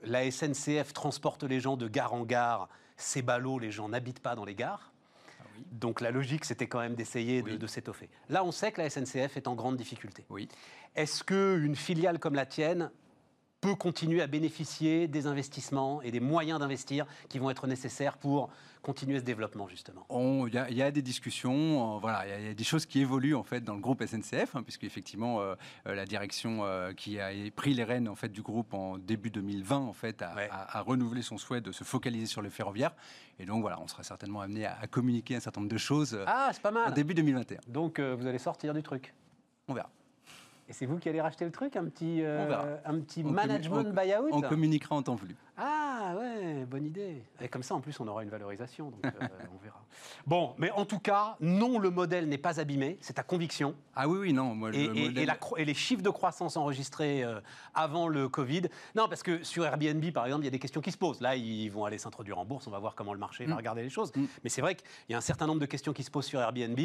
la 0.04 0.32
SNCF 0.32 0.94
transporte 0.94 1.44
les 1.44 1.60
gens 1.60 1.76
de 1.76 1.88
gare 1.88 2.14
en 2.14 2.24
gare. 2.24 2.70
Ces 2.96 3.22
ballots, 3.22 3.60
les 3.60 3.72
gens 3.72 3.90
n'habitent 3.90 4.22
pas 4.22 4.36
dans 4.36 4.46
les 4.46 4.56
gares. 4.56 4.92
Donc 5.72 6.00
la 6.00 6.12
logique, 6.12 6.46
c'était 6.46 6.68
quand 6.68 6.80
même 6.80 6.96
d'essayer 6.96 7.42
de, 7.42 7.58
de 7.58 7.68
s'étoffer. 7.68 8.10
Là, 8.30 8.46
on 8.46 8.52
sait 8.52 8.72
que 8.72 8.82
la 8.82 8.90
SNCF 8.90 9.36
est 9.36 9.48
en 9.48 9.56
grande 9.56 9.76
difficulté. 9.76 10.26
Oui. 10.30 10.48
Est-ce 10.96 11.24
qu'une 11.24 11.76
filiale 11.76 12.18
comme 12.20 12.36
la 12.36 12.46
tienne 12.46 12.92
peut 13.62 13.76
continuer 13.76 14.22
à 14.22 14.28
bénéficier 14.28 15.08
des 15.08 15.28
investissements 15.28 16.02
et 16.02 16.12
des 16.12 16.20
moyens 16.20 16.60
d'investir 16.60 17.06
qui 17.28 17.40
vont 17.40 17.50
être 17.50 17.68
nécessaires 17.68 18.18
pour 18.18 18.50
continuer 18.82 19.20
ce 19.20 19.26
développement, 19.26 19.68
justement 19.68 20.06
Il 20.48 20.54
y, 20.54 20.58
a- 20.58 20.70
il 20.70 20.78
y 20.78 20.82
a 20.82 20.90
des 20.92 21.02
discussions, 21.02 21.98
euh, 21.98 22.00
voilà, 22.00 22.26
il 22.26 22.30
y 22.30 22.34
a- 22.34 22.40
il 22.40 22.46
y, 22.46 22.50
a 22.50 22.54
des 22.54 22.64
choses 22.64 22.86
qui 22.86 23.02
évoluent 23.02 23.36
en 23.36 23.44
fait 23.44 23.60
dans 23.62 23.74
le 23.74 23.82
groupe 23.82 24.02
SNCF, 24.02 24.56
hein, 24.56 24.64
puisque 24.64 24.86
effectivement 24.86 25.42
euh, 25.42 25.56
euh, 25.88 25.96
la 25.96 26.06
direction 26.06 26.64
euh, 26.64 26.94
qui 26.94 27.20
a 27.20 27.32
pris 27.54 27.74
les 27.74 27.84
rênes 27.84 28.08
en 28.08 28.16
fait 28.16 28.30
du 28.30 28.42
groupe 28.42 28.74
en 28.74 28.98
début 28.98 29.30
2020 29.30 29.78
en 29.80 29.92
fait 29.94 30.22
a, 30.22 30.34
Ouais. 30.36 30.48
a- 30.50 30.78
a 30.78 30.82
renouvelé 30.82 31.22
son 31.22 31.38
souhait 31.38 31.60
de 31.60 31.74
se 31.74 31.84
focaliser 31.84 32.26
sur 32.28 32.42
le 32.42 32.50
ferroviaire, 32.50 32.96
et 33.40 33.46
donc 33.46 33.60
voilà, 33.62 33.82
on 33.82 33.88
sera 33.90 34.04
certainement 34.04 34.40
amené 34.40 34.66
à, 34.66 34.78
à 34.80 34.88
communiquer 34.88 35.36
un 35.36 35.40
certain 35.42 35.60
nombre 35.60 35.72
de 35.74 35.78
choses 35.78 36.18
Ah, 36.26 36.50
c'est 36.54 36.62
pas 36.62 36.70
en 36.70 36.74
mal 36.74 36.94
début 36.94 37.14
2021. 37.14 37.60
Donc 37.68 38.00
vous 38.00 38.26
allez 38.28 38.40
sortir 38.40 38.74
du 38.74 38.82
truc. 38.84 39.14
On 39.68 39.74
verra. 39.74 39.90
Et 40.70 40.74
c'est 40.74 40.86
vous 40.86 41.00
qui 41.00 41.10
allez 41.10 41.20
racheter 41.20 41.46
le 41.46 41.52
truc 41.52 41.76
Un 41.76 41.86
petit, 41.86 42.22
euh, 42.22 42.78
un 42.86 43.00
petit 43.00 43.24
On 43.26 43.32
management 43.32 43.92
buyout 43.92 44.30
On 44.32 44.40
communiquera 44.42 44.96
en 44.96 45.02
temps 45.02 45.16
voulu. 45.16 45.36
Ah 45.58 46.14
ouais, 46.18 46.64
bonne 46.66 46.86
idée. 46.86 47.24
Et 47.42 47.50
comme 47.50 47.64
ça, 47.64 47.74
en 47.76 47.82
plus, 47.82 48.00
on 48.00 48.08
aura 48.08 48.24
une 48.24 48.30
valorisation, 48.30 48.92
donc 48.92 49.04
euh, 49.04 49.10
on 49.54 49.58
verra. 49.64 49.84
Bon, 50.28 50.54
mais 50.60 50.70
en 50.72 50.86
tout 50.86 51.00
cas, 51.00 51.36
non, 51.42 51.80
le 51.80 51.90
modèle 51.90 52.30
n'est 52.30 52.38
pas 52.38 52.60
abîmé, 52.62 52.98
c'est 53.02 53.14
ta 53.14 53.24
conviction. 53.24 53.74
Ah 53.96 54.08
oui, 54.08 54.20
oui, 54.20 54.32
non, 54.34 54.54
moi 54.56 54.70
Et, 54.72 54.88
le 54.88 54.96
et- 54.96 55.02
modèle- 55.08 55.18
et 55.18 55.26
la 55.26 55.36
cro- 55.36 55.58
et 55.58 55.66
les 55.66 55.74
chiffres 55.74 56.04
de 56.04 56.10
croissance 56.12 56.56
enregistrés 56.56 57.24
euh, 57.24 57.42
avant 57.74 58.08
le 58.08 58.30
Covid. 58.30 58.62
Non, 58.96 59.10
parce 59.10 59.24
que 59.24 59.44
sur 59.44 59.66
Airbnb, 59.66 60.06
par 60.14 60.26
exemple, 60.28 60.44
il 60.44 60.46
y 60.46 60.50
a 60.50 60.52
des 60.52 60.60
questions 60.60 60.82
qui 60.82 60.92
se 60.92 60.98
posent. 60.98 61.20
Là, 61.20 61.36
ils 61.36 61.68
vont 61.70 61.84
aller 61.84 61.98
s'introduire 61.98 62.38
en 62.38 62.46
bourse, 62.46 62.68
on 62.68 62.72
va 62.72 62.80
voir 62.80 62.94
comment 62.96 63.14
le 63.14 63.20
marché 63.20 63.46
va 63.46 63.56
Mm. 63.56 63.58
regarder 63.58 63.82
les 63.82 63.90
choses. 63.90 64.16
Mm. 64.16 64.26
Mais 64.44 64.50
c'est 64.50 64.62
vrai 64.62 64.76
qu'il 64.76 64.86
y 65.10 65.14
a 65.16 65.18
un 65.18 65.22
certain 65.22 65.48
nombre 65.48 65.60
de 65.62 65.66
questions 65.66 65.94
qui 65.94 66.04
se 66.04 66.12
posent 66.12 66.28
sur 66.28 66.40
Airbnb. 66.40 66.80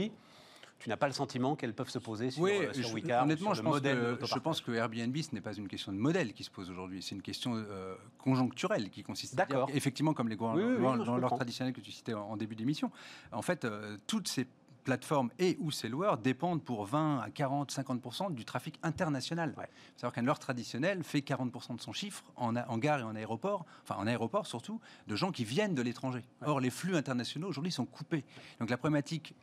Tu 0.80 0.90
n'as 0.90 0.96
pas 0.98 1.06
le 1.06 1.12
sentiment 1.14 1.56
qu'elles 1.56 1.72
peuvent 1.72 1.88
se 1.88 1.98
poser 1.98 2.30
sur, 2.30 2.42
Oui, 2.42 2.50
euh, 2.52 2.72
sur 2.74 2.88
je- 2.88 3.12
honnêtement, 3.22 3.50
sur 3.50 3.54
je 3.54 3.60
le 3.60 3.64
pense, 3.64 3.74
modèle 3.74 3.98
de 4.00 4.14
que, 4.16 4.26
je 4.26 4.38
pense 4.38 4.60
que 4.60 4.72
Airbnb, 4.72 5.16
ce 5.16 5.34
n'est 5.34 5.40
pas 5.40 5.54
une 5.54 5.68
question 5.68 5.92
de 5.92 5.96
modèle 5.98 6.34
qui 6.34 6.44
se 6.44 6.50
pose 6.50 6.68
aujourd'hui, 6.68 7.02
c'est 7.02 7.14
une 7.14 7.22
question 7.22 7.54
euh, 7.56 7.94
conjoncturelle 8.18 8.90
qui 8.90 9.02
consiste 9.02 9.32
à 9.38 9.46
dire, 9.46 9.56
D'accord. 9.56 9.70
effectivement, 9.72 10.12
comme 10.12 10.28
les 10.28 10.36
grands 10.36 10.54
Oui, 10.56 10.62
oui, 10.62 10.82
dans, 10.82 11.04
je 11.20 11.26
traditionnel 11.34 11.72
que 11.72 11.80
tu 11.80 11.90
citais 11.92 12.12
en, 12.14 12.22
en 12.30 12.36
début 12.36 12.54
d'émission. 12.56 12.90
En 13.32 13.40
fait, 13.42 13.64
euh, 13.64 13.96
toutes 14.06 14.28
ces 14.28 14.46
plateformes 14.84 15.30
et 15.38 15.56
ou 15.60 15.70
ces 15.70 15.88
loueurs 15.88 16.18
dépendent 16.18 16.62
pour 16.62 16.84
20 16.84 17.20
à 17.20 17.30
40, 17.30 17.72
50% 17.72 18.34
du 18.34 18.44
trafic 18.44 18.78
international. 18.82 19.54
Ouais. 19.56 19.68
Savoir 19.96 20.12
qu'un 20.12 20.20
loueur 20.20 20.38
traditionnel 20.38 21.02
fait 21.02 21.20
40% 21.20 21.76
de 21.76 21.80
son 21.80 21.94
chiffre 21.94 22.22
en, 22.36 22.54
a- 22.54 22.68
en 22.68 22.76
gare 22.76 23.00
et 23.00 23.02
en 23.04 23.14
aéroport, 23.16 23.64
enfin 23.82 23.94
en 23.98 24.06
aéroport 24.06 24.46
surtout, 24.46 24.80
de 25.06 25.16
gens 25.16 25.32
qui 25.32 25.44
viennent 25.46 25.74
de 25.74 25.80
l'étranger. 25.80 26.22
Or, 26.44 26.60
les 26.60 26.68
flux 26.68 26.96
internationaux 26.96 27.48
aujourd'hui 27.48 27.72
sont 27.72 27.86
coupés. 27.86 28.24
Donc 28.60 28.68
la 28.68 28.76
problématique 28.76 29.34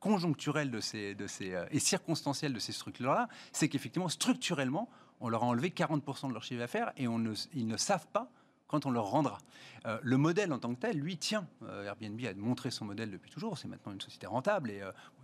conjoncturelle 0.00 0.70
de 0.70 0.80
ces, 0.80 1.14
de 1.14 1.26
ces, 1.26 1.54
euh, 1.54 1.66
et 1.70 1.78
circonstancielle 1.78 2.52
de 2.52 2.58
ces 2.58 2.72
structures-là, 2.72 3.28
c'est 3.52 3.68
qu'effectivement, 3.68 4.08
structurellement, 4.08 4.88
on 5.20 5.28
leur 5.28 5.44
a 5.44 5.46
enlevé 5.46 5.68
40% 5.68 6.28
de 6.28 6.32
leur 6.32 6.42
chiffre 6.42 6.60
d'affaires 6.60 6.92
et 6.96 7.04
ils 7.04 7.66
ne 7.66 7.76
savent 7.76 8.06
pas 8.08 8.30
quand 8.66 8.86
on 8.86 8.90
leur 8.90 9.06
rendra. 9.06 9.38
Euh, 9.86 9.98
le 10.02 10.16
modèle 10.16 10.52
en 10.52 10.58
tant 10.58 10.74
que 10.74 10.80
tel, 10.80 10.96
lui, 10.96 11.18
tient. 11.18 11.46
Euh, 11.62 11.84
Airbnb 11.84 12.18
a 12.24 12.34
montré 12.34 12.70
son 12.70 12.84
modèle 12.84 13.10
depuis 13.10 13.30
toujours. 13.30 13.58
C'est 13.58 13.68
maintenant 13.68 13.92
une 13.92 14.00
société 14.00 14.26
rentable 14.26 14.70
et 14.70 14.80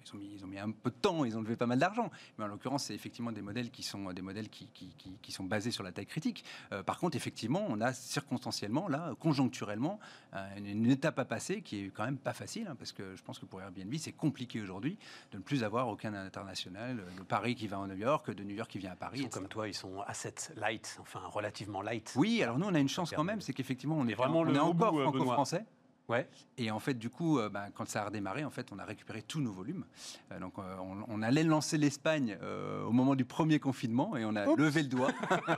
ils, 0.09 0.14
ont 0.14 0.19
mis, 0.19 0.31
ils 0.35 0.45
ont 0.45 0.49
mis 0.49 0.59
un 0.59 0.71
peu 0.71 0.90
de 0.90 0.97
temps, 0.97 1.25
ils 1.25 1.37
ont 1.37 1.42
levé 1.42 1.57
pas 1.57 1.66
mal 1.66 1.79
d'argent. 1.79 2.11
Mais 2.38 2.45
en 2.45 2.49
l'occurrence, 2.49 2.85
c'est 2.85 2.95
effectivement 2.95 3.33
des 3.33 3.42
modèles 3.42 3.71
qui 3.71 3.83
sont 3.83 4.12
des 4.12 4.23
modèles 4.23 4.49
qui, 4.49 4.69
qui, 4.69 4.88
qui- 4.99 5.19
qui 5.23 5.33
sont 5.33 5.45
basés 5.45 5.71
sur 5.71 5.83
la 5.83 5.92
taille 5.92 6.07
critique. 6.07 6.45
Euh, 6.73 6.83
par 6.83 6.99
contre, 6.99 7.16
effectivement, 7.16 7.64
on 7.69 7.81
a 7.81 7.92
circonstanciellement, 7.92 8.88
là, 8.88 9.14
conjoncturellement, 9.19 9.99
euh, 10.35 10.57
une, 10.57 10.66
une 10.66 10.90
étape 10.90 11.19
à 11.19 11.25
passer 11.25 11.62
qui 11.62 11.85
est 11.85 11.88
quand 11.90 12.05
même 12.05 12.19
pas 12.19 12.33
facile, 12.33 12.66
hein, 12.69 12.77
parce 12.79 12.92
que 12.92 13.14
je 13.16 13.23
pense 13.23 13.38
que 13.38 13.47
pour 13.47 13.61
Airbnb, 13.61 13.95
c'est 13.99 14.12
compliqué 14.12 14.61
aujourd'hui 14.61 14.99
de 15.33 15.38
ne 15.38 15.42
plus 15.42 15.64
avoir 15.64 15.88
aucun 15.88 16.14
international, 16.14 17.01
euh, 17.01 17.19
de 17.19 17.23
Paris 17.23 17.55
qui 17.55 17.66
va 17.66 17.79
en 17.79 17.87
New 17.87 17.97
York, 17.97 18.31
de 18.31 18.42
New 18.45 18.55
York 18.55 18.71
qui 18.71 18.79
vient 18.79 18.92
à 18.92 18.97
Paris. 18.97 19.19
Ils 19.21 19.23
sont 19.25 19.29
comme 19.29 19.49
toi, 19.49 19.69
ils 19.69 19.75
sont 19.75 20.01
asset 20.07 20.35
light, 20.57 20.99
enfin 21.01 21.21
relativement 21.27 21.83
light. 21.83 22.12
Oui, 22.16 22.42
alors 22.42 22.59
nous, 22.59 22.66
on 22.66 22.75
a 22.75 22.79
une 22.79 22.88
chance 22.88 23.11
quand 23.11 23.25
même, 23.25 23.40
c'est 23.40 23.53
qu'effectivement, 23.53 23.97
on 23.99 24.07
est 24.09 24.14
vraiment 24.14 24.40
on 24.40 24.45
le 24.45 24.55
est 24.55 24.59
haut 24.59 24.62
encore 24.71 25.01
franco-français. 25.03 25.64
Ouais. 26.09 26.29
Et 26.57 26.71
en 26.71 26.79
fait, 26.79 26.95
du 26.95 27.11
coup, 27.11 27.38
euh, 27.38 27.49
ben, 27.49 27.66
quand 27.75 27.88
ça 27.88 28.03
a 28.03 28.05
redémarré, 28.07 28.45
en 28.45 28.51
fait, 28.51 28.69
on 28.73 28.79
a 28.79 28.85
récupéré 28.85 29.23
tous 29.23 29.40
nos 29.40 29.53
volumes. 29.53 29.85
Euh, 30.31 30.38
donc, 30.38 30.55
euh, 30.59 30.77
on, 30.79 31.05
on 31.09 31.23
allait 31.23 31.42
lancer 31.42 31.79
l'Espagne 31.79 32.38
au 32.87 32.92
moment 32.92 33.14
du 33.14 33.25
premier 33.25 33.59
confinement 33.59 34.16
et 34.16 34.25
on 34.25 34.37
a 34.37 34.47
Oups. 34.47 34.59
levé 34.59 34.83
le 34.83 34.88
doigt. 34.88 35.11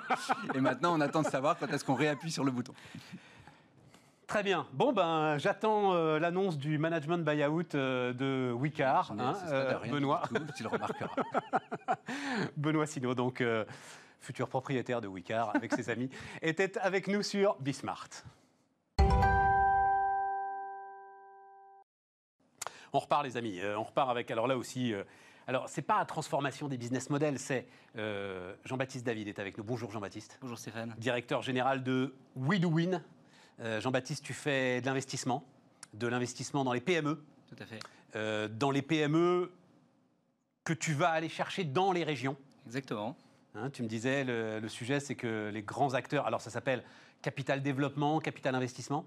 et 0.55 0.61
maintenant, 0.61 0.97
on 0.97 1.01
attend 1.01 1.23
de 1.23 1.29
savoir 1.29 1.59
quand 1.59 1.69
est-ce 1.69 1.85
qu'on 1.85 1.95
réappuie 1.95 2.31
sur 2.31 2.45
le 2.45 2.51
bouton. 2.51 2.73
Très 4.29 4.43
bien. 4.43 4.67
Bon, 4.75 4.93
ben, 4.93 5.39
j'attends 5.39 5.95
euh, 5.95 6.19
l'annonce 6.19 6.59
du 6.59 6.77
management 6.77 7.25
buyout 7.25 7.75
euh, 7.75 8.13
de 8.13 8.53
Wicar, 8.53 9.15
Mais 9.15 9.23
hein, 9.23 9.35
euh, 9.47 9.79
Benoît. 9.91 10.21
tout, 10.29 10.45
tu 10.55 10.65
le 10.65 10.69
remarqueras. 10.69 11.17
Benoît 12.59 12.85
Sino, 12.85 13.15
donc 13.15 13.43
futur 14.21 14.47
propriétaire 14.51 15.01
de 15.01 15.09
Wicar 15.09 15.57
avec 15.57 15.73
ses 15.73 15.89
amis, 15.89 16.11
était 16.43 16.77
avec 16.77 17.09
nous 17.09 17.23
sur 17.23 17.57
Bismart. 17.59 18.11
On 22.93 22.99
repart, 22.99 23.25
les 23.25 23.37
amis. 23.37 23.61
Euh, 23.61 23.79
on 23.79 23.83
repart 23.85 24.11
avec, 24.11 24.31
alors 24.31 24.47
là 24.47 24.57
aussi, 24.57 24.93
euh, 24.93 25.05
alors 25.47 25.69
c'est 25.69 25.83
pas 25.83 25.99
la 25.99 26.05
transformation 26.05 26.69
des 26.69 26.77
business 26.79 27.11
models, 27.11 27.39
c'est 27.39 27.67
euh, 27.97 28.55
Jean-Baptiste 28.65 29.05
David 29.05 29.29
est 29.29 29.39
avec 29.39 29.59
nous. 29.59 29.65
Bonjour 29.65 29.91
Jean-Baptiste, 29.91 30.39
Bonjour 30.41 30.59
Stéphane. 30.59 30.95
directeur 30.99 31.43
général 31.43 31.83
de 31.83 32.15
WeDoWin. 32.37 33.03
Euh, 33.61 33.81
Jean-Baptiste, 33.81 34.25
tu 34.25 34.35
fais 34.35 34.81
de 34.81 34.87
l'investissement, 34.87 35.45
de 35.95 36.07
l'investissement 36.07 36.65
dans 36.65 36.73
les 36.73 36.81
PME, 36.81 37.23
Tout 37.49 37.57
à 37.63 37.67
fait. 37.67 37.79
euh, 38.17 38.49
dans 38.49 38.71
les 38.71 38.83
PME 38.83 39.51
que 40.65 40.73
tu 40.73 40.93
vas 40.93 41.11
aller 41.11 41.29
chercher 41.29 41.65
dans 41.65 41.93
les 41.93 42.05
régions. 42.05 42.37
Exactement. 42.67 43.17
Hein, 43.55 43.71
tu 43.71 43.83
me 43.83 43.89
disais, 43.89 44.25
le, 44.25 44.61
le 44.61 44.69
sujet, 44.69 45.01
c'est 45.01 45.15
que 45.15 45.51
les 45.53 45.63
grands 45.63 45.95
acteurs, 45.95 46.27
alors 46.27 46.41
ça 46.41 46.51
s'appelle 46.51 46.85
capital 47.23 47.63
développement, 47.63 48.21
capital 48.21 48.55
investissement. 48.55 49.05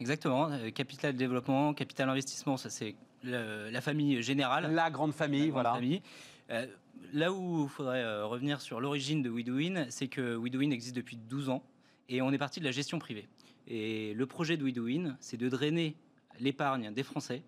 Exactement. 0.00 0.50
Euh, 0.50 0.70
capital 0.70 1.16
développement, 1.16 1.74
capital 1.74 2.08
investissement, 2.08 2.56
ça 2.56 2.70
c'est 2.70 2.94
la 3.24 3.80
famille 3.80 4.22
générale. 4.22 4.72
La 4.72 4.90
grande 4.90 5.12
famille, 5.12 5.40
la 5.40 5.46
grande 5.46 5.62
voilà. 5.62 5.74
famille. 5.74 6.02
Euh, 6.50 6.66
là 7.12 7.32
où 7.32 7.64
il 7.64 7.68
faudrait 7.68 8.02
euh, 8.02 8.26
revenir 8.26 8.60
sur 8.60 8.80
l'origine 8.80 9.22
de 9.22 9.30
WeDoWin, 9.30 9.86
c'est 9.90 10.08
que 10.08 10.36
WeDoWin 10.36 10.70
existe 10.70 10.96
depuis 10.96 11.16
12 11.16 11.50
ans 11.50 11.62
et 12.08 12.22
on 12.22 12.32
est 12.32 12.38
parti 12.38 12.60
de 12.60 12.64
la 12.64 12.70
gestion 12.70 12.98
privée. 12.98 13.28
Et 13.66 14.14
le 14.14 14.26
projet 14.26 14.56
de 14.56 14.64
WeDoWin, 14.64 15.16
c'est 15.20 15.36
de 15.36 15.48
drainer 15.48 15.94
l'épargne 16.40 16.92
des 16.92 17.02
Français. 17.02 17.42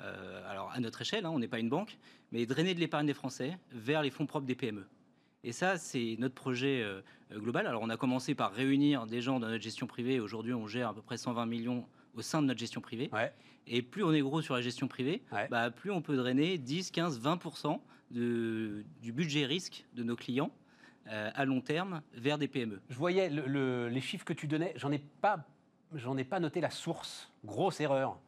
euh, 0.00 0.50
alors 0.50 0.70
à 0.72 0.80
notre 0.80 1.00
échelle, 1.02 1.24
hein, 1.24 1.30
on 1.32 1.38
n'est 1.38 1.48
pas 1.48 1.58
une 1.58 1.68
banque, 1.68 1.96
mais 2.32 2.44
drainer 2.46 2.74
de 2.74 2.80
l'épargne 2.80 3.06
des 3.06 3.14
Français 3.14 3.58
vers 3.72 4.02
les 4.02 4.10
fonds 4.10 4.26
propres 4.26 4.46
des 4.46 4.54
PME. 4.54 4.86
Et 5.44 5.52
ça, 5.52 5.76
c'est 5.76 6.16
notre 6.18 6.34
projet 6.34 6.80
euh, 6.82 7.00
global. 7.32 7.66
Alors, 7.66 7.82
on 7.82 7.90
a 7.90 7.96
commencé 7.96 8.34
par 8.34 8.52
réunir 8.52 9.06
des 9.06 9.20
gens 9.20 9.38
dans 9.40 9.48
notre 9.48 9.62
gestion 9.62 9.86
privée. 9.86 10.18
Aujourd'hui, 10.18 10.54
on 10.54 10.66
gère 10.66 10.88
à 10.88 10.94
peu 10.94 11.02
près 11.02 11.18
120 11.18 11.44
millions 11.46 11.86
au 12.14 12.22
sein 12.22 12.40
de 12.40 12.46
notre 12.46 12.58
gestion 12.60 12.80
privée. 12.80 13.10
Ouais. 13.12 13.32
Et 13.66 13.82
plus 13.82 14.02
on 14.04 14.12
est 14.12 14.20
gros 14.20 14.40
sur 14.42 14.54
la 14.54 14.62
gestion 14.62 14.88
privée, 14.88 15.22
Ouais. 15.32 15.48
bah, 15.48 15.70
plus 15.70 15.90
on 15.90 16.00
peut 16.02 16.16
drainer 16.16 16.58
10, 16.58 16.90
15, 16.90 17.20
20% 17.20 17.78
de, 18.10 18.84
du 19.02 19.12
budget 19.12 19.44
risque 19.46 19.84
de 19.94 20.02
nos 20.02 20.16
clients 20.16 20.50
euh, 21.08 21.30
à 21.34 21.44
long 21.44 21.60
terme 21.60 22.00
vers 22.14 22.38
des 22.38 22.48
PME. 22.48 22.80
Je 22.88 22.94
voyais 22.96 23.28
le- 23.28 23.46
le- 23.46 23.88
les 23.88 24.00
chiffres 24.00 24.24
que 24.24 24.32
tu 24.34 24.46
donnais, 24.46 24.72
j'en 24.76 24.92
ai 24.92 24.98
pas, 24.98 25.44
j'en 25.94 26.16
ai 26.16 26.24
pas 26.24 26.40
noté 26.40 26.60
la 26.60 26.70
source. 26.70 27.30
Grosse 27.44 27.80
erreur. 27.80 28.18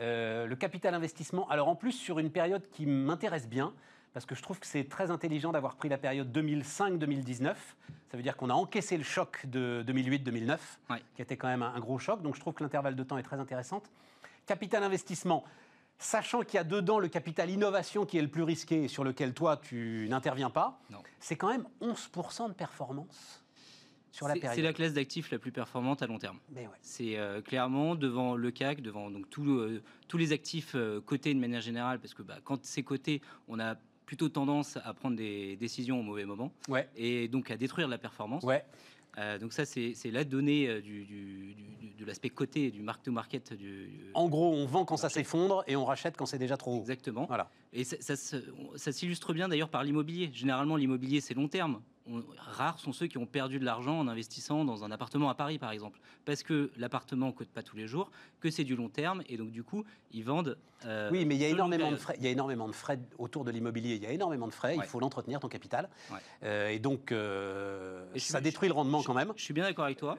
Euh, 0.00 0.46
le 0.46 0.56
capital 0.56 0.92
investissement. 0.94 1.48
Alors 1.48 1.68
en 1.68 1.76
plus 1.76 1.92
sur 1.92 2.18
une 2.18 2.30
période 2.30 2.68
qui 2.70 2.84
m'intéresse 2.86 3.48
bien. 3.48 3.72
Parce 4.14 4.24
que 4.26 4.34
je 4.36 4.42
trouve 4.42 4.60
que 4.60 4.66
c'est 4.66 4.84
très 4.88 5.10
intelligent 5.10 5.50
d'avoir 5.52 5.74
pris 5.74 5.88
la 5.88 5.98
période 5.98 6.30
2005-2019. 6.36 7.42
Ça 8.10 8.16
veut 8.16 8.22
dire 8.22 8.36
qu'on 8.36 8.48
a 8.48 8.54
encaissé 8.54 8.96
le 8.96 9.02
choc 9.02 9.44
de 9.46 9.84
2008-2009, 9.86 10.58
Ouais. 10.90 11.02
qui 11.16 11.22
était 11.22 11.36
quand 11.36 11.48
même 11.48 11.62
un, 11.62 11.74
un 11.74 11.80
gros 11.80 11.98
choc. 11.98 12.22
Donc 12.22 12.36
je 12.36 12.40
trouve 12.40 12.54
que 12.54 12.62
l'intervalle 12.62 12.94
de 12.94 13.02
temps 13.02 13.18
est 13.18 13.22
très 13.24 13.40
intéressant. 13.40 13.82
Capital 14.46 14.84
investissement, 14.84 15.42
sachant 15.98 16.42
qu'il 16.42 16.54
y 16.54 16.58
a 16.58 16.64
dedans 16.64 17.00
le 17.00 17.08
capital 17.08 17.50
innovation 17.50 18.06
qui 18.06 18.16
est 18.18 18.22
le 18.22 18.28
plus 18.28 18.44
risqué 18.44 18.84
et 18.84 18.88
sur 18.88 19.02
lequel 19.02 19.34
toi 19.34 19.56
tu 19.56 20.06
n'interviens 20.08 20.50
pas, 20.50 20.80
c'est 21.18 21.36
quand 21.36 21.48
même 21.48 21.66
11% 21.80 22.48
de 22.48 22.54
performance 22.54 23.42
sur 24.12 24.28
la 24.28 24.34
C'est- 24.34 24.40
période. 24.40 24.56
C'est 24.56 24.62
la 24.62 24.72
classe 24.72 24.92
d'actifs 24.92 25.32
la 25.32 25.40
plus 25.40 25.50
performante 25.50 26.02
à 26.02 26.06
long 26.06 26.18
terme. 26.20 26.38
Ouais. 26.54 26.68
C'est 26.82 27.18
euh, 27.18 27.42
clairement 27.42 27.96
devant 27.96 28.36
le 28.36 28.50
CAC, 28.52 28.80
devant 28.80 29.10
donc 29.10 29.28
tout, 29.28 29.60
tous 30.06 30.18
les 30.18 30.30
actifs 30.32 30.76
euh, 30.76 31.00
cotés 31.00 31.34
de 31.34 31.40
manière 31.40 31.60
générale, 31.62 31.98
parce 31.98 32.14
que 32.14 32.22
bah, 32.22 32.36
quand 32.44 32.64
c'est 32.64 32.84
coté, 32.84 33.20
on 33.48 33.58
a 33.58 33.74
plutôt 34.06 34.28
tendance 34.28 34.78
à 34.84 34.92
prendre 34.94 35.16
des 35.16 35.56
décisions 35.56 36.00
au 36.00 36.02
mauvais 36.02 36.24
moment 36.24 36.52
Ouais. 36.68 36.88
et 36.96 37.28
donc 37.28 37.50
à 37.50 37.56
détruire 37.56 37.88
la 37.88 37.98
performance. 37.98 38.42
Ouais. 38.44 38.64
Euh, 39.16 39.38
donc 39.38 39.52
ça, 39.52 39.64
c'est 39.64 39.94
la 40.10 40.24
donnée 40.24 40.66
euh, 40.68 40.80
du, 40.80 41.04
du- 41.04 41.54
du- 41.54 41.94
de 41.96 42.04
l'aspect 42.04 42.30
coté, 42.30 42.72
du 42.72 42.82
mark 42.82 43.00
to 43.04 43.12
market. 43.12 43.52
Du, 43.54 43.88
En 44.12 44.28
gros, 44.28 44.52
on 44.52 44.66
vend 44.66 44.84
quand 44.84 44.96
ça 44.96 45.08
s'effondre 45.08 45.62
et 45.68 45.76
on 45.76 45.84
rachète 45.84 46.16
quand 46.16 46.26
c'est 46.26 46.38
déjà 46.38 46.56
trop 46.56 46.74
haut. 46.74 46.80
Exactement. 46.80 47.24
Voilà. 47.26 47.48
Et 47.72 47.84
ça, 47.84 47.96
ça 48.00 48.16
se- 48.16 48.36
ça 48.74 48.90
s'illustre 48.90 49.32
bien 49.32 49.48
d'ailleurs 49.48 49.68
par 49.68 49.84
l'immobilier. 49.84 50.30
Généralement, 50.32 50.74
l'immobilier, 50.76 51.20
c'est 51.20 51.34
long 51.34 51.46
terme. 51.46 51.80
On- 52.10 52.22
rares 52.38 52.78
sont 52.78 52.92
ceux 52.92 53.06
qui 53.06 53.18
ont 53.18 53.26
perdu 53.26 53.58
de 53.58 53.64
l'argent 53.64 53.98
en 53.98 54.08
investissant 54.08 54.64
dans 54.64 54.84
un 54.84 54.90
appartement 54.90 55.30
à 55.30 55.34
Paris, 55.34 55.58
par 55.58 55.70
exemple, 55.70 55.98
parce 56.24 56.42
que 56.42 56.70
l'appartement 56.76 57.28
ne 57.28 57.32
coûte 57.32 57.48
pas 57.48 57.62
tous 57.62 57.76
les 57.76 57.86
jours, 57.86 58.10
que 58.40 58.50
c'est 58.50 58.64
du 58.64 58.76
long 58.76 58.88
terme, 58.88 59.22
et 59.28 59.36
donc 59.36 59.50
du 59.50 59.62
coup, 59.62 59.84
ils 60.12 60.22
vendent. 60.24 60.58
euh, 60.84 61.08
Oui, 61.10 61.24
mais 61.24 61.34
il 61.34 61.40
y 61.40 61.44
a 61.44 61.48
énormément 61.48 61.90
de 61.90 61.96
frais. 61.96 62.14
Il 62.18 62.24
y 62.24 62.26
a 62.26 62.30
énormément 62.30 62.68
de 62.68 62.74
frais 62.74 62.98
autour 63.18 63.44
de 63.44 63.50
l'immobilier. 63.50 63.94
Il 63.94 64.02
y 64.02 64.06
a 64.06 64.10
énormément 64.12 64.46
de 64.46 64.52
frais. 64.52 64.76
Ouais. 64.76 64.84
Il 64.84 64.88
faut 64.88 65.00
l'entretenir 65.00 65.40
ton 65.40 65.48
capital. 65.48 65.88
Ouais. 66.10 66.18
Euh, 66.42 66.68
et 66.68 66.78
donc, 66.78 67.10
euh, 67.10 68.04
Et 68.14 68.18
je 68.18 68.24
suis- 68.24 68.32
ça 68.32 68.40
détruit 68.42 68.68
le 68.68 68.74
rendement 68.74 69.00
je- 69.00 69.06
quand 69.06 69.14
même. 69.14 69.32
Je 69.36 69.42
suis 69.42 69.54
bien 69.54 69.64
d'accord 69.64 69.86
avec 69.86 69.96
toi. 69.98 70.18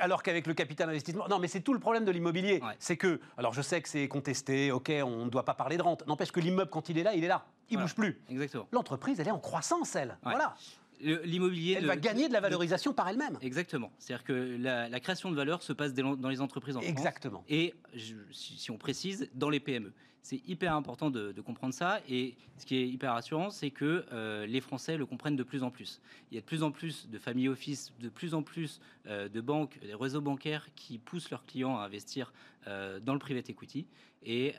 Alors 0.00 0.22
qu'avec 0.22 0.46
le 0.46 0.54
capital 0.54 0.88
investissement, 0.88 1.28
non, 1.28 1.38
mais 1.38 1.48
c'est 1.48 1.60
tout 1.60 1.74
le 1.74 1.80
problème 1.80 2.04
de 2.06 2.10
l'immobilier. 2.12 2.60
Ouais. 2.62 2.74
C'est 2.78 2.96
que, 2.96 3.20
alors 3.36 3.52
je 3.52 3.60
sais 3.62 3.82
que 3.82 3.88
c'est 3.90 4.08
contesté, 4.08 4.72
ok, 4.72 4.90
on 5.04 5.26
ne 5.26 5.30
doit 5.30 5.44
pas 5.44 5.54
parler 5.54 5.76
de 5.76 5.82
rente. 5.82 6.06
N'empêche 6.06 6.32
que 6.32 6.40
l'immeuble, 6.40 6.70
quand 6.70 6.88
il 6.88 6.96
est 6.96 7.02
là, 7.02 7.14
il 7.14 7.22
est 7.24 7.28
là. 7.28 7.44
Il 7.68 7.74
Voilà. 7.74 7.84
bouge 7.84 7.94
plus. 7.94 8.20
Exactement. 8.30 8.66
L'entreprise, 8.72 9.20
elle 9.20 9.28
est 9.28 9.32
en 9.32 9.38
croissance, 9.38 9.94
elle. 9.94 10.16
Voilà. 10.22 10.56
L'immobilier. 11.00 11.74
Elle 11.78 11.86
va 11.86 11.96
gagner 11.96 12.28
de 12.28 12.32
la 12.32 12.40
valorisation 12.40 12.92
par 12.92 13.08
elle-même. 13.08 13.38
Exactement. 13.42 13.90
C'est-à-dire 13.98 14.24
que 14.24 14.56
la, 14.60 14.88
la 14.88 15.00
création 15.00 15.30
de 15.30 15.36
valeur 15.36 15.62
se 15.62 15.72
passe 15.72 15.94
dans 15.94 16.28
les 16.28 16.40
entreprises 16.40 16.76
en 16.76 16.80
France. 16.80 16.90
Exactement. 16.90 17.44
Et 17.48 17.74
je- 17.94 18.14
si, 18.32 18.58
si 18.58 18.70
on 18.70 18.76
précise, 18.78 19.28
dans 19.34 19.48
les 19.50 19.60
PME. 19.60 19.92
C'est 20.22 20.46
hyper 20.46 20.74
important 20.74 21.10
de, 21.10 21.32
comprendre 21.40 21.74
ça. 21.74 22.00
Et 22.08 22.34
ce 22.58 22.66
qui 22.66 22.76
est 22.76 22.86
hyper 22.86 23.14
rassurant, 23.14 23.50
c'est 23.50 23.70
que 23.70 24.04
euh, 24.12 24.46
les 24.46 24.60
Français 24.60 24.96
le 24.96 25.06
comprennent 25.06 25.36
de 25.36 25.42
plus 25.42 25.62
en 25.62 25.70
plus. 25.70 26.00
Il 26.30 26.34
y 26.34 26.38
a 26.38 26.40
de 26.40 26.46
plus 26.46 26.62
en 26.62 26.70
plus 26.70 27.08
de 27.08 27.18
family 27.18 27.48
office, 27.48 27.92
de 28.00 28.08
plus 28.08 28.34
en 28.34 28.42
plus 28.42 28.80
euh, 29.06 29.28
de 29.28 29.40
banques, 29.40 29.78
des 29.80 29.94
réseaux 29.94 30.20
bancaires 30.20 30.66
qui 30.76 30.98
poussent 30.98 31.30
leurs 31.30 31.46
clients 31.46 31.78
à 31.78 31.84
investir 31.84 32.32
euh, 32.66 33.00
dans 33.00 33.14
le 33.14 33.18
private 33.18 33.48
equity. 33.48 33.86
Et 34.22 34.54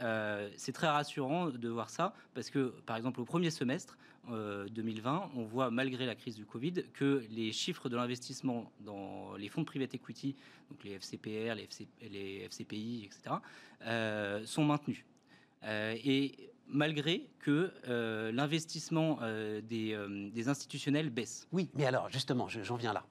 c'est 0.58 0.72
très 0.72 0.88
rassurant 0.88 1.50
de 1.50 1.70
voir 1.70 1.92
ça 1.92 2.16
parce 2.34 2.50
que, 2.50 2.74
par 2.88 2.98
exemple, 2.98 3.22
au 3.22 3.26
premier 3.26 3.52
semestre 3.52 3.96
euh, 4.30 4.68
2020, 4.70 5.32
on 5.36 5.44
voit, 5.44 5.70
malgré 5.70 6.08
la 6.08 6.16
crise 6.16 6.36
du 6.36 6.46
Covid, 6.46 6.86
que 6.94 7.24
les 7.30 7.52
chiffres 7.52 7.88
de 7.88 7.96
l'investissement 7.96 8.72
dans 8.80 9.36
les 9.36 9.50
fonds 9.50 9.62
de 9.62 9.68
private 9.68 9.94
equity, 9.94 10.36
donc 10.70 10.84
les 10.84 10.94
FCPR, 10.94 11.56
les, 11.56 11.64
FC 11.64 11.88
les 12.10 12.48
FCPI, 12.50 13.06
etc., 13.06 13.36
sont 14.46 14.66
maintenus. 14.66 15.04
Euh, 15.64 15.96
et 16.04 16.52
malgré 16.68 17.28
que 17.40 17.72
euh, 17.88 18.32
l'investissement 18.32 19.20
euh, 19.22 19.62
des, 19.62 19.94
euh, 19.94 20.30
des 20.32 20.48
institutionnels 20.50 21.10
baisse. 21.10 21.48
Oui, 21.52 21.70
mais 21.76 21.86
alors, 21.86 22.10
justement, 22.10 22.48
je- 22.48 22.64
j'en 22.64 22.76
viens 22.78 22.94
là. 22.94 23.04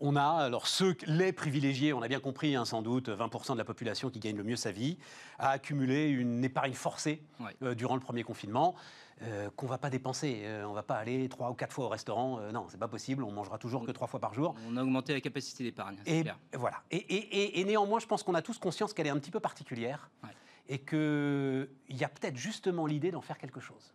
On 0.00 0.16
a, 0.16 0.24
alors 0.44 0.66
ceux, 0.66 0.96
les 1.06 1.32
privilégiés, 1.32 1.92
on 1.92 2.02
a 2.02 2.08
bien 2.08 2.18
compris, 2.18 2.56
hein, 2.56 2.64
sans 2.64 2.82
doute, 2.82 3.08
20% 3.08 3.52
de 3.52 3.58
la 3.58 3.64
population 3.64 4.10
qui 4.10 4.18
gagne 4.18 4.36
le 4.36 4.42
mieux 4.42 4.56
sa 4.56 4.72
vie, 4.72 4.98
a 5.38 5.50
accumulé 5.50 6.08
une 6.08 6.42
épargne 6.44 6.72
forcée 6.72 7.22
Ouais. 7.38 7.74
durant 7.76 7.94
le 7.94 8.00
premier 8.00 8.24
confinement, 8.24 8.74
euh, 9.22 9.48
qu'on 9.54 9.66
va 9.66 9.78
pas 9.78 9.90
dépenser. 9.90 10.40
Euh, 10.44 10.64
on 10.64 10.72
va 10.72 10.82
pas 10.82 10.96
aller 10.96 11.28
trois 11.28 11.50
ou 11.50 11.54
quatre 11.54 11.72
fois 11.72 11.84
au 11.84 11.88
restaurant. 11.88 12.40
Euh, 12.40 12.50
non, 12.50 12.66
c'est 12.68 12.78
pas 12.80 12.88
possible. 12.88 13.22
On 13.22 13.30
mangera 13.30 13.58
toujours 13.58 13.86
que 13.86 13.92
trois 13.92 14.08
fois 14.08 14.18
par 14.18 14.34
jour. 14.34 14.56
On 14.68 14.76
a 14.76 14.82
augmenté 14.82 15.12
la 15.12 15.20
capacité 15.20 15.62
d'épargne. 15.62 15.98
Et 16.04 16.22
clair. 16.22 16.36
voilà. 16.54 16.82
Et, 16.90 16.96
et- 16.96 17.42
et- 17.42 17.60
et 17.60 17.64
néanmoins, 17.64 18.00
je 18.00 18.06
pense 18.06 18.24
qu'on 18.24 18.34
a 18.34 18.42
tous 18.42 18.58
conscience 18.58 18.92
qu'elle 18.92 19.06
est 19.06 19.10
un 19.10 19.18
petit 19.20 19.30
peu 19.30 19.38
particulière 19.40 20.10
Ouais. 20.24 20.30
Et 20.68 20.78
qu'il 20.78 21.68
y 21.90 22.04
a 22.04 22.08
peut-être 22.08 22.36
justement 22.36 22.86
l'idée 22.86 23.10
d'en 23.10 23.20
faire 23.20 23.38
quelque 23.38 23.60
chose. 23.60 23.92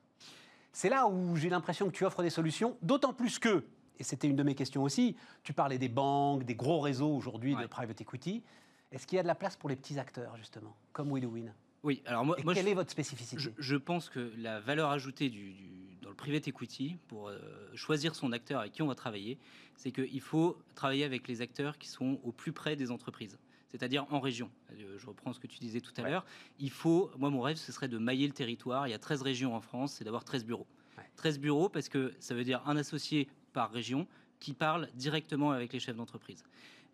C'est 0.74 0.90
là 0.90 1.08
où 1.08 1.36
j'ai 1.36 1.50
l'impression 1.50 1.88
que 1.88 1.92
tu 1.96 2.06
offres 2.06 2.22
des 2.22 2.30
solutions, 2.30 2.78
d'autant 2.82 3.14
plus 3.14 3.40
que, 3.40 3.64
et 4.00 4.04
c'était 4.04 4.28
une 4.28 4.36
de 4.36 4.44
mes 4.44 4.54
questions 4.56 4.84
aussi, 4.84 5.16
tu 5.44 5.54
parlais 5.54 5.78
des 5.80 5.90
banques, 5.90 6.44
des 6.44 6.56
gros 6.56 6.80
réseaux 6.80 7.16
aujourd'hui 7.16 7.56
de 7.56 7.66
private 7.66 8.00
equity. 8.02 8.44
Est-ce 8.92 9.08
qu'il 9.08 9.16
y 9.16 9.20
a 9.20 9.24
de 9.24 9.28
la 9.28 9.36
place 9.36 9.56
pour 9.58 9.70
les 9.70 9.76
petits 9.76 9.98
acteurs, 10.00 10.38
justement, 10.38 10.76
comme 10.94 11.12
WillowWin 11.12 11.52
Oui, 11.84 12.02
alors 12.06 12.24
moi, 12.26 12.40
Et 12.40 12.44
moi, 12.44 12.54
quelle 12.54 12.66
je- 12.66 12.70
est 12.70 12.76
votre 12.76 12.92
spécificité? 12.92 13.42
Je, 13.42 13.50
je 13.58 13.76
pense 13.76 14.10
que 14.10 14.32
la 14.38 14.60
valeur 14.60 14.92
ajoutée 14.92 15.30
du, 15.30 15.52
du- 15.54 15.98
dans 16.02 16.10
le 16.10 16.16
private 16.16 16.48
equity 16.48 16.98
pour 17.08 17.28
euh, 17.30 17.40
choisir 17.74 18.14
son 18.16 18.32
acteur 18.32 18.60
avec 18.62 18.72
qui 18.74 18.82
on 18.84 18.88
va 18.88 18.96
travailler, 18.96 19.40
c'est 19.76 19.92
qu'il 19.92 20.22
faut 20.22 20.58
travailler 20.76 21.04
avec 21.04 21.28
les 21.28 21.42
acteurs 21.42 21.78
qui 21.78 21.88
sont 21.90 22.20
au 22.24 22.32
plus 22.32 22.54
près 22.54 22.76
des 22.76 22.92
entreprises, 22.92 23.38
c'est-à-dire 23.70 24.06
en 24.12 24.20
région. 24.20 24.50
Euh, 24.74 24.98
Je 24.98 25.06
reprends 25.06 25.34
ce 25.34 25.40
que 25.40 25.48
tu 25.48 25.60
disais 25.60 25.82
tout 25.82 25.92
à 25.98 26.02
Ouais. 26.04 26.10
l'heure. 26.12 26.26
Il 26.60 26.70
faut, 26.72 27.12
moi 27.18 27.30
mon 27.30 27.42
rêve, 27.42 27.58
ce 27.58 27.72
serait 27.72 27.88
de 27.88 27.98
mailler 27.98 28.28
le 28.28 28.34
territoire. 28.34 28.88
Il 28.88 28.92
y 28.92 28.94
a 28.94 29.00
13 29.00 29.22
régions 29.22 29.56
en 29.56 29.62
France, 29.62 29.94
c'est 29.94 30.04
d'avoir 30.04 30.24
13 30.24 30.46
bureaux. 30.46 30.68
Ouais. 30.98 31.04
13 31.18 31.40
bureaux 31.40 31.70
parce 31.70 31.90
que 31.90 32.14
ça 32.20 32.34
veut 32.34 32.44
dire 32.44 32.62
un 32.66 32.78
associé 32.78 33.28
par 33.54 33.72
région 33.72 34.08
qui 34.40 34.54
parle 34.54 34.88
directement 34.96 35.52
avec 35.52 35.74
les 35.74 35.80
chefs 35.80 35.96
d'entreprise. 35.96 36.44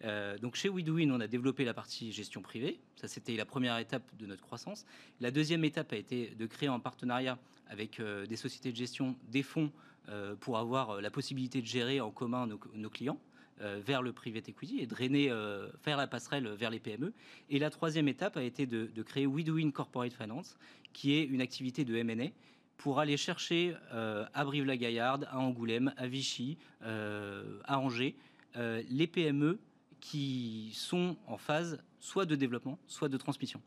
Euh, 0.05 0.37
donc 0.37 0.55
chez 0.55 0.67
WeDoIn, 0.69 1.11
on 1.11 1.19
a 1.21 1.27
développé 1.27 1.63
la 1.63 1.73
partie 1.73 2.11
gestion 2.11 2.41
privée. 2.41 2.79
Ça, 2.95 3.07
c'était 3.07 3.35
la 3.37 3.45
première 3.45 3.77
étape 3.77 4.03
de 4.17 4.25
notre 4.25 4.41
croissance. 4.41 4.85
La 5.21 5.31
deuxième 5.31 5.63
étape 5.63 5.93
a 5.93 5.95
été 5.95 6.31
de 6.35 6.45
créer 6.45 6.67
un 6.67 6.79
partenariat 6.79 7.37
avec 7.67 7.99
euh, 7.99 8.25
des 8.25 8.35
sociétés 8.35 8.71
de 8.71 8.77
gestion, 8.77 9.15
des 9.29 9.43
fonds, 9.43 9.71
euh, 10.09 10.35
pour 10.35 10.57
avoir 10.57 10.99
la 10.99 11.09
possibilité 11.09 11.61
de 11.61 11.65
gérer 11.67 12.01
en 12.01 12.11
commun 12.11 12.47
nos, 12.47 12.59
nos 12.75 12.89
clients 12.89 13.17
vers 13.59 14.01
le 14.01 14.11
private 14.13 14.49
equity 14.49 14.79
et 14.79 14.87
drainer, 14.87 15.29
euh, 15.29 15.69
faire 15.81 15.97
la 15.97 16.07
passerelle 16.07 16.47
vers 16.49 16.69
les 16.69 16.79
PME. 16.79 17.13
Et 17.49 17.59
la 17.59 17.69
troisième 17.69 18.07
étape 18.07 18.37
a 18.37 18.43
été 18.43 18.65
de, 18.65 19.01
créer 19.03 19.25
WeDoIn 19.25 19.71
Corporate 19.71 20.13
Finance, 20.13 20.57
qui 20.91 21.13
est 21.13 21.23
une 21.23 21.41
activité 21.41 21.85
de 21.85 21.95
M&A 21.95 22.29
pour 22.77 22.99
aller 22.99 23.17
chercher 23.17 23.75
euh, 23.93 24.25
à 24.33 24.43
Brive-la-Gaillarde, 24.43 25.27
à 25.29 25.39
Angoulême, 25.39 25.93
à 25.97 26.07
Vichy, 26.07 26.57
euh, 26.83 27.59
à 27.65 27.79
Angers, 27.79 28.15
euh, 28.57 28.83
les 28.89 29.07
PME 29.07 29.59
qui 29.99 30.71
sont 30.73 31.15
en 31.27 31.37
phase 31.37 31.81
soit 31.99 32.25
de 32.25 32.35
développement, 32.35 32.77
soit 32.87 33.09
de 33.09 33.17
transmission. 33.17 33.61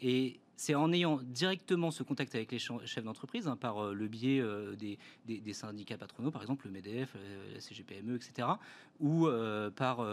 Et 0.00 0.40
c'est 0.60 0.74
en 0.74 0.92
ayant 0.92 1.18
directement 1.22 1.90
ce 1.90 2.02
contact 2.02 2.34
avec 2.34 2.52
les 2.52 2.58
chefs 2.58 3.02
d'entreprise, 3.02 3.48
hein, 3.48 3.56
par 3.56 3.82
euh, 3.82 3.94
le 3.94 4.08
biais 4.08 4.40
euh, 4.40 4.76
des, 4.76 4.98
des- 5.24 5.40
des 5.40 5.52
syndicats 5.54 5.96
patronaux, 5.96 6.30
par 6.30 6.42
exemple 6.42 6.66
le 6.66 6.72
MEDEF, 6.72 7.14
euh, 7.16 7.54
la 7.54 7.60
CGPME, 7.60 8.14
etc., 8.14 8.46
ou 9.00 9.26
par, 9.74 10.04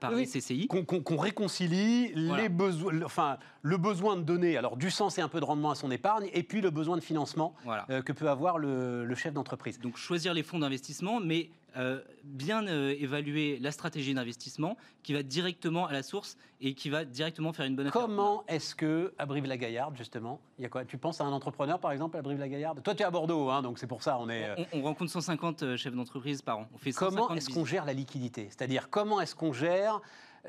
par 0.00 0.12
Oui, 0.12 0.22
les 0.22 0.26
CCI. 0.26 0.66
Qu'on 0.66 1.16
réconcilie 1.16 2.10
Voilà. 2.26 2.42
les 2.42 2.48
besoins, 2.48 2.90
le- 2.92 3.04
enfin, 3.06 3.38
le 3.62 3.76
besoin 3.76 4.16
de 4.16 4.22
donner 4.22 4.56
alors 4.56 4.76
du 4.76 4.90
sens 4.90 5.16
et 5.18 5.20
un 5.20 5.28
peu 5.28 5.38
de 5.38 5.44
rendement 5.44 5.70
à 5.70 5.76
son 5.76 5.92
épargne, 5.92 6.28
et 6.32 6.42
puis 6.42 6.60
le 6.60 6.70
besoin 6.70 6.96
de 6.96 7.02
financement 7.02 7.54
Voilà. 7.62 7.86
que 8.02 8.10
peut 8.12 8.28
avoir 8.28 8.58
le, 8.58 9.04
le 9.04 9.14
chef 9.14 9.32
d'entreprise. 9.32 9.78
Donc 9.78 9.96
choisir 9.96 10.34
les 10.34 10.42
fonds 10.42 10.58
d'investissement, 10.58 11.20
mais 11.20 11.50
euh, 11.76 12.00
bien 12.24 12.66
euh, 12.66 12.94
évaluer 12.98 13.58
la 13.60 13.72
stratégie 13.72 14.14
d'investissement 14.14 14.76
qui 15.02 15.12
va 15.12 15.22
directement 15.22 15.86
à 15.86 15.92
la 15.92 16.02
source 16.02 16.36
et 16.60 16.74
qui 16.74 16.88
va 16.90 17.04
directement 17.04 17.52
faire 17.52 17.66
une 17.66 17.76
bonne 17.76 17.86
affaire. 17.88 18.02
Comment 18.02 18.44
est-ce 18.48 18.74
que 18.74 19.12
à 19.18 19.26
Brive-la-Gaillarde, 19.26 19.96
justement, 19.96 20.40
il 20.58 20.62
y 20.62 20.64
a 20.66 20.68
quoi? 20.68 20.84
Tu 20.84 20.98
penses 20.98 21.20
à 21.20 21.24
un 21.24 21.32
entrepreneur, 21.32 21.78
par 21.78 21.92
exemple, 21.92 22.16
à 22.16 22.22
Brive-la-Gaillarde? 22.22 22.82
Toi, 22.82 22.94
tu 22.94 23.02
es 23.02 23.04
à 23.04 23.10
Bordeaux, 23.10 23.50
hein, 23.50 23.62
donc 23.62 23.78
c'est 23.78 23.86
pour 23.86 24.02
ça, 24.02 24.18
on 24.18 24.28
est. 24.28 24.44
euh, 24.48 24.64
On, 24.72 24.80
on 24.80 24.82
rencontre 24.82 25.10
150 25.10 25.62
euh, 25.62 25.76
chefs 25.76 25.94
d'entreprise 25.94 26.42
par 26.42 26.58
an. 26.58 26.68
On 26.74 26.78
fait 26.78 26.92
Comment 26.92 27.28
150 27.28 27.36
est-ce 27.36 27.50
qu'on 27.50 27.64
gère 27.64 27.84
la 27.84 27.92
liquidité? 27.92 28.46
C'est-à-dire, 28.50 28.88
comment 28.90 29.20
est-ce 29.20 29.34
qu'on 29.34 29.52
gère 29.52 30.00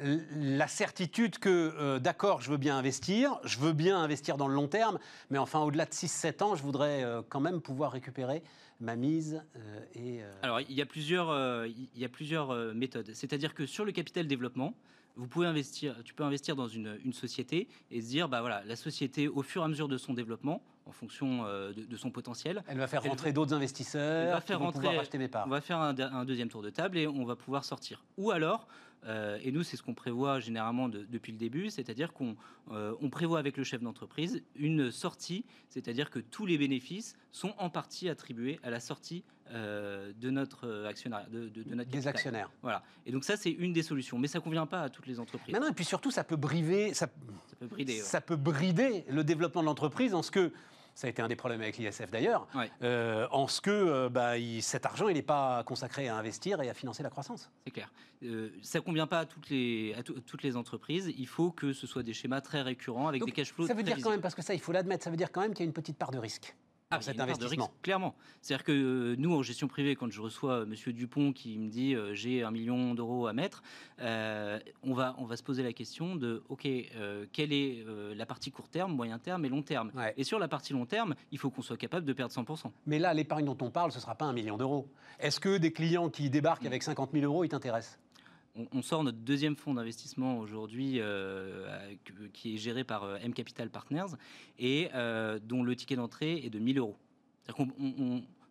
la 0.01 0.67
certitude 0.67 1.39
que, 1.39 1.73
euh, 1.79 1.99
d'accord, 1.99 2.41
je 2.41 2.51
veux 2.51 2.57
bien 2.57 2.77
investir, 2.77 3.39
je 3.45 3.59
veux 3.59 3.71
bien 3.71 3.97
investir 3.97 4.35
dans 4.35 4.47
le 4.49 4.53
long 4.53 4.67
terme, 4.67 4.99
mais 5.29 5.37
enfin, 5.37 5.61
au-delà 5.61 5.85
de 5.85 5.91
6-7 5.91 6.43
ans, 6.43 6.55
je 6.55 6.63
voudrais 6.63 7.03
euh, 7.03 7.21
quand 7.29 7.39
même 7.39 7.61
pouvoir 7.61 7.93
récupérer 7.93 8.43
ma 8.79 8.95
mise 8.95 9.41
euh, 9.55 9.79
et. 9.95 10.21
euh, 10.23 10.31
Alors, 10.41 10.61
il 10.61 10.71
y 10.73 10.81
a 10.81 10.85
plusieurs, 10.85 11.29
euh, 11.29 11.67
il 11.67 11.99
y 11.99 12.05
a 12.05 12.09
plusieurs 12.09 12.53
méthodes. 12.73 13.11
C'est-à-dire 13.13 13.53
que 13.53 13.65
sur 13.65 13.85
le 13.85 13.91
capital 13.91 14.27
développement, 14.27 14.73
vous 15.17 15.27
pouvez 15.27 15.47
investir, 15.47 15.95
tu 16.03 16.13
peux 16.13 16.23
investir 16.25 16.57
dans 16.57 16.67
une, 16.67 16.99
une 17.05 17.13
société 17.13 17.69
et 17.89 18.01
se 18.01 18.07
dire, 18.07 18.27
bah 18.27 18.41
voilà, 18.41 18.63
la 18.65 18.75
société, 18.75 19.29
au 19.29 19.43
fur 19.43 19.61
et 19.61 19.65
à 19.65 19.67
mesure 19.69 19.87
de 19.87 19.97
son 19.97 20.13
développement, 20.13 20.61
en 20.87 20.91
fonction 20.91 21.45
euh, 21.45 21.71
de, 21.73 21.83
de 21.85 21.97
son 21.97 22.11
potentiel, 22.11 22.63
elle 22.67 22.77
va 22.77 22.85
faire 22.87 23.01
elle 23.03 23.09
rentrer 23.11 23.29
va- 23.29 23.33
d'autres 23.33 23.51
elle 23.53 23.57
investisseurs 23.57 24.33
va 24.35 24.41
qui 24.41 24.47
faire 24.47 24.59
vont 24.59 24.65
rentrer- 24.65 24.81
pouvoir 24.87 24.99
acheter 25.01 25.17
mes 25.17 25.29
parts. 25.29 25.47
on 25.47 25.49
va 25.49 25.61
faire 25.61 25.79
un 25.79 26.25
deuxième 26.25 26.49
tour 26.49 26.61
de 26.61 26.69
table 26.69 26.97
et 26.97 27.07
on 27.07 27.23
va 27.23 27.35
pouvoir 27.37 27.63
sortir. 27.63 28.03
Ou 28.17 28.31
alors, 28.31 28.67
euh, 29.05 29.37
et 29.43 29.51
nous 29.51 29.63
c'est 29.63 29.77
ce 29.77 29.83
qu'on 29.83 29.93
prévoit 29.93 30.39
généralement 30.39 30.89
de- 30.89 31.05
depuis 31.09 31.31
le 31.31 31.37
début, 31.37 31.69
c'est-à-dire 31.69 32.11
qu'on 32.13 32.35
euh, 32.71 32.93
on 33.01 33.09
prévoit 33.09 33.39
avec 33.39 33.57
le 33.57 33.63
chef 33.63 33.81
d'entreprise 33.81 34.41
une 34.55 34.91
sortie, 34.91 35.45
c'est-à-dire 35.69 36.09
que 36.09 36.19
tous 36.19 36.45
les 36.45 36.57
bénéfices 36.57 37.15
sont 37.31 37.53
en 37.59 37.69
partie 37.69 38.09
attribués 38.09 38.59
à 38.63 38.69
la 38.69 38.79
sortie 38.79 39.23
euh, 39.51 40.11
de 40.19 40.31
notre 40.31 40.85
actionnaire, 40.85 41.27
de, 41.29 41.49
de- 41.49 41.61
de 41.63 41.75
notre 41.75 41.89
Des 41.91 41.97
capital. 41.97 42.07
actionnaires. 42.09 42.51
Voilà. 42.63 42.81
Et 43.05 43.11
donc 43.11 43.23
ça 43.23 43.37
c'est 43.37 43.51
une 43.51 43.73
des 43.73 43.83
solutions, 43.83 44.17
mais 44.17 44.27
ça 44.27 44.39
convient 44.39 44.65
pas 44.65 44.81
à 44.81 44.89
toutes 44.89 45.05
les 45.05 45.19
entreprises. 45.19 45.53
Mais 45.53 45.59
non, 45.59 45.67
et 45.69 45.73
puis 45.73 45.85
surtout, 45.85 46.09
ça 46.09 46.23
peut 46.23 46.35
ça, 46.93 47.05
Ça 47.05 47.55
peut 47.59 47.67
brider. 47.67 47.93
ouais. 47.93 47.99
ça 47.99 48.21
peut 48.21 48.35
brider 48.35 49.05
le 49.07 49.23
développement 49.23 49.61
de 49.61 49.67
l'entreprise 49.67 50.15
en 50.15 50.23
ce 50.23 50.31
que, 50.31 50.51
ça 50.95 51.07
a 51.07 51.09
été 51.09 51.21
un 51.21 51.27
des 51.27 51.35
problèmes 51.35 51.61
avec 51.61 51.77
l'ISF 51.77 52.09
d'ailleurs, 52.09 52.47
Ouais. 52.55 52.71
euh, 52.81 53.27
en 53.31 53.47
ce 53.47 53.59
que 53.59 53.69
euh, 53.69 54.09
bah, 54.09 54.37
il- 54.37 54.63
cet 54.63 54.85
argent, 54.85 55.09
il 55.09 55.15
n'est 55.15 55.21
pas 55.21 55.61
consacré 55.65 56.07
à 56.07 56.15
investir 56.15 56.61
et 56.61 56.69
à 56.69 56.73
financer 56.73 57.03
la 57.03 57.09
croissance. 57.09 57.51
C'est 57.65 57.71
clair. 57.71 57.91
Euh, 58.23 58.49
ça 58.61 58.79
convient 58.79 59.05
pas 59.05 59.19
à 59.19 59.25
toutes 59.25 59.49
les 59.49 59.93
à 59.97 60.03
tout- 60.03 60.21
toutes 60.21 60.41
les 60.41 60.55
entreprises. 60.55 61.13
Il 61.17 61.27
faut 61.27 61.51
que 61.51 61.73
ce 61.73 61.85
soit 61.85 62.01
des 62.01 62.13
schémas 62.13 62.39
très 62.41 62.61
récurrents 62.61 63.09
avec 63.09 63.19
Donc, 63.19 63.27
des 63.29 63.33
cash 63.33 63.51
flows. 63.51 63.67
Ça 63.67 63.73
veut 63.73 63.83
dire 63.83 63.97
quand 64.01 64.09
même, 64.09 64.21
parce 64.21 64.35
que 64.35 64.41
ça, 64.41 64.53
il 64.53 64.61
faut 64.61 64.71
l'admettre, 64.71 65.03
ça 65.03 65.09
veut 65.11 65.17
dire 65.17 65.31
quand 65.33 65.41
même 65.41 65.53
qu'il 65.53 65.65
y 65.65 65.67
a 65.67 65.67
une 65.67 65.73
petite 65.73 65.97
part 65.97 66.11
de 66.11 66.17
risque. 66.17 66.55
Ah, 66.97 67.01
cet 67.01 67.19
investissement. 67.19 67.71
clairement. 67.81 68.15
C'est-à-dire 68.41 68.63
que 68.63 68.71
euh, 68.71 69.15
nous, 69.17 69.33
en 69.33 69.41
gestion 69.41 69.67
privée, 69.67 69.95
quand 69.95 70.11
je 70.11 70.21
reçois 70.21 70.63
M. 70.63 70.69
Monsieur 70.69 70.93
Dupont 70.93 71.33
qui 71.33 71.57
me 71.57 71.69
dit 71.69 71.95
euh, 71.95 72.13
j'ai 72.13 72.43
un 72.43 72.51
million 72.51 72.93
d'euros 72.93 73.27
à 73.27 73.33
mettre, 73.33 73.63
euh, 74.01 74.59
on, 74.83 74.93
va, 74.93 75.15
on 75.17 75.25
va 75.25 75.37
se 75.37 75.43
poser 75.43 75.63
la 75.63 75.73
question 75.73 76.15
de 76.15 76.43
OK, 76.49 76.67
quelle 77.31 77.53
est 77.53 77.85
la 78.15 78.25
partie 78.25 78.51
court 78.51 78.69
terme, 78.69 78.93
moyen 78.93 79.19
terme 79.19 79.45
et 79.45 79.49
long 79.49 79.61
terme 79.61 79.91
Et 80.17 80.23
sur 80.23 80.39
la 80.39 80.47
partie 80.47 80.73
long 80.73 80.85
terme, 80.85 81.15
il 81.31 81.37
faut 81.37 81.49
qu'on 81.49 81.61
soit 81.61 81.77
capable 81.77 82.05
de 82.05 82.13
perdre 82.13 82.33
100%. 82.33 82.71
Mais 82.85 82.99
là, 82.99 83.13
l'épargne 83.13 83.45
dont 83.45 83.57
on 83.61 83.71
parle, 83.71 83.91
ce 83.91 83.97
ne 83.97 84.01
sera 84.01 84.15
pas 84.15 84.25
un 84.25 84.33
million 84.33 84.57
d'euros. 84.57 84.87
Est-ce 85.19 85.39
que 85.39 85.57
des 85.57 85.71
clients 85.71 86.09
qui 86.09 86.29
débarquent 86.29 86.63
mm. 86.63 86.67
avec 86.67 86.83
50 86.83 87.11
000 87.13 87.25
euros, 87.25 87.43
ils 87.43 87.49
t'intéressent? 87.49 87.99
On, 88.71 88.81
sort 88.81 89.03
notre 89.03 89.17
deuxième 89.17 89.55
fonds 89.55 89.73
d'investissement 89.73 90.39
aujourd'hui 90.39 91.01
qui 92.33 92.55
est 92.55 92.57
géré 92.57 92.83
par 92.83 93.17
M 93.17 93.33
Capital 93.33 93.69
Partners 93.69 94.15
et 94.59 94.89
dont 95.43 95.63
le 95.63 95.75
ticket 95.75 95.95
d'entrée 95.95 96.37
est 96.45 96.49
de 96.49 96.59
1000 96.59 96.79
euros 96.79 96.97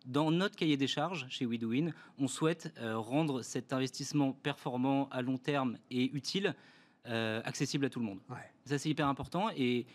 dans 0.05 0.31
notre 0.31 0.55
cahier 0.55 0.77
des 0.77 0.87
charges 0.87 1.25
chez 1.29 1.45
WeDoIn, 1.45 1.89
on 2.19 2.27
souhaite 2.27 2.73
euh, 2.79 2.97
rendre 2.97 3.41
cet 3.41 3.73
investissement 3.73 4.33
performant 4.33 5.09
à 5.09 5.21
long 5.21 5.37
terme 5.37 5.77
et 5.89 6.11
utile 6.15 6.53
euh, 7.07 7.41
accessible 7.43 7.85
à 7.85 7.89
tout 7.89 7.99
le 7.99 8.05
monde. 8.05 8.19
Ça, 8.65 8.77
c'est 8.77 8.89
hyper 8.89 9.07
important. 9.07 9.49
Et, 9.55 9.85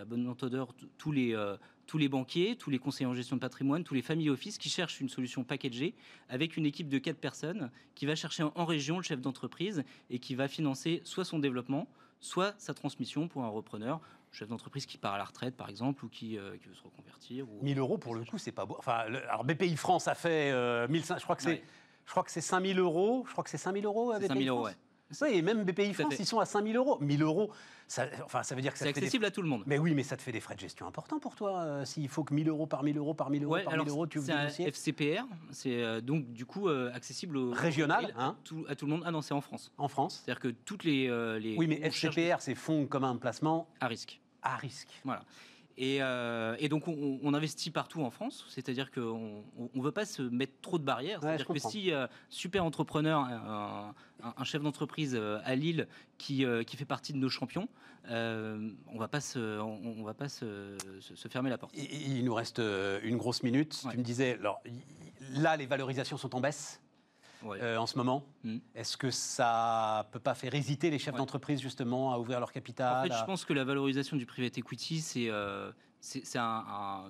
à 0.00 0.04
bonne 0.04 0.26
entendeur, 0.28 0.74
tous 0.96 1.12
les, 1.12 1.34
euh, 1.34 1.56
tous 1.92 1.98
les 1.98 2.08
banquiers, 2.08 2.56
tous 2.56 2.70
les 2.70 2.78
conseillers 2.78 3.04
en 3.04 3.12
gestion 3.12 3.36
de 3.36 3.40
patrimoine, 3.42 3.84
tous 3.84 3.92
les 3.92 4.00
familles 4.00 4.30
office 4.30 4.56
qui 4.56 4.70
cherchent 4.70 5.02
une 5.02 5.10
solution 5.10 5.44
packagée 5.44 5.94
avec 6.30 6.56
une 6.56 6.64
équipe 6.64 6.88
de 6.88 6.96
quatre 6.96 7.18
personnes 7.18 7.70
qui 7.94 8.06
va 8.06 8.14
chercher 8.14 8.44
en 8.44 8.64
région 8.64 8.96
le 8.96 9.02
chef 9.02 9.20
d'entreprise 9.20 9.84
et 10.08 10.18
qui 10.18 10.34
va 10.34 10.48
financer 10.48 11.02
soit 11.04 11.26
son 11.26 11.38
développement, 11.38 11.86
soit 12.18 12.54
sa 12.56 12.72
transmission 12.72 13.28
pour 13.28 13.44
un 13.44 13.50
repreneur 13.50 14.00
chef 14.30 14.48
d'entreprise 14.48 14.86
qui 14.86 14.96
part 14.96 15.12
à 15.12 15.18
la 15.18 15.24
retraite, 15.24 15.54
par 15.54 15.68
exemple, 15.68 16.06
ou 16.06 16.08
qui, 16.08 16.38
euh, 16.38 16.52
veut 16.66 16.74
se 16.74 16.82
reconvertir. 16.82 17.46
Ou... 17.46 17.62
1000 17.62 17.78
euros, 17.78 17.98
pour 17.98 18.14
le 18.14 18.24
coup, 18.24 18.38
c'est 18.38 18.52
pas 18.52 18.64
beau. 18.64 18.76
Enfin, 18.78 19.04
alors 19.28 19.44
BPI 19.44 19.76
France 19.76 20.08
a 20.08 20.14
fait 20.14 20.50
euh, 20.50 20.88
1500, 20.88 21.18
je 21.18 21.24
crois 21.24 21.36
que 21.36 21.42
c'est, 21.42 21.62
je 22.06 22.10
crois 22.10 22.22
que 22.22 22.30
c'est 22.30 22.40
5000 22.40 22.78
euros. 22.78 23.24
Je 23.26 23.32
crois 23.32 23.44
que 23.44 23.50
c'est 23.50 23.58
5000 23.58 23.84
euros. 23.84 24.14
5000 24.18 24.48
euros, 24.48 24.64
ouais. 24.64 24.76
Oui, 25.20 25.28
et 25.32 25.42
même 25.42 25.64
BPI 25.64 25.94
France, 25.94 26.14
ils 26.18 26.26
sont 26.26 26.40
à 26.40 26.46
5000 26.46 26.76
euros. 26.76 26.98
1000 27.00 27.22
euros, 27.22 27.50
ça, 27.86 28.06
enfin, 28.24 28.42
ça 28.42 28.54
veut 28.54 28.62
dire 28.62 28.72
que 28.72 28.78
c'est 28.78 28.88
accessible 28.88 29.24
à 29.24 29.30
tout 29.30 29.42
le 29.42 29.48
monde. 29.48 29.64
Mais 29.66 29.78
oui, 29.78 29.94
mais 29.94 30.02
ça 30.02 30.16
te 30.16 30.22
fait 30.22 30.32
des 30.32 30.40
frais 30.40 30.54
de 30.54 30.60
gestion 30.60 30.86
importants 30.86 31.18
pour 31.18 31.34
toi. 31.34 31.60
Euh, 31.60 31.84
s'il 31.84 32.08
faut 32.08 32.24
que 32.24 32.32
1000 32.32 32.48
euros 32.48 32.66
par 32.66 32.82
1000 32.82 32.96
euros 32.96 33.14
par 33.14 33.30
1000 33.30 33.44
euros 33.44 33.58
par 33.64 33.76
1000 33.76 33.88
euros, 33.88 34.06
tu 34.06 34.18
ouvres 34.18 34.32
C'est 34.50 34.64
FCPR, 34.64 35.24
c'est 35.50 35.82
euh, 35.82 36.00
donc 36.00 36.32
du 36.32 36.46
coup 36.46 36.68
euh, 36.68 36.92
accessible 36.94 37.36
au 37.36 37.50
régional 37.50 38.14
hein 38.16 38.36
à, 38.68 38.74
tout, 38.74 38.86
le 38.86 38.92
monde. 38.92 39.02
Ah 39.04 39.10
non, 39.10 39.22
c'est 39.22 39.34
en 39.34 39.40
France. 39.40 39.72
En 39.78 39.88
France. 39.88 40.22
C'est-à-dire 40.24 40.40
que 40.40 40.48
toutes 40.48 40.84
les, 40.84 41.08
les 41.38 41.56
oui, 41.56 41.66
mais 41.66 41.80
FCPR, 41.82 42.40
c'est 42.40 42.54
fonds 42.54 42.86
commun 42.86 43.16
placement 43.16 43.68
à 43.80 43.88
risque. 43.88 44.20
À 44.42 44.56
risque. 44.56 45.00
Voilà. 45.04 45.22
Euh, 45.82 46.56
et, 46.58 46.68
donc, 46.68 46.86
on, 46.86 47.34
investit 47.34 47.70
partout 47.70 48.02
en 48.02 48.10
France, 48.10 48.44
c'est-à-dire 48.48 48.90
qu'on 48.90 49.44
ne 49.74 49.82
veut 49.82 49.92
pas 49.92 50.04
se 50.04 50.22
mettre 50.22 50.52
trop 50.60 50.78
de 50.78 50.84
barrières. 50.84 51.20
c'est-à-dire 51.20 51.46
que 51.46 51.58
si 51.58 51.92
euh, 51.92 52.06
super 52.28 52.64
entrepreneur, 52.64 53.20
un, 54.22 54.44
chef 54.44 54.62
d'entreprise 54.62 55.14
euh, 55.14 55.40
à 55.44 55.54
Lille 55.54 55.88
qui, 56.18 56.44
qui, 56.66 56.76
fait 56.76 56.84
partie 56.84 57.12
de 57.12 57.18
nos 57.18 57.28
champions, 57.28 57.68
on 58.08 58.98
va 58.98 59.08
pas 59.08 59.20
se, 59.20 59.60
on, 59.60 60.02
va 60.02 60.14
pas 60.14 60.28
se, 60.28 60.76
se, 61.00 61.28
fermer 61.28 61.50
la 61.50 61.58
porte. 61.58 61.74
Il, 61.76 62.24
nous 62.24 62.34
reste 62.34 62.60
une 63.02 63.16
grosse 63.16 63.42
minute. 63.42 63.82
Tu 63.90 63.98
me 63.98 64.02
disais, 64.02 64.38
alors, 64.38 64.62
là, 65.32 65.56
les 65.56 65.66
valorisations 65.66 66.16
sont 66.16 66.34
en 66.36 66.40
baisse 66.40 66.81
euh, 67.44 67.76
en 67.76 67.86
ce 67.86 67.96
moment. 67.96 68.24
Hmm. 68.44 68.58
Est-ce 68.74 68.96
que 68.96 69.10
ça 69.10 70.08
peut 70.12 70.20
pas 70.20 70.34
faire 70.34 70.54
hésiter 70.54 70.90
les 70.90 70.98
chefs 70.98 71.14
d'entreprise 71.14 71.60
justement 71.60 72.12
à 72.12 72.18
ouvrir 72.18 72.40
leur 72.40 72.52
capital 72.52 72.98
En 72.98 73.02
fait, 73.08 73.18
je 73.18 73.24
pense 73.24 73.44
que 73.44 73.52
la 73.52 73.64
valorisation 73.64 74.16
du 74.16 74.26
private 74.26 74.58
equity, 74.58 75.00
c'est 75.00 75.28
euh, 75.28 75.70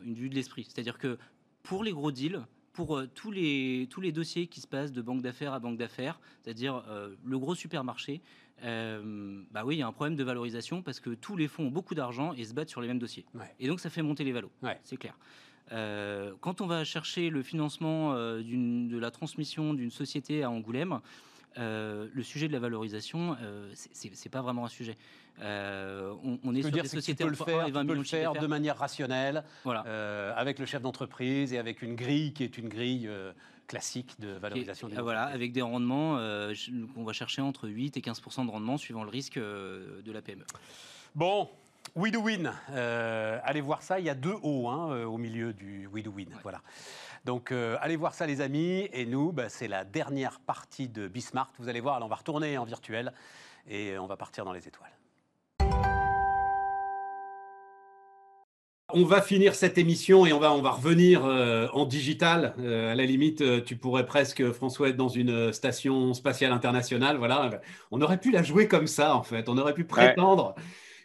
une 0.05 0.15
vue 0.15 0.29
de 0.29 0.35
l'esprit. 0.35 0.65
C'est-à-dire 0.65 0.99
que 0.99 1.19
pour 1.63 1.85
les 1.85 1.93
gros 1.93 2.13
deals, 2.13 2.41
pour 2.73 2.97
euh, 2.97 3.07
tous, 3.07 3.31
les, 3.31 3.87
tous 3.91 4.01
les 4.01 4.13
dossiers 4.13 4.47
qui 4.47 4.61
se 4.61 4.67
passent 4.67 4.93
de 4.93 5.03
banque 5.03 5.23
d'affaires 5.23 5.53
à 5.53 5.61
banque 5.61 5.79
d'affaires, 5.79 6.21
c'est-à-dire 6.43 6.83
le 7.25 7.39
gros 7.39 7.55
supermarché, 7.55 8.23
bah 8.63 9.65
oui, 9.65 9.77
il 9.77 9.79
y 9.79 9.83
a 9.83 9.87
un 9.87 9.93
problème 9.93 10.17
de 10.17 10.25
valorisation 10.25 10.83
parce 10.83 11.01
que 11.01 11.11
tous 11.11 11.37
les 11.37 11.49
fonds 11.49 11.67
ont 11.67 11.71
beaucoup 11.71 11.95
d'argent 11.95 12.33
et 12.33 12.45
se 12.45 12.55
battent 12.55 12.71
sur 12.71 12.81
les 12.81 12.89
mêmes 12.89 12.99
dossiers. 12.99 13.27
Et 13.59 13.69
donc 13.69 13.81
ça 13.81 13.91
fait 13.91 14.03
monter 14.03 14.25
les 14.25 14.33
valos, 14.33 14.53
c'est 14.85 14.97
clair. 14.97 15.17
Euh, 15.71 16.33
quand 16.41 16.61
on 16.61 16.67
va 16.67 16.85
chercher 16.85 17.31
le 17.31 17.43
financement 17.43 18.15
euh, 18.15 18.43
de 18.43 18.99
la 18.99 19.11
transmission 19.11 19.75
d'une 19.75 19.91
société 19.91 20.43
à 20.43 20.51
Angoulême, 20.51 21.01
euh, 21.59 22.09
le 22.13 22.23
sujet 22.23 22.49
de 22.49 22.53
la 22.53 22.59
valorisation, 22.59 23.37
c'est 23.75 24.29
pas 24.29 24.43
vraiment 24.43 24.65
un 24.65 24.69
sujet. 24.69 24.97
on, 25.39 26.55
est 26.55 26.63
sur 26.63 26.71
des 26.71 26.89
sociétés 26.89 27.25
entre 27.25 27.49
1 27.49 27.67
et 27.67 27.71
20 27.71 27.85
millions 27.85 28.01
de 28.01 28.07
faire 28.07 28.33
de 28.33 28.47
manière 28.47 28.79
rationnelle, 28.79 29.45
voilà. 29.65 29.81
avec 30.37 30.59
le 30.59 30.67
chef 30.67 30.83
d'entreprise 30.83 31.53
et 31.53 31.59
avec 31.59 31.83
une 31.83 31.95
grille 31.95 32.33
qui 32.33 32.45
est 32.45 32.57
une 32.59 32.69
grille 32.69 33.09
classique 33.67 34.19
de 34.19 34.29
valorisation. 34.29 34.89
des 34.89 35.01
voilà, 35.01 35.25
avec 35.25 35.53
des 35.53 35.63
rendements 35.63 36.17
qu'on 36.95 37.05
va 37.05 37.13
chercher 37.13 37.43
entre 37.43 37.69
8 37.69 37.97
et 37.97 38.01
15% 38.01 38.47
de 38.47 38.51
rendement 38.51 38.79
suivant 38.79 39.05
le 39.05 39.11
risque 39.11 39.39
de 39.39 40.13
la 40.13 40.23
PME. 40.23 40.45
Bon, 41.15 41.51
We 41.95 42.11
do 42.11 42.21
win. 42.23 42.51
Euh, 42.71 43.39
allez 43.45 43.61
voir 43.61 43.83
ça. 43.83 44.01
Il 44.01 44.07
y 44.07 44.09
a 44.09 44.15
deux 44.15 44.37
hauts 44.43 44.69
hein, 44.69 44.93
euh, 44.93 45.05
au 45.05 45.19
milieu 45.19 45.53
du 45.53 45.87
We 45.93 46.03
do 46.03 46.11
win. 46.11 46.29
Voilà. 46.43 46.63
Donc 47.27 47.53
euh, 47.53 47.77
allez 47.83 47.97
voir 47.97 48.15
ça, 48.15 48.27
les 48.27 48.41
amis. 48.41 48.89
Et 48.95 49.05
nous, 49.05 49.31
bah, 49.31 49.51
c'est 49.51 49.69
la 49.69 49.85
dernière 49.85 50.41
partie 50.41 50.89
de 50.89 51.07
Bismarck. 51.07 51.51
Vous 51.59 51.69
allez 51.69 51.81
voir, 51.81 52.01
on 52.03 52.09
va 52.09 52.17
retourner 52.17 52.57
en 52.57 52.65
virtuel 52.65 53.13
et 53.69 53.99
on 53.99 54.07
va 54.07 54.17
partir 54.17 54.47
dans 54.47 54.55
les 54.55 54.67
étoiles. 54.67 54.91
On 58.95 59.05
va 59.05 59.21
finir 59.21 59.55
cette 59.55 59.77
émission 59.77 60.25
et 60.25 60.33
on 60.33 60.39
va, 60.39 60.53
on 60.53 60.61
va 60.63 60.71
revenir 60.71 61.25
en 61.25 61.87
digital. 61.87 62.55
à 62.59 62.95
la 62.95 63.07
limite, 63.07 63.65
tu 63.65 63.77
pourrais 63.77 64.05
presque, 64.05 64.53
François, 64.53 64.91
être 64.91 64.97
dans 64.97 65.09
une 65.09 65.51
station 65.53 66.13
spatiale 66.13 66.53
internationale. 66.53 67.17
Voilà. 67.17 67.63
On 67.91 68.03
aurait 68.03 68.19
pu 68.19 68.31
la 68.31 68.43
jouer 68.43 68.69
comme 68.69 68.87
ça, 68.87 69.17
en 69.17 69.23
fait. 69.23 69.49
On 69.49 69.57
aurait 69.57 69.73
pu 69.73 69.85
prétendre 69.85 70.55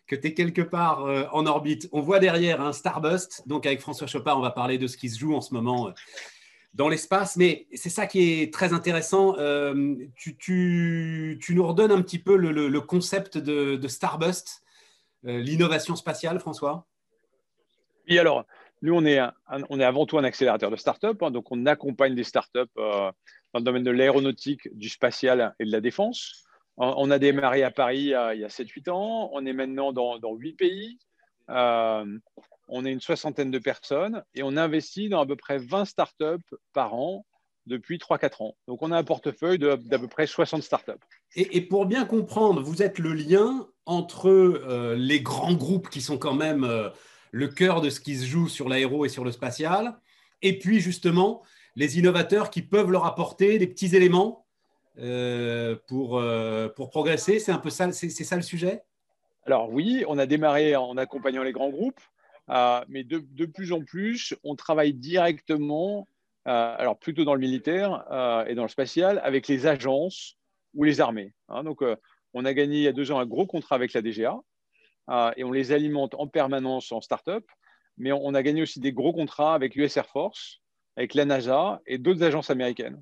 que 0.08 0.16
tu 0.16 0.28
es 0.28 0.34
quelque 0.34 0.62
part 0.62 1.06
euh, 1.06 1.26
en 1.32 1.46
orbite. 1.46 1.90
On 1.92 2.02
voit 2.02 2.20
derrière 2.20 2.62
un 2.62 2.74
Starbust. 2.74 3.48
Donc, 3.48 3.66
avec 3.66 3.82
François 3.82 4.08
Chopin, 4.08 4.34
on 4.36 4.42
va 4.42 4.52
parler 4.52 4.78
de 4.78 4.88
ce 4.88 4.98
qui 4.98 5.10
se 5.10 5.20
joue 5.20 5.36
en 5.36 5.42
ce 5.42 5.54
moment 5.54 5.90
euh, 5.90 5.92
dans 6.74 6.88
l'espace. 6.88 7.36
Mais 7.36 7.68
c'est 7.74 7.90
ça 7.90 8.08
qui 8.08 8.42
est 8.42 8.54
très 8.54 8.74
intéressant. 8.74 9.38
Euh, 9.38 9.96
tu, 10.16 11.40
nous 11.50 11.68
redonnes 11.68 11.92
un 11.92 12.02
petit 12.02 12.20
peu 12.20 12.36
le, 12.38 12.82
concept 12.82 13.38
de, 13.38 13.88
Starbust, 13.88 14.64
l'innovation 15.24 15.96
spatiale, 15.96 16.40
François? 16.40 16.88
Oui, 18.10 18.18
alors, 18.18 18.46
nous, 18.82 18.94
on 18.94 19.06
est, 19.06 19.20
on 19.70 19.80
est 19.80 19.84
avant 19.84 20.06
tout 20.06 20.18
un 20.18 20.24
accélérateur 20.24 20.72
de 20.72 20.78
start-up. 20.78 21.22
Hein. 21.22 21.32
donc, 21.32 21.52
on 21.52 21.66
accompagne 21.66 22.16
des 22.16 22.24
start-up 22.24 22.70
dans 22.76 23.14
le 23.56 23.62
domaine 23.62 23.84
de 23.84 23.92
l'aéronautique, 23.92 24.70
du 24.78 24.88
spatial 24.88 25.54
et 25.60 25.66
de 25.66 25.72
la 25.72 25.82
défense. 25.82 26.47
On 26.78 27.10
a 27.10 27.18
démarré 27.18 27.64
à 27.64 27.72
Paris 27.72 28.14
euh, 28.14 28.36
il 28.36 28.42
y 28.42 28.46
a 28.46 28.50
7-8 28.50 28.92
ans. 28.92 29.32
On 29.34 29.46
est 29.46 29.54
maintenant 29.54 29.92
dans, 29.92 30.20
dans 30.20 30.36
8 30.36 30.54
pays. 30.54 31.00
Euh, 31.50 32.06
on 32.68 32.86
est 32.86 32.92
une 32.92 33.02
soixantaine 33.02 33.50
de 33.50 33.60
personnes 33.60 34.24
et 34.36 34.44
on 34.44 34.58
investit 34.58 35.10
dans 35.10 35.22
à 35.22 35.26
peu 35.26 35.36
près 35.36 35.58
20 35.58 35.86
startups 35.86 36.56
par 36.74 36.94
an 36.94 37.26
depuis 37.66 37.98
3-4 37.98 38.44
ans. 38.44 38.58
Donc, 38.68 38.82
on 38.84 38.92
a 38.92 38.98
un 38.98 39.04
portefeuille 39.04 39.58
d'à 39.58 39.78
peu 39.78 40.08
près 40.08 40.28
60 40.28 40.62
startups. 40.62 40.92
Et, 41.36 41.62
pour 41.62 41.86
bien 41.86 42.06
comprendre, 42.06 42.62
vous 42.62 42.82
êtes 42.82 43.00
le 43.00 43.14
lien 43.14 43.68
entre 43.86 44.30
euh, 44.30 44.96
les 44.96 45.22
grands 45.22 45.54
groupes 45.54 45.90
qui 45.90 46.02
sont 46.02 46.18
quand 46.18 46.34
même 46.34 46.66
le 47.32 47.48
cœur 47.48 47.82
de 47.82 47.90
ce 47.90 48.00
qui 48.00 48.16
se 48.16 48.26
joue 48.26 48.48
sur 48.48 48.70
l'aéro 48.70 49.04
et 49.04 49.10
sur 49.10 49.26
le 49.26 49.32
spatial, 49.32 50.00
et 50.42 50.60
puis 50.60 50.80
justement 50.80 51.44
les 51.76 52.00
innovateurs 52.00 52.50
qui 52.50 52.62
peuvent 52.62 52.90
leur 52.90 53.06
apporter 53.06 53.60
des 53.60 53.68
petits 53.68 53.96
éléments 53.96 54.47
pour, 55.88 56.18
euh, 56.18 56.70
pour 56.70 56.90
progresser 56.90 57.40
C'est 57.40 57.52
un 57.52 57.60
peu 57.60 57.70
ça, 57.70 57.92
c'est, 57.92 58.10
ça 58.10 58.36
le 58.36 58.42
sujet? 58.42 58.82
Alors 59.46 59.70
oui, 59.72 60.04
on 60.08 60.18
a 60.18 60.26
démarré 60.26 60.76
en 60.76 60.98
accompagnant 60.98 61.44
les 61.44 61.52
grands 61.52 61.70
groupes, 61.70 62.02
euh, 62.50 62.84
mais 62.90 63.04
de, 63.04 63.46
plus 63.46 63.72
en 63.72 63.82
plus, 63.82 64.36
on 64.44 64.56
travaille 64.56 64.94
directement, 64.94 66.08
alors 66.46 66.98
plutôt 66.98 67.26
dans 67.26 67.34
le 67.34 67.42
militaire 67.42 68.06
et 68.48 68.56
dans 68.56 68.64
le 68.64 68.70
spatial, 68.70 69.20
avec 69.24 69.48
les 69.48 69.68
agences 69.68 70.38
ou 70.74 70.84
les 70.84 71.02
armées. 71.02 71.34
Hein. 71.50 71.64
donc, 71.64 71.82
on 72.34 72.46
a 72.46 72.54
gagné 72.54 72.78
il 72.78 72.84
y 72.84 72.88
a 72.88 72.94
deux 72.94 73.12
ans 73.12 73.20
un 73.20 73.26
gros 73.26 73.46
contrat 73.46 73.76
avec 73.76 73.94
la 73.94 74.02
DGA 74.02 74.38
et 75.36 75.44
on 75.44 75.52
les 75.52 75.72
alimente 75.72 76.14
en 76.16 76.28
permanence 76.28 76.92
en 76.92 77.02
start-up, 77.02 77.46
mais 77.98 78.12
on 78.12 78.34
a 78.34 78.44
gagné 78.44 78.62
aussi 78.62 78.80
des 78.80 78.94
gros 78.94 79.14
contrats 79.14 79.56
avec 79.56 79.76
l'US 79.76 79.96
Air 79.98 80.08
Force, 80.08 80.62
avec 80.96 81.14
la 81.14 81.26
NASA 81.26 81.82
et 81.86 81.98
d'autres 81.98 82.24
agences 82.24 82.50
américaines. 82.50 83.02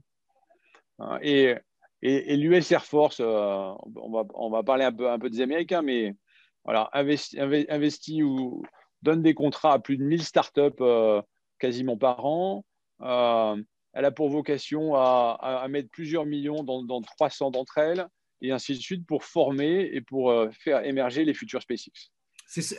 Et 1.22 1.56
et, 2.02 2.36
l'US 2.38 2.72
Air 2.72 2.86
Force, 2.86 3.20
euh, 3.20 3.74
on, 3.96 4.12
va, 4.12 4.24
on, 4.34 4.50
va, 4.50 4.64
parler 4.64 4.86
un 4.86 4.92
peu, 4.92 5.10
un 5.10 5.20
peu 5.20 5.30
des 5.30 5.42
Américains, 5.42 5.82
mais 5.82 6.16
voilà, 6.64 6.90
investi, 6.94 8.24
ou 8.24 8.64
donne 9.02 9.22
des 9.22 9.34
contrats 9.34 9.74
à 9.74 9.80
plus 9.80 9.98
de 9.98 10.04
1000 10.04 10.24
startups 10.24 10.62
euh, 10.82 11.22
quasiment 11.60 11.98
par 11.98 12.26
an. 12.26 12.66
Euh, 13.02 13.62
elle 13.94 14.06
a 14.06 14.12
pour 14.12 14.30
vocation 14.30 14.96
à, 14.96 15.66
mettre 15.70 15.90
plusieurs 15.90 16.26
millions 16.26 16.64
dans, 16.64 16.84
dans 16.84 17.02
300 17.02 17.52
d'entre 17.52 17.78
elles, 17.78 18.08
et 18.42 18.52
ainsi 18.52 18.74
de 18.74 18.80
suite, 18.80 19.06
pour 19.08 19.24
former 19.24 19.90
et 19.94 20.02
pour 20.02 20.34
faire 20.52 20.84
émerger 20.84 21.24
les 21.24 21.34
futurs 21.34 21.62
SpaceX. 21.62 22.12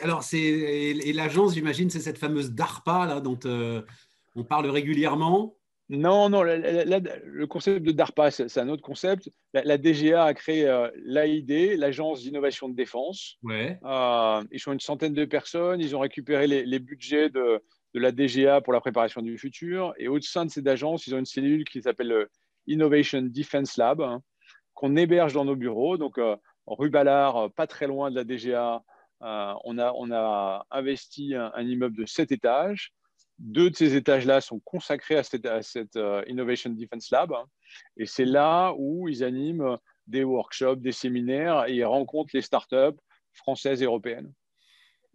alors, 0.01 0.21
c'est 0.21 0.37
et, 0.39 1.13
l'agence, 1.13 1.55
j'imagine, 1.55 1.89
c'est 1.89 2.01
cette 2.01 2.19
fameuse 2.19 2.51
DARPA 2.51 3.07
là, 3.07 3.19
dont 3.19 3.39
on 4.35 4.43
parle 4.43 4.69
régulièrement. 4.69 5.56
Non, 5.89 6.29
non, 6.29 6.43
le 6.43 7.45
concept 7.45 7.85
de 7.85 7.91
DARPA, 7.91 8.31
c'est 8.31 8.57
un 8.57 8.67
autre 8.67 8.81
concept. 8.81 9.31
La, 9.53 9.77
DGA 9.77 10.25
a 10.25 10.33
créé 10.33 10.65
l'AID, 10.95 11.77
l'Agence 11.77 12.21
d'innovation 12.21 12.67
de 12.67 12.75
défense. 12.75 13.37
Ouais. 13.43 13.79
ils 14.51 14.59
sont 14.59 14.73
une 14.73 14.81
centaine 14.81 15.13
de 15.13 15.25
personnes. 15.25 15.79
Ils 15.79 15.95
ont 15.95 15.99
récupéré 15.99 16.47
les, 16.47 16.79
budgets 16.79 17.29
de, 17.29 17.63
de, 17.93 17.99
la 17.99 18.11
DGA 18.11 18.59
pour 18.61 18.73
la 18.73 18.81
préparation 18.81 19.21
du 19.21 19.37
futur. 19.37 19.93
Et 19.97 20.09
au 20.09 20.19
sein 20.19 20.45
de 20.45 20.51
cette 20.51 20.67
agence, 20.67 21.07
ils 21.07 21.15
ont 21.15 21.19
une 21.19 21.25
cellule 21.25 21.63
qui 21.63 21.81
s'appelle 21.81 22.09
le 22.09 22.29
Innovation 22.67 23.21
Defense 23.21 23.77
Lab, 23.77 24.01
hein, 24.01 24.21
qu'on 24.73 24.97
héberge 24.97 25.33
dans 25.33 25.45
nos 25.45 25.55
bureaux. 25.55 25.97
Donc, 25.97 26.19
rue 26.67 26.89
Ballard, 26.89 27.49
pas 27.53 27.65
très 27.65 27.87
loin 27.87 28.11
de 28.11 28.15
la 28.15 28.25
DGA, 28.25 28.83
euh, 29.23 29.53
on, 29.63 29.77
a, 29.77 29.91
on, 29.95 30.11
a, 30.11 30.65
investi 30.71 31.33
un, 31.33 31.61
immeuble 31.61 31.97
de 31.97 32.05
7 32.05 32.31
étages. 32.31 32.93
Deux 33.39 33.69
de 33.69 33.75
ces 33.75 33.95
étages-là 33.95 34.41
sont 34.41 34.59
consacrés 34.59 35.15
à 35.15 35.23
cette, 35.23 35.45
euh, 35.95 36.23
Innovation 36.27 36.71
Defense 36.71 37.11
Lab. 37.11 37.33
Et 37.97 38.05
c'est 38.05 38.25
là 38.25 38.73
où 38.77 39.07
ils 39.07 39.23
animent 39.23 39.77
des 40.07 40.23
workshops, 40.23 40.77
des 40.77 40.91
séminaires 40.91 41.65
et 41.67 41.75
ils 41.75 41.85
rencontrent 41.85 42.31
les 42.33 42.41
startups 42.41 42.97
françaises 43.33 43.81
et 43.81 43.85
européennes. 43.85 44.33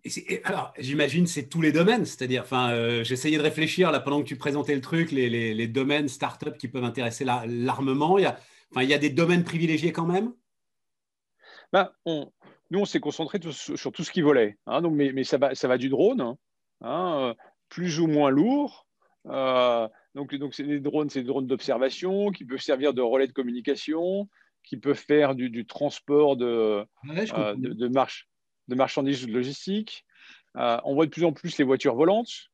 Et 0.05 0.41
alors, 0.45 0.73
j'imagine 0.79 1.27
c'est 1.27 1.49
tous 1.49 1.61
les 1.61 1.70
domaines, 1.70 2.05
c'est-à-dire, 2.05 2.43
enfin, 2.43 2.73
euh, 2.73 3.05
j'essayais 3.05 3.39
de 3.39 3.43
réfléchir 3.43 3.93
là 3.93 4.01
pendant 4.01 4.20
que 4.20 4.27
tu 4.27 4.37
présentais 4.37 4.75
le 4.75 4.81
truc, 4.81 5.12
les, 5.12 5.31
les, 5.31 5.55
les 5.55 5.68
domaines 5.68 6.09
startups 6.09 6.57
qui 6.59 6.66
peuvent 6.66 6.85
intéresser 6.85 7.25
l'armement. 7.25 8.18
il, 8.18 8.23
y 8.23 8.27
a, 8.27 8.37
enfin, 8.73 8.83
il 8.83 8.89
y 8.89 8.95
a 8.95 8.99
des 8.99 9.11
domaines 9.11 9.45
privilégiés 9.45 9.93
quand 9.93 10.07
même? 10.07 10.35
Ben, 11.73 11.91
on, 12.05 12.33
nous, 12.73 12.81
on 12.81 12.85
s'est 12.85 13.01
concentré 13.01 13.39
sur 13.51 13.93
tout 13.93 14.03
ce 14.03 14.11
qui 14.11 14.23
volait. 14.23 14.59
Hein, 14.66 14.83
donc, 14.83 14.95
mais, 14.95 15.25
ça, 15.25 15.39
va, 15.39 15.55
ça 15.55 15.68
va 15.68 15.79
du 15.79 15.89
drone, 15.89 16.20
hein, 16.20 16.37
hein, 16.81 17.37
plus 17.73 18.01
ou 18.01 18.07
moins 18.07 18.29
lourd. 18.29 18.87
Euh, 19.29 19.89
donc, 20.14 20.35
donc 20.35 20.57
les 20.59 20.79
drones, 20.79 21.09
c'est 21.09 21.23
des 21.23 21.27
drones 21.27 21.47
d'observation 21.47 22.31
qui 22.31 22.45
peuvent 22.45 22.61
servir 22.61 22.93
de 22.93 23.01
relais 23.01 23.27
de 23.27 23.33
communication, 23.33 24.29
qui 24.62 24.77
peuvent 24.77 24.95
faire 24.95 25.35
du, 25.35 25.64
transport 25.64 26.37
de, 26.37 26.85
euh, 27.09 27.55
de, 27.57 27.73
de 27.73 28.75
marchandises 28.75 29.25
ou 29.25 29.27
de 29.27 29.33
logistique. 29.33 30.05
Euh, 30.59 30.79
on 30.85 30.95
voit 30.95 31.07
de 31.07 31.11
plus 31.11 31.25
en 31.25 31.33
plus 31.33 31.57
les 31.57 31.64
voitures 31.64 31.95
volantes. 31.95 32.51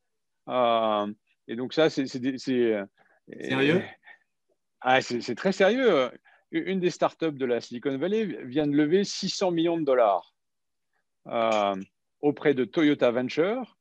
et 0.49 1.57
donc 1.57 1.75
ça, 1.75 1.91
c'est... 1.91 2.07
Sérieux? 2.07 3.83
Ah, 4.81 5.01
C'est 5.01 5.35
très 5.35 5.53
sérieux 5.53 6.13
une 6.53 6.79
des 6.79 6.91
startups 6.91 7.33
de 7.33 7.45
la 7.45 7.61
Silicon 7.61 7.99
Valley 7.99 8.25
vient 8.45 8.69
de 8.69 8.73
lever 8.73 9.03
600 9.03 9.51
millions 9.51 9.79
de 9.79 9.85
dollars 9.85 10.33
auprès 12.21 12.55
de 12.55 12.65
Toyota 12.65 13.11
Venture 13.11 13.78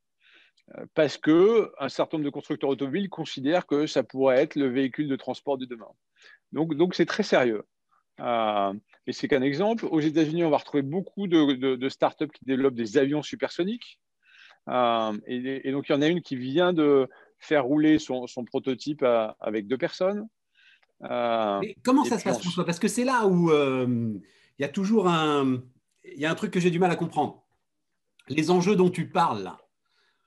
parce 0.94 1.18
que 1.18 1.72
un 1.80 1.90
certain 1.90 2.18
nombre 2.18 2.26
de 2.26 2.34
constructeurs 2.34 2.70
automobiles 2.70 3.10
considèrent 3.10 3.66
que 3.66 3.88
ça 3.88 4.04
pourrait 4.04 4.38
être 4.38 4.56
le 4.56 4.68
véhicule 4.68 5.08
de 5.08 5.16
transport 5.16 5.58
de 5.58 5.66
demain. 5.66 5.88
Donc, 6.52 6.76
donc 6.76 6.96
c'est 6.96 7.06
très 7.06 7.24
sérieux. 7.24 7.64
Euh, 8.20 8.74
et 9.06 9.14
c'est 9.14 9.28
qu'un 9.28 9.42
exemple. 9.42 9.88
Aux 9.90 10.00
États-Unis, 10.00 10.44
on 10.44 10.50
va 10.50 10.58
retrouver 10.58 10.84
beaucoup 10.84 11.28
de, 11.28 11.90
startups 11.90 12.32
qui 12.34 12.46
développent 12.46 12.76
des 12.76 12.98
avions 12.98 13.22
supersoniques. 13.22 14.00
et, 14.68 15.72
donc, 15.72 15.90
il 15.90 15.92
y 15.92 15.96
en 15.96 16.02
a 16.02 16.08
une 16.08 16.22
qui 16.22 16.36
vient 16.36 16.74
de 16.74 17.08
faire 17.40 17.64
rouler 17.66 18.00
son, 18.00 18.26
prototype 18.46 19.04
avec 19.40 19.68
deux 19.68 19.78
personnes. 19.78 20.28
Euh, 21.04 21.62
comment 21.84 22.04
ça 22.04 22.18
se 22.18 22.24
passe, 22.24 22.42
François? 22.42 22.66
Parce 22.66 22.80
que 22.80 22.88
c'est 22.88 23.04
là 23.04 23.28
où 23.28 23.52
euh, 23.52 23.88
il 24.58 24.62
y 24.62 24.66
a 24.66 24.70
toujours 24.70 25.08
un, 25.08 25.62
y 26.04 26.26
a 26.26 26.32
un 26.32 26.36
truc 26.36 26.52
que 26.52 26.60
j'ai 26.60 26.72
du 26.72 26.80
mal 26.80 26.92
à 26.92 26.96
comprendre. 26.96 27.44
Les 28.30 28.52
enjeux 28.52 28.76
dont 28.76 28.90
tu 28.90 29.08
parles 29.10 29.44
là 29.44 29.60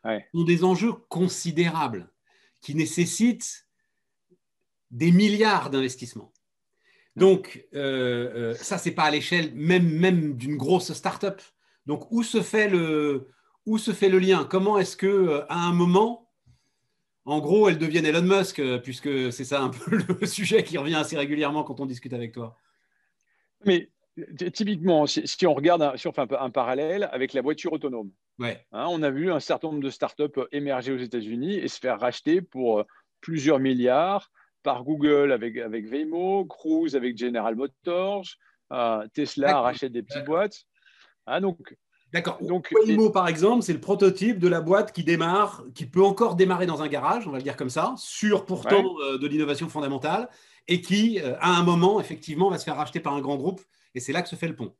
sont 0.04 0.44
des 0.44 0.64
enjeux 0.64 0.92
considérables 1.08 2.10
qui 2.60 2.74
nécessitent 2.74 3.66
des 4.90 5.12
milliards 5.12 5.70
d'investissements. 5.70 6.32
Donc, 7.16 7.66
euh, 7.74 8.54
ça, 8.54 8.78
c'est 8.78 8.92
pas 8.92 9.04
à 9.04 9.10
l'échelle 9.10 9.52
même, 9.54 9.88
même 9.88 10.36
d'une 10.36 10.56
grosse 10.56 10.92
start-up. 10.92 11.40
Donc, 11.86 12.10
où 12.10 12.22
se 12.22 12.40
fait 12.40 12.68
le, 12.68 13.28
où 13.66 13.78
se 13.78 13.92
fait 13.92 14.08
le 14.08 14.18
lien? 14.18 14.46
Comment 14.48 14.78
est-ce 14.78 14.96
que, 14.96 15.44
à 15.48 15.58
un 15.58 15.72
moment, 15.72 16.30
en 17.24 17.40
gros, 17.40 17.68
elles 17.68 17.78
deviennent 17.78 18.06
Elon 18.06 18.22
Musk, 18.22 18.58
euh, 18.58 18.78
puisque 18.78 19.32
c'est 19.32 19.44
ça 19.44 19.62
un 19.62 19.70
peu 19.70 19.98
le 20.20 20.26
sujet 20.26 20.62
qui 20.62 20.78
revient 20.78 20.94
assez 20.94 21.16
régulièrement 21.16 21.64
quand 21.64 21.80
on 21.80 21.86
discute 21.86 22.12
avec 22.12 22.32
toi? 22.32 22.56
Mais 23.64 23.90
typiquement, 24.52 25.06
si, 25.06 25.46
on 25.46 25.54
regarde, 25.54 25.96
si 25.96 26.06
on 26.08 26.12
fait 26.12 26.26
un, 26.38 26.50
parallèle 26.50 27.08
avec 27.12 27.32
la 27.32 27.42
voiture 27.42 27.72
autonome, 27.72 28.10
ouais. 28.38 28.64
Hein, 28.72 28.86
on 28.90 29.02
a 29.02 29.10
vu 29.10 29.32
un 29.32 29.40
certain 29.40 29.68
nombre 29.68 29.82
de 29.82 29.90
startups 29.90 30.40
émerger 30.52 30.92
aux 30.92 30.98
États-Unis 30.98 31.54
et 31.54 31.68
se 31.68 31.78
faire 31.78 32.00
racheter 32.00 32.42
pour 32.42 32.80
euh, 32.80 32.84
plusieurs 33.20 33.58
milliards 33.58 34.30
par 34.62 34.84
Google 34.84 35.32
avec, 35.32 35.56
avec 35.56 35.90
Waymo, 35.90 36.44
Cruise 36.44 36.96
avec 36.96 37.16
General 37.16 37.54
Motors, 37.54 38.26
euh, 38.72 39.06
Tesla 39.14 39.60
rachète 39.60 39.92
des 39.92 40.02
petites 40.02 40.24
boîtes. 40.24 40.64
Hein, 41.26 41.40
donc, 41.40 41.74
D'accord. 42.12 42.38
Donc, 42.42 42.68
Waymo, 42.72 43.10
par 43.10 43.28
exemple, 43.28 43.62
c'est 43.62 43.72
le 43.72 43.80
prototype 43.80 44.38
de 44.38 44.48
la 44.48 44.60
boîte 44.60 44.92
qui 44.92 45.04
démarre, 45.04 45.64
qui 45.74 45.86
peut 45.86 46.02
encore 46.02 46.34
démarrer 46.34 46.66
dans 46.66 46.82
un 46.82 46.88
garage, 46.88 47.28
on 47.28 47.30
va 47.30 47.38
le 47.38 47.44
dire 47.44 47.56
comme 47.56 47.70
ça, 47.70 47.94
sur 47.96 48.46
pourtant 48.46 48.96
euh, 49.00 49.18
de 49.18 49.26
l'innovation 49.28 49.68
fondamentale, 49.68 50.28
et 50.66 50.80
qui, 50.80 51.20
euh, 51.20 51.36
à 51.40 51.56
un 51.56 51.62
moment, 51.62 52.00
effectivement, 52.00 52.50
va 52.50 52.58
se 52.58 52.64
faire 52.64 52.76
racheter 52.76 52.98
par 52.98 53.14
un 53.14 53.20
grand 53.20 53.36
groupe. 53.36 53.60
Et 53.94 54.00
c'est 54.00 54.12
là 54.12 54.22
que 54.22 54.28
se 54.28 54.36
fait 54.36 54.48
le 54.48 54.56
pont. 54.56 54.74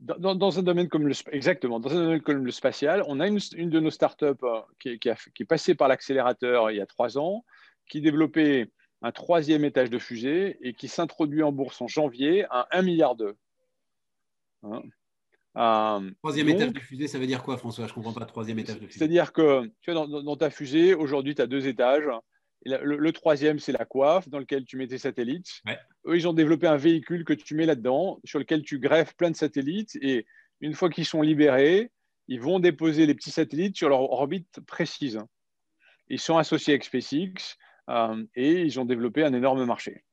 Dans, 0.00 0.58
un 0.58 0.62
domaine 0.62 0.88
comme 0.88 1.06
le 1.06 1.14
exactement 1.32 1.80
dans 1.80 1.90
un 1.92 2.02
domaine 2.02 2.20
comme 2.20 2.44
le 2.44 2.50
spatial, 2.50 3.02
on 3.06 3.20
a 3.20 3.28
une, 3.28 3.38
de 3.38 3.80
nos 3.80 3.90
startups 3.90 4.24
euh, 4.42 4.60
qui, 4.78 4.98
qui, 4.98 5.08
qui 5.34 5.42
est 5.44 5.46
passée 5.46 5.74
par 5.74 5.88
l'accélérateur 5.88 6.70
il 6.70 6.76
y 6.76 6.80
a 6.80 6.86
trois 6.86 7.16
ans, 7.16 7.44
qui 7.88 8.02
développait 8.02 8.70
un 9.02 9.12
troisième 9.12 9.64
étage 9.64 9.90
de 9.90 9.98
fusée 9.98 10.58
et 10.60 10.74
qui 10.74 10.88
s'introduit 10.88 11.42
en 11.42 11.52
bourse 11.52 11.80
en 11.80 11.86
janvier 11.86 12.44
à 12.50 12.66
1 12.72 12.82
milliard 12.82 13.16
d'euros. 13.16 13.36
Hein 14.62 14.82
euh, 15.56 16.10
troisième 16.18 16.48
étage 16.48 16.72
de 16.72 16.80
fusée, 16.80 17.06
ça 17.06 17.18
veut 17.18 17.26
dire 17.26 17.42
quoi, 17.42 17.56
François? 17.56 17.86
Je 17.86 17.92
ne 17.92 17.94
comprends 17.94 18.12
pas. 18.12 18.24
Troisième 18.24 18.58
étage 18.58 18.80
de 18.80 18.86
fusée. 18.86 18.98
C'est-à-dire 18.98 19.32
que 19.32 19.70
tu 19.82 19.92
vois, 19.92 20.06
dans, 20.06 20.36
ta 20.36 20.50
fusée, 20.50 20.94
aujourd'hui, 20.94 21.34
tu 21.34 21.42
as 21.42 21.46
deux 21.46 21.68
étages. 21.68 22.08
Le, 22.64 23.12
troisième, 23.12 23.58
c'est 23.58 23.72
la 23.72 23.84
coiffe 23.84 24.28
dans 24.28 24.38
lequel 24.38 24.64
tu 24.64 24.76
mets 24.76 24.86
tes 24.86 24.98
satellites. 24.98 25.62
Eux, 26.06 26.16
ils 26.16 26.26
ont 26.26 26.32
développé 26.32 26.66
un 26.66 26.76
véhicule 26.76 27.24
que 27.24 27.32
tu 27.32 27.54
mets 27.54 27.66
là-dedans, 27.66 28.20
sur 28.24 28.38
lequel 28.38 28.62
tu 28.62 28.78
greffes 28.78 29.14
plein 29.16 29.30
de 29.30 29.36
satellites. 29.36 29.96
Et 29.96 30.26
une 30.60 30.74
fois 30.74 30.88
qu'ils 30.88 31.04
sont 31.04 31.22
libérés, 31.22 31.90
ils 32.28 32.40
vont 32.40 32.60
déposer 32.60 33.06
les 33.06 33.14
petits 33.14 33.30
satellites 33.30 33.76
sur 33.76 33.88
leur 33.88 34.00
orbite 34.00 34.60
précise. 34.66 35.20
Ils 36.08 36.20
sont 36.20 36.38
associés 36.38 36.74
avec 36.74 36.84
SpaceX 36.84 37.56
euh, 37.90 38.24
et 38.34 38.62
ils 38.62 38.80
ont 38.80 38.84
développé 38.84 39.24
un 39.24 39.34
énorme 39.34 39.64
marché. 39.64 40.04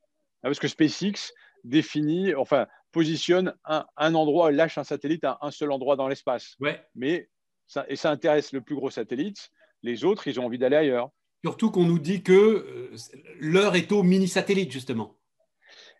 Parce 0.42 0.60
que 0.60 0.68
SpaceX 0.68 1.34
définit, 1.64 2.34
enfin, 2.36 2.68
positionne 2.92 3.54
un, 3.66 3.86
endroit, 4.16 4.52
lâche 4.52 4.78
un 4.78 4.84
satellite 4.84 5.24
à 5.24 5.38
un 5.42 5.52
seul 5.52 5.72
endroit 5.72 5.96
dans 5.96 6.08
l'espace. 6.08 6.56
Ouais. 6.60 6.84
Mais 6.96 7.30
ça, 7.68 7.86
et 7.88 7.96
ça 7.96 8.12
intéresse 8.12 8.52
le 8.52 8.62
plus 8.62 8.76
gros 8.76 8.90
satellite. 8.90 9.52
Les 9.84 10.04
autres, 10.04 10.28
ils 10.28 10.40
ont 10.40 10.46
envie 10.46 10.58
d'aller 10.58 10.76
ailleurs. 10.76 11.12
Surtout 11.44 11.72
qu'on 11.72 11.86
nous 11.86 12.00
dit 12.00 12.24
que 12.24 12.32
euh, 12.34 12.96
l'heure 13.40 13.76
est 13.76 13.92
au 13.92 14.04
mini-satellite, 14.04 14.72
justement. 14.72 15.18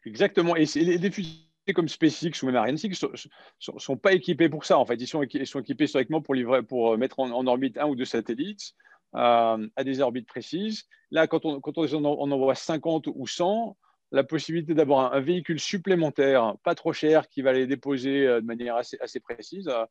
Exactement. 0.06 0.56
Et 0.56 0.66
les 0.76 1.12
fusées 1.12 1.48
comme 1.74 1.88
SpaceX 1.88 2.42
ou 2.42 2.48
même 2.48 2.56
Ariane 2.56 2.78
6 2.78 2.90
ne 2.90 3.78
sont, 3.78 3.98
pas 3.98 4.14
équipés 4.14 4.50
pour 4.50 4.66
ça. 4.66 4.78
En 4.78 4.86
fait, 4.86 4.96
ils 4.96 5.08
sont, 5.08 5.24
sont 5.46 5.60
équipés 5.60 5.86
historiquement 5.86 6.22
pour, 6.22 6.34
livrer, 6.34 6.64
pour 6.64 6.98
mettre 6.98 7.20
en, 7.20 7.46
orbite 7.48 7.78
un 7.78 7.88
ou 7.88 7.96
deux 7.96 8.06
satellites 8.06 8.74
euh, 9.16 9.68
à 9.76 9.84
des 9.84 10.00
orbites 10.00 10.28
précises. 10.28 10.86
Là, 11.12 11.28
quand 11.28 11.46
on, 11.46 11.60
quand 11.60 11.78
envoie 11.78 12.56
50 12.56 13.08
ou 13.14 13.28
100, 13.28 13.78
la 14.12 14.24
possibilité 14.24 14.74
d'avoir 14.74 15.14
un, 15.14 15.20
véhicule 15.20 15.60
supplémentaire, 15.60 16.56
pas 16.64 16.76
trop 16.76 16.94
cher, 16.94 17.28
qui 17.30 17.42
va 17.42 17.54
les 17.54 17.68
déposer 17.68 18.28
euh, 18.28 18.42
de 18.42 18.46
manière 18.46 18.76
assez, 18.76 19.20
précise, 19.20 19.68
euh, 19.68 19.86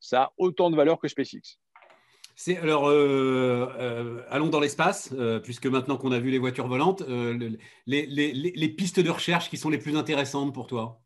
ça 0.00 0.22
a 0.22 0.32
autant 0.38 0.70
de 0.70 0.76
valeur 0.76 0.98
que 0.98 1.08
SpaceX. 1.08 1.58
Alors 2.60 2.88
euh, 2.88 4.22
allons 4.28 4.48
dans 4.48 4.60
l'espace, 4.60 5.14
puisque 5.42 5.66
maintenant 5.66 5.96
qu'on 5.96 6.12
a 6.12 6.18
vu 6.18 6.30
les 6.30 6.38
voitures 6.38 6.68
volantes, 6.68 7.02
les, 7.86 8.74
pistes 8.76 9.00
de 9.00 9.10
recherche 9.10 9.48
qui 9.48 9.56
sont 9.56 9.70
les 9.70 9.78
plus 9.78 9.96
intéressantes 9.96 10.52
pour 10.52 10.66
toi. 10.66 11.00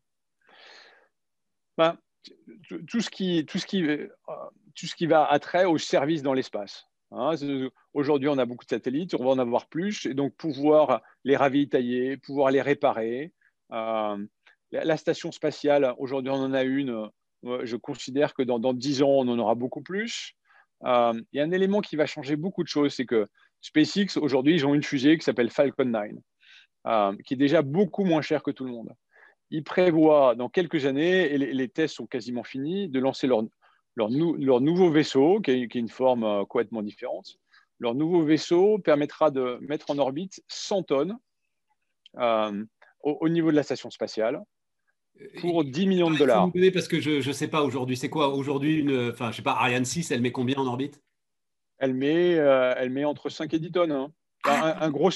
Ben, 1.77 1.97
tout 2.87 2.99
ce 2.99 3.09
qui 3.09 3.45
tout 3.45 3.59
ce 3.59 3.65
qui 3.65 3.83
tout 4.75 4.85
ce 4.85 4.95
qui 4.95 5.05
va 5.05 5.25
à 5.25 5.39
trait 5.39 5.65
au 5.65 5.77
service 5.77 6.21
dans 6.21 6.33
l'espace. 6.33 6.85
Hein, 7.11 7.35
aujourd'hui, 7.93 8.29
on 8.29 8.37
a 8.37 8.45
beaucoup 8.45 8.63
de 8.63 8.69
satellites, 8.69 9.13
on 9.15 9.23
va 9.23 9.31
en 9.31 9.39
avoir 9.39 9.67
plus, 9.67 10.05
et 10.05 10.13
donc 10.13 10.33
pouvoir 10.35 11.01
les 11.25 11.35
ravitailler, 11.35 12.17
pouvoir 12.17 12.51
les 12.51 12.61
réparer. 12.61 13.33
Euh, 13.73 14.17
la, 14.71 14.97
station 14.97 15.31
spatiale, 15.31 15.93
aujourd'hui, 15.97 16.31
on 16.31 16.35
en 16.35 16.53
a 16.53 16.63
une. 16.63 17.09
Euh, 17.43 17.65
je 17.65 17.75
considère 17.75 18.33
que 18.33 18.43
dans, 18.43 18.59
dans 18.59 18.73
10 18.73 19.03
ans, 19.03 19.09
on 19.09 19.27
en 19.27 19.39
aura 19.39 19.55
beaucoup 19.55 19.81
plus. 19.81 20.35
Euh, 20.85 21.13
il 21.31 21.37
y 21.37 21.39
a 21.39 21.43
un 21.43 21.51
élément 21.51 21.81
qui 21.81 21.95
va 21.95 22.05
changer 22.05 22.35
beaucoup 22.35 22.63
de 22.63 22.67
choses, 22.67 22.93
c'est 22.93 23.05
que 23.05 23.27
SpaceX, 23.61 24.17
aujourd'hui, 24.19 24.55
ils 24.55 24.65
ont 24.65 24.73
une 24.73 24.83
fusée 24.83 25.17
qui 25.17 25.23
s'appelle 25.23 25.49
Falcon 25.49 25.85
9, 25.85 27.17
qui 27.25 27.33
est 27.35 27.37
déjà 27.37 27.61
beaucoup 27.61 28.03
moins 28.03 28.21
chère 28.21 28.43
que 28.43 28.51
tout 28.51 28.65
le 28.65 28.71
monde. 28.71 28.93
Ils 29.51 29.63
prévoient 29.63 30.33
dans 30.35 30.49
quelques 30.49 30.85
années, 30.85 31.31
et 31.31 31.37
les, 31.37 31.69
tests 31.69 31.95
sont 31.95 32.07
quasiment 32.07 32.43
finis, 32.43 32.87
de 32.87 32.99
lancer 32.99 33.27
leur, 33.27 33.43
leur, 33.95 34.09
nouveau 34.09 34.89
vaisseau, 34.89 35.41
qui 35.41 35.51
est, 35.51 35.75
une 35.75 35.89
forme 35.89 36.23
euh, 36.23 36.45
complètement 36.45 36.81
différente, 36.81 37.37
leur 37.79 37.95
nouveau 37.95 38.23
vaisseau 38.23 38.79
permettra 38.79 39.31
de 39.31 39.57
mettre 39.61 39.91
en 39.91 39.97
orbite 39.97 40.41
100 40.47 40.83
tonnes 40.83 41.17
euh, 42.17 42.63
au, 43.01 43.27
niveau 43.27 43.51
de 43.51 43.55
la 43.55 43.63
station 43.63 43.89
spatiale 43.89 44.41
pour 45.39 45.63
10 45.63 45.87
millions 45.87 46.11
de 46.11 46.17
dollars. 46.17 46.51
Parce 46.73 46.87
que 46.87 46.99
je 46.99 47.27
ne 47.27 47.33
sais 47.33 47.47
pas 47.47 47.63
aujourd'hui, 47.63 47.97
c'est 47.97 48.09
quoi 48.09 48.29
aujourd'hui 48.29 48.75
une, 48.75 49.09
enfin 49.11 49.31
je 49.31 49.37
sais 49.37 49.41
pas, 49.41 49.53
Ariane 49.53 49.85
6, 49.85 50.11
elle 50.11 50.21
met 50.21 50.31
combien 50.31 50.57
en 50.57 50.67
orbite? 50.67 51.01
Elle 51.77 51.93
met, 51.93 52.35
euh, 52.37 52.73
elle 52.77 52.91
met 52.91 53.05
entre 53.05 53.29
5 53.29 53.53
et 53.53 53.59
10 53.59 53.71
tonnes. 53.71 53.91
Hein. 53.91 54.11
Un, 54.45 54.89
gros 54.89 55.09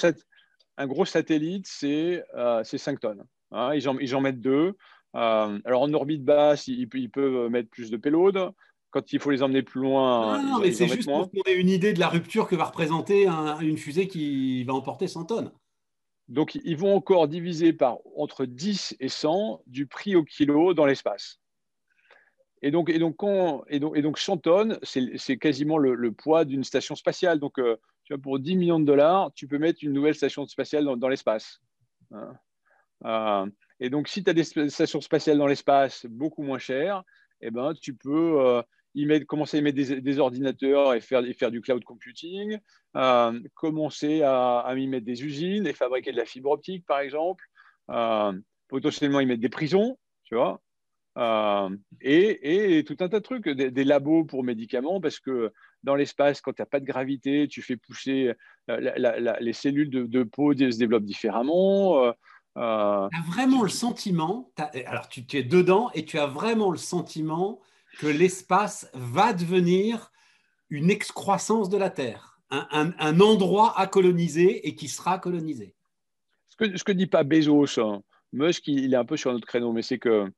un, 0.77 0.87
gros 0.87 1.05
satellite, 1.05 1.67
c'est 1.67 2.23
5 2.63 2.99
tonnes. 2.99 3.23
Hein. 3.51 3.73
ils, 3.73 3.87
en, 3.87 3.97
ils, 3.99 4.15
en, 4.15 4.21
mettent 4.21 4.41
deux. 4.41 4.73
Euh, 5.15 5.59
alors 5.63 5.83
en 5.83 5.93
orbite 5.93 6.23
basse, 6.23 6.67
ils, 6.67 6.87
peuvent 6.87 7.49
mettre 7.49 7.69
plus 7.69 7.91
de 7.91 7.97
payload. 7.97 8.51
Quand 8.91 9.11
il 9.11 9.19
faut 9.19 9.31
les 9.31 9.43
emmener 9.43 9.61
plus 9.61 9.81
loin, 9.81 10.41
non, 10.41 10.59
mais 10.59 10.71
c'est 10.71 10.87
juste 10.87 11.09
pour 11.09 11.29
qu'on 11.29 11.41
ait 11.45 11.55
une 11.55 11.67
idée 11.67 11.91
de 11.91 11.99
la 11.99 12.07
rupture 12.07 12.47
que 12.47 12.55
va 12.55 12.63
représenter 12.63 13.27
une 13.59 13.77
fusée 13.77 14.07
qui 14.07 14.63
va 14.63 14.73
emporter 14.73 15.07
100 15.07 15.25
tonnes. 15.25 15.51
Donc 16.28 16.55
ils 16.55 16.78
vont 16.78 16.95
encore 16.95 17.28
diviser 17.28 17.73
par 17.73 17.99
entre 18.15 18.45
10 18.45 18.95
et 18.99 19.09
100 19.09 19.61
du 19.67 19.86
prix 19.86 20.15
au 20.15 20.23
kilo 20.23 20.73
dans 20.73 20.86
l'espace. 20.86 21.39
Et 22.61 22.71
donc, 22.71 22.89
et 22.89 22.97
donc, 22.97 23.15
et 23.67 23.80
donc, 23.80 23.95
et 23.95 24.01
donc 24.01 24.17
100 24.17 24.38
tonnes, 24.38 24.80
c'est 24.82 25.38
quasiment 25.38 25.78
le, 25.78 26.11
poids 26.11 26.45
d'une 26.45 26.63
station 26.63 26.95
spatiale. 26.95 27.39
Donc, 27.39 27.59
euh, 27.59 27.78
tu 28.05 28.13
vois, 28.13 28.21
pour 28.21 28.39
10 28.39 28.55
millions 28.55 28.80
de 28.80 28.86
dollars, 28.86 29.32
tu 29.36 29.47
peux 29.47 29.59
mettre 29.59 29.80
une 29.84 29.93
nouvelle 29.93 30.15
station 30.15 30.47
spatiale 30.47 30.86
dans, 30.97 31.07
l'espace. 31.07 31.61
Hein. 32.11 32.34
Euh, 33.05 33.45
et 33.80 33.91
donc, 33.91 34.07
si 34.07 34.23
tu 34.23 34.32
as 34.32 34.34
des 34.34 34.43
stations 34.43 35.01
spatiales 35.01 35.38
dans 35.38 35.45
l'espace 35.45 36.07
beaucoup 36.09 36.41
moins 36.41 36.57
chères, 36.57 37.03
eh 37.41 37.51
ben, 37.51 37.73
tu 37.80 37.93
peux 37.93 38.39
euh, 38.41 38.63
y 38.95 39.05
mettre, 39.05 39.25
commencer 39.25 39.59
à 39.59 39.61
mettre 39.61 39.77
des, 39.77 40.19
ordinateurs 40.19 40.93
et 40.93 41.01
faire, 41.01 41.21
du 41.51 41.61
cloud 41.61 41.83
computing, 41.83 42.57
euh, 42.95 43.39
commencer 43.53 44.23
à, 44.23 44.73
y 44.75 44.87
mettre 44.87 45.05
des 45.05 45.23
usines 45.23 45.67
et 45.67 45.73
fabriquer 45.73 46.11
de 46.11 46.17
la 46.17 46.25
fibre 46.25 46.51
optique, 46.51 46.85
par 46.85 46.99
exemple, 46.99 47.43
euh, 47.91 48.33
potentiellement 48.67 49.19
y 49.19 49.25
mettre 49.25 49.41
des 49.41 49.49
prisons, 49.49 49.97
tu 50.23 50.35
vois. 50.35 50.61
Et, 52.01 52.83
tout 52.85 52.97
un 52.99 53.07
tas 53.07 53.19
de 53.19 53.23
trucs, 53.23 53.47
des, 53.47 53.83
labos 53.83 54.25
pour 54.25 54.43
médicaments, 54.43 54.99
parce 54.99 55.19
que 55.19 55.53
dans 55.83 55.95
l'espace, 55.95 56.41
quand 56.41 56.53
tu 56.53 56.61
n'as 56.61 56.65
pas 56.65 56.79
de 56.79 56.85
gravité, 56.85 57.47
tu 57.47 57.61
fais 57.61 57.77
pousser 57.77 58.33
les 58.67 59.53
cellules 59.53 59.89
de, 59.89 60.03
de, 60.05 60.23
peau 60.23 60.53
se 60.53 60.77
développent 60.77 61.05
différemment. 61.05 62.13
Euh, 62.57 63.07
tu 63.09 63.17
as 63.17 63.23
vraiment 63.27 63.63
le 63.63 63.69
sentiment, 63.69 64.51
alors 64.85 65.09
tu, 65.09 65.25
es 65.33 65.43
dedans 65.43 65.91
et 65.93 66.05
tu 66.05 66.17
as 66.17 66.25
vraiment 66.25 66.71
le 66.71 66.77
sentiment 66.77 67.59
que 67.99 68.07
l'espace 68.07 68.89
va 68.93 69.33
devenir 69.33 70.11
une 70.69 70.89
excroissance 70.89 71.69
de 71.69 71.77
la 71.77 71.89
Terre, 71.89 72.39
un, 72.49 73.19
endroit 73.19 73.79
à 73.79 73.87
coloniser 73.87 74.67
et 74.67 74.75
qui 74.75 74.87
sera 74.87 75.19
colonisé. 75.19 75.75
Ce 76.49 76.55
que, 76.57 76.77
ce 76.77 76.83
que 76.83 76.91
dit 76.91 77.07
pas 77.07 77.23
Bezos, 77.23 77.79
hein. 77.79 78.01
Musk, 78.33 78.67
il, 78.67 78.93
est 78.93 78.97
un 78.97 79.05
peu 79.05 79.17
sur 79.17 79.31
notre 79.31 79.47
créneau, 79.47 79.71
mais 79.71 79.81
c'est 79.81 79.99
que, 79.99 80.29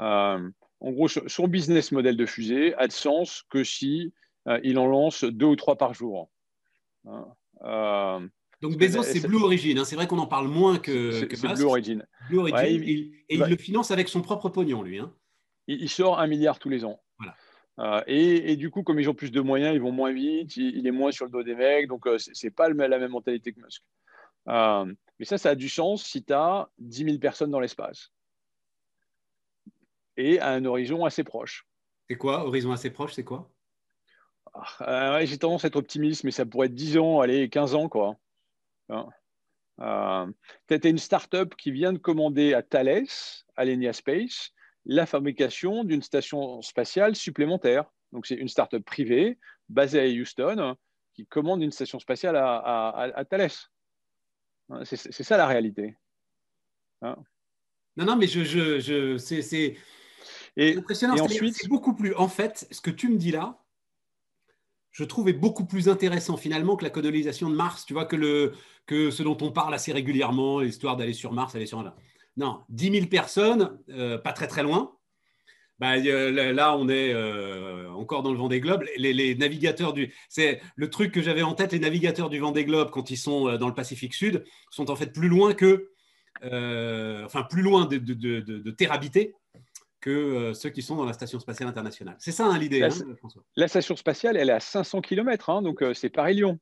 euh, 0.00 0.50
en 0.80 0.92
gros, 0.92 1.08
son 1.08 1.48
business 1.48 1.92
model 1.92 2.16
de 2.16 2.26
fusée 2.26 2.74
a 2.74 2.86
de 2.86 2.92
sens 2.92 3.44
que 3.48 3.64
si 3.64 4.12
euh, 4.48 4.60
il 4.62 4.78
en 4.78 4.86
lance 4.86 5.24
deux 5.24 5.46
ou 5.46 5.56
trois 5.56 5.76
par 5.76 5.94
jour. 5.94 6.30
Hein. 7.06 8.28
Donc 8.60 8.76
Bezos, 8.76 9.04
c'est 9.04 9.26
Blue 9.26 9.42
Origin. 9.42 9.78
Hein. 9.78 9.84
C'est 9.84 9.96
vrai 9.96 10.06
qu'on 10.06 10.18
en 10.18 10.26
parle 10.26 10.48
moins 10.48 10.78
que, 10.78 11.24
que 11.24 11.54
Blue 11.54 11.64
Origin. 11.64 12.04
Blue 12.28 12.38
Origin 12.38 12.82
et 12.82 13.12
il 13.28 13.40
le 13.40 13.56
finance 13.56 13.90
avec 13.90 14.08
son 14.08 14.20
propre 14.20 14.48
pognon, 14.48 14.82
lui. 14.82 14.98
Hein. 14.98 15.12
Il, 15.68 15.88
sort 15.90 16.18
un 16.18 16.26
milliard 16.26 16.58
tous 16.58 16.70
les 16.70 16.84
ans. 16.84 17.00
Voilà. 17.18 17.36
Euh, 17.78 18.02
et, 18.06 18.56
du 18.56 18.70
coup, 18.70 18.82
comme 18.82 18.98
ils 18.98 19.08
ont 19.08 19.14
plus 19.14 19.30
de 19.30 19.40
moyens, 19.40 19.74
ils 19.74 19.80
vont 19.80 19.92
moins 19.92 20.12
vite, 20.12 20.56
il, 20.56 20.86
est 20.86 20.90
moins 20.90 21.12
sur 21.12 21.26
le 21.26 21.30
dos 21.30 21.42
des 21.42 21.54
mecs. 21.54 21.86
Donc, 21.86 22.06
euh, 22.06 22.18
ce 22.18 22.46
n'est 22.46 22.50
pas 22.50 22.68
la 22.68 22.98
même 22.98 23.10
mentalité 23.10 23.52
que 23.52 23.60
Musk. 23.60 23.82
Euh, 24.48 24.92
mais 25.18 25.24
ça, 25.24 25.36
ça 25.36 25.50
a 25.50 25.54
du 25.54 25.68
sens 25.68 26.02
si 26.02 26.24
tu 26.24 26.32
as 26.32 26.68
10 26.78 27.04
000 27.04 27.18
personnes 27.18 27.50
dans 27.50 27.60
l'espace. 27.60 28.10
Et 30.16 30.40
à 30.40 30.48
un 30.50 30.64
horizon 30.64 31.04
assez 31.04 31.22
proche. 31.22 31.66
C'est 32.08 32.16
quoi? 32.16 32.46
Horizon 32.46 32.72
assez 32.72 32.90
proche, 32.90 33.12
c'est 33.12 33.24
quoi? 33.24 33.50
Ah, 34.80 35.24
J'ai 35.24 35.38
tendance 35.38 35.64
à 35.64 35.68
être 35.68 35.76
optimiste, 35.76 36.24
mais 36.24 36.30
ça 36.30 36.46
pourrait 36.46 36.66
être 36.66 36.74
10 36.74 36.98
ans, 36.98 37.20
allez, 37.20 37.48
15 37.48 37.74
ans, 37.74 37.88
quoi. 37.88 38.16
Hein? 38.88 39.06
Euh, 39.80 40.26
tu 40.66 40.74
as 40.74 40.88
une 40.88 40.98
start-up 40.98 41.54
qui 41.54 41.70
vient 41.70 41.92
de 41.92 41.98
commander 41.98 42.54
à 42.54 42.62
Thales, 42.62 43.06
Alenia 43.56 43.92
Space, 43.92 44.52
la 44.88 45.06
fabrication 45.06 45.84
d'une 45.84 46.02
station 46.02 46.60
spatiale 46.62 47.14
supplémentaire. 47.14 47.84
Donc, 48.12 48.26
c'est 48.26 48.34
une 48.34 48.48
start-up 48.48 48.82
privée 48.84 49.38
basée 49.68 50.00
à 50.00 50.06
Houston 50.06 50.74
qui 51.14 51.26
commande 51.26 51.62
une 51.62 51.70
station 51.70 51.98
spatiale 52.00 52.36
à, 52.36 53.24
Thales. 53.28 53.50
Hein, 54.70 54.84
c'est 54.84 55.22
ça 55.22 55.36
la 55.36 55.46
réalité. 55.46 55.96
Hein. 57.02 57.16
non, 57.96 58.06
non, 58.06 58.16
mais 58.16 58.26
je, 58.26 58.42
je, 58.44 59.16
c'est 59.18 59.76
impressionnant. 60.56 61.16
C'est 61.28 61.68
beaucoup 61.68 61.94
plus. 61.94 62.14
En 62.14 62.28
fait, 62.28 62.66
ce 62.70 62.80
que 62.80 62.90
tu 62.90 63.08
me 63.08 63.16
dis 63.16 63.30
là, 63.30 63.62
je 64.90 65.04
trouvais 65.04 65.34
beaucoup 65.34 65.66
plus 65.66 65.88
intéressant 65.88 66.36
finalement 66.36 66.76
que 66.76 66.84
la 66.84 66.90
colonisation 66.90 67.50
de 67.50 67.54
Mars, 67.54 67.84
tu 67.84 67.92
vois, 67.92 68.06
que, 68.06 68.16
le, 68.16 68.54
que 68.86 69.10
ce 69.10 69.22
dont 69.22 69.36
on 69.42 69.52
parle 69.52 69.74
assez 69.74 69.92
régulièrement, 69.92 70.60
l'histoire 70.60 70.96
d'aller 70.96 71.12
sur 71.12 71.32
Mars, 71.32 71.54
aller 71.54 71.66
sur 71.66 71.82
là. 71.82 71.94
Non, 72.38 72.60
10 72.70 72.92
000 72.92 73.06
personnes, 73.06 73.78
euh, 73.90 74.16
pas 74.16 74.32
très 74.32 74.46
très 74.46 74.62
loin. 74.62 74.94
Bah, 75.78 75.96
là, 75.96 76.76
on 76.76 76.88
est 76.88 77.12
euh, 77.12 77.88
encore 77.90 78.22
dans 78.22 78.32
le 78.32 78.38
Vendée 78.38 78.60
Globe. 78.60 78.84
Les, 78.96 79.12
les 79.12 79.36
navigateurs 79.36 79.92
du, 79.92 80.12
c'est 80.28 80.60
le 80.74 80.90
truc 80.90 81.12
que 81.12 81.22
j'avais 81.22 81.42
en 81.42 81.54
tête. 81.54 81.72
Les 81.72 81.78
navigateurs 81.78 82.30
du 82.30 82.38
Vendée 82.38 82.64
Globe, 82.64 82.90
quand 82.90 83.10
ils 83.10 83.16
sont 83.16 83.48
euh, 83.48 83.58
dans 83.58 83.68
le 83.68 83.74
Pacifique 83.74 84.14
Sud, 84.14 84.44
sont 84.70 84.90
en 84.90 84.96
fait 84.96 85.12
plus 85.12 85.28
loin 85.28 85.52
que, 85.54 85.90
enfin 86.42 87.42
plus 87.42 87.62
loin 87.62 87.86
de, 87.86 87.98
de, 87.98 88.14
de, 88.14 88.40
de 88.40 88.70
terre 88.70 88.92
habitée 88.92 89.34
que 90.00 90.52
ceux 90.54 90.70
qui 90.70 90.82
sont 90.82 90.94
dans 90.94 91.04
la 91.04 91.12
Station 91.12 91.40
spatiale 91.40 91.68
internationale. 91.68 92.16
C'est 92.20 92.32
ça 92.32 92.46
hein, 92.46 92.58
l'idée, 92.58 92.78
la, 92.78 92.86
hein, 92.86 93.16
François? 93.18 93.42
La 93.56 93.66
Station 93.66 93.96
spatiale, 93.96 94.36
elle 94.36 94.48
est 94.48 94.52
à 94.52 94.60
500 94.60 95.00
km, 95.00 95.50
hein, 95.50 95.62
donc 95.62 95.84
c'est 95.94 96.08
Paris-Lyon. 96.08 96.58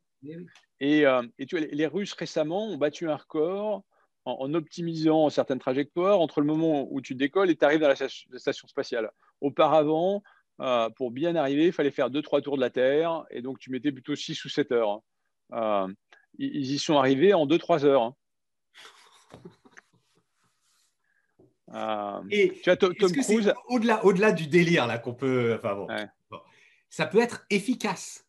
Eh 0.79 1.05
euh, 1.05 1.23
et, 1.39 1.45
tu 1.45 1.57
vois, 1.57 1.67
les, 1.71 1.87
Russes 1.87 2.13
récemment 2.13 2.69
ont 2.69 2.77
battu 2.77 3.09
un 3.09 3.15
record 3.15 3.83
en, 4.27 4.53
optimisant 4.53 5.29
certaines 5.29 5.59
trajectoires 5.59 6.19
entre 6.19 6.41
le 6.41 6.47
moment 6.47 6.87
où 6.91 7.01
tu 7.01 7.15
décolles 7.15 7.49
et 7.49 7.55
tu 7.55 7.65
arrives 7.65 7.79
dans 7.79 7.87
la, 7.87 7.95
Station 7.95 8.67
spatiale. 8.67 9.11
Auparavant, 9.41 10.23
pour 10.95 11.11
bien 11.11 11.35
arriver, 11.35 11.67
il 11.67 11.71
fallait 11.71 11.91
faire 11.91 12.09
2-3 12.09 12.41
tours 12.41 12.57
de 12.57 12.61
la 12.61 12.69
Terre, 12.69 13.25
et 13.29 13.41
donc 13.41 13.59
tu 13.59 13.71
mettais 13.71 13.91
plutôt 13.91 14.15
6 14.15 14.43
ou 14.45 14.49
7 14.49 14.71
heures. 14.71 15.01
ils 16.37 16.71
y 16.71 16.79
sont 16.79 16.97
arrivés 16.97 17.33
en 17.33 17.45
2-3 17.47 17.85
heures. 17.85 18.13
Euh, 21.73 22.21
et 22.31 22.53
tu 22.63 22.77
Tom, 22.77 22.93
Cruise. 22.93 23.53
Au-delà, 23.67 24.03
au-delà 24.05 24.31
du 24.31 24.47
délire 24.47 24.87
là 24.87 24.97
qu'on 24.97 25.13
peut. 25.13 25.55
Enfin 25.57 25.75
bon, 25.75 25.87
Ça 26.89 27.05
peut 27.05 27.19
être 27.19 27.45
efficace. 27.49 28.26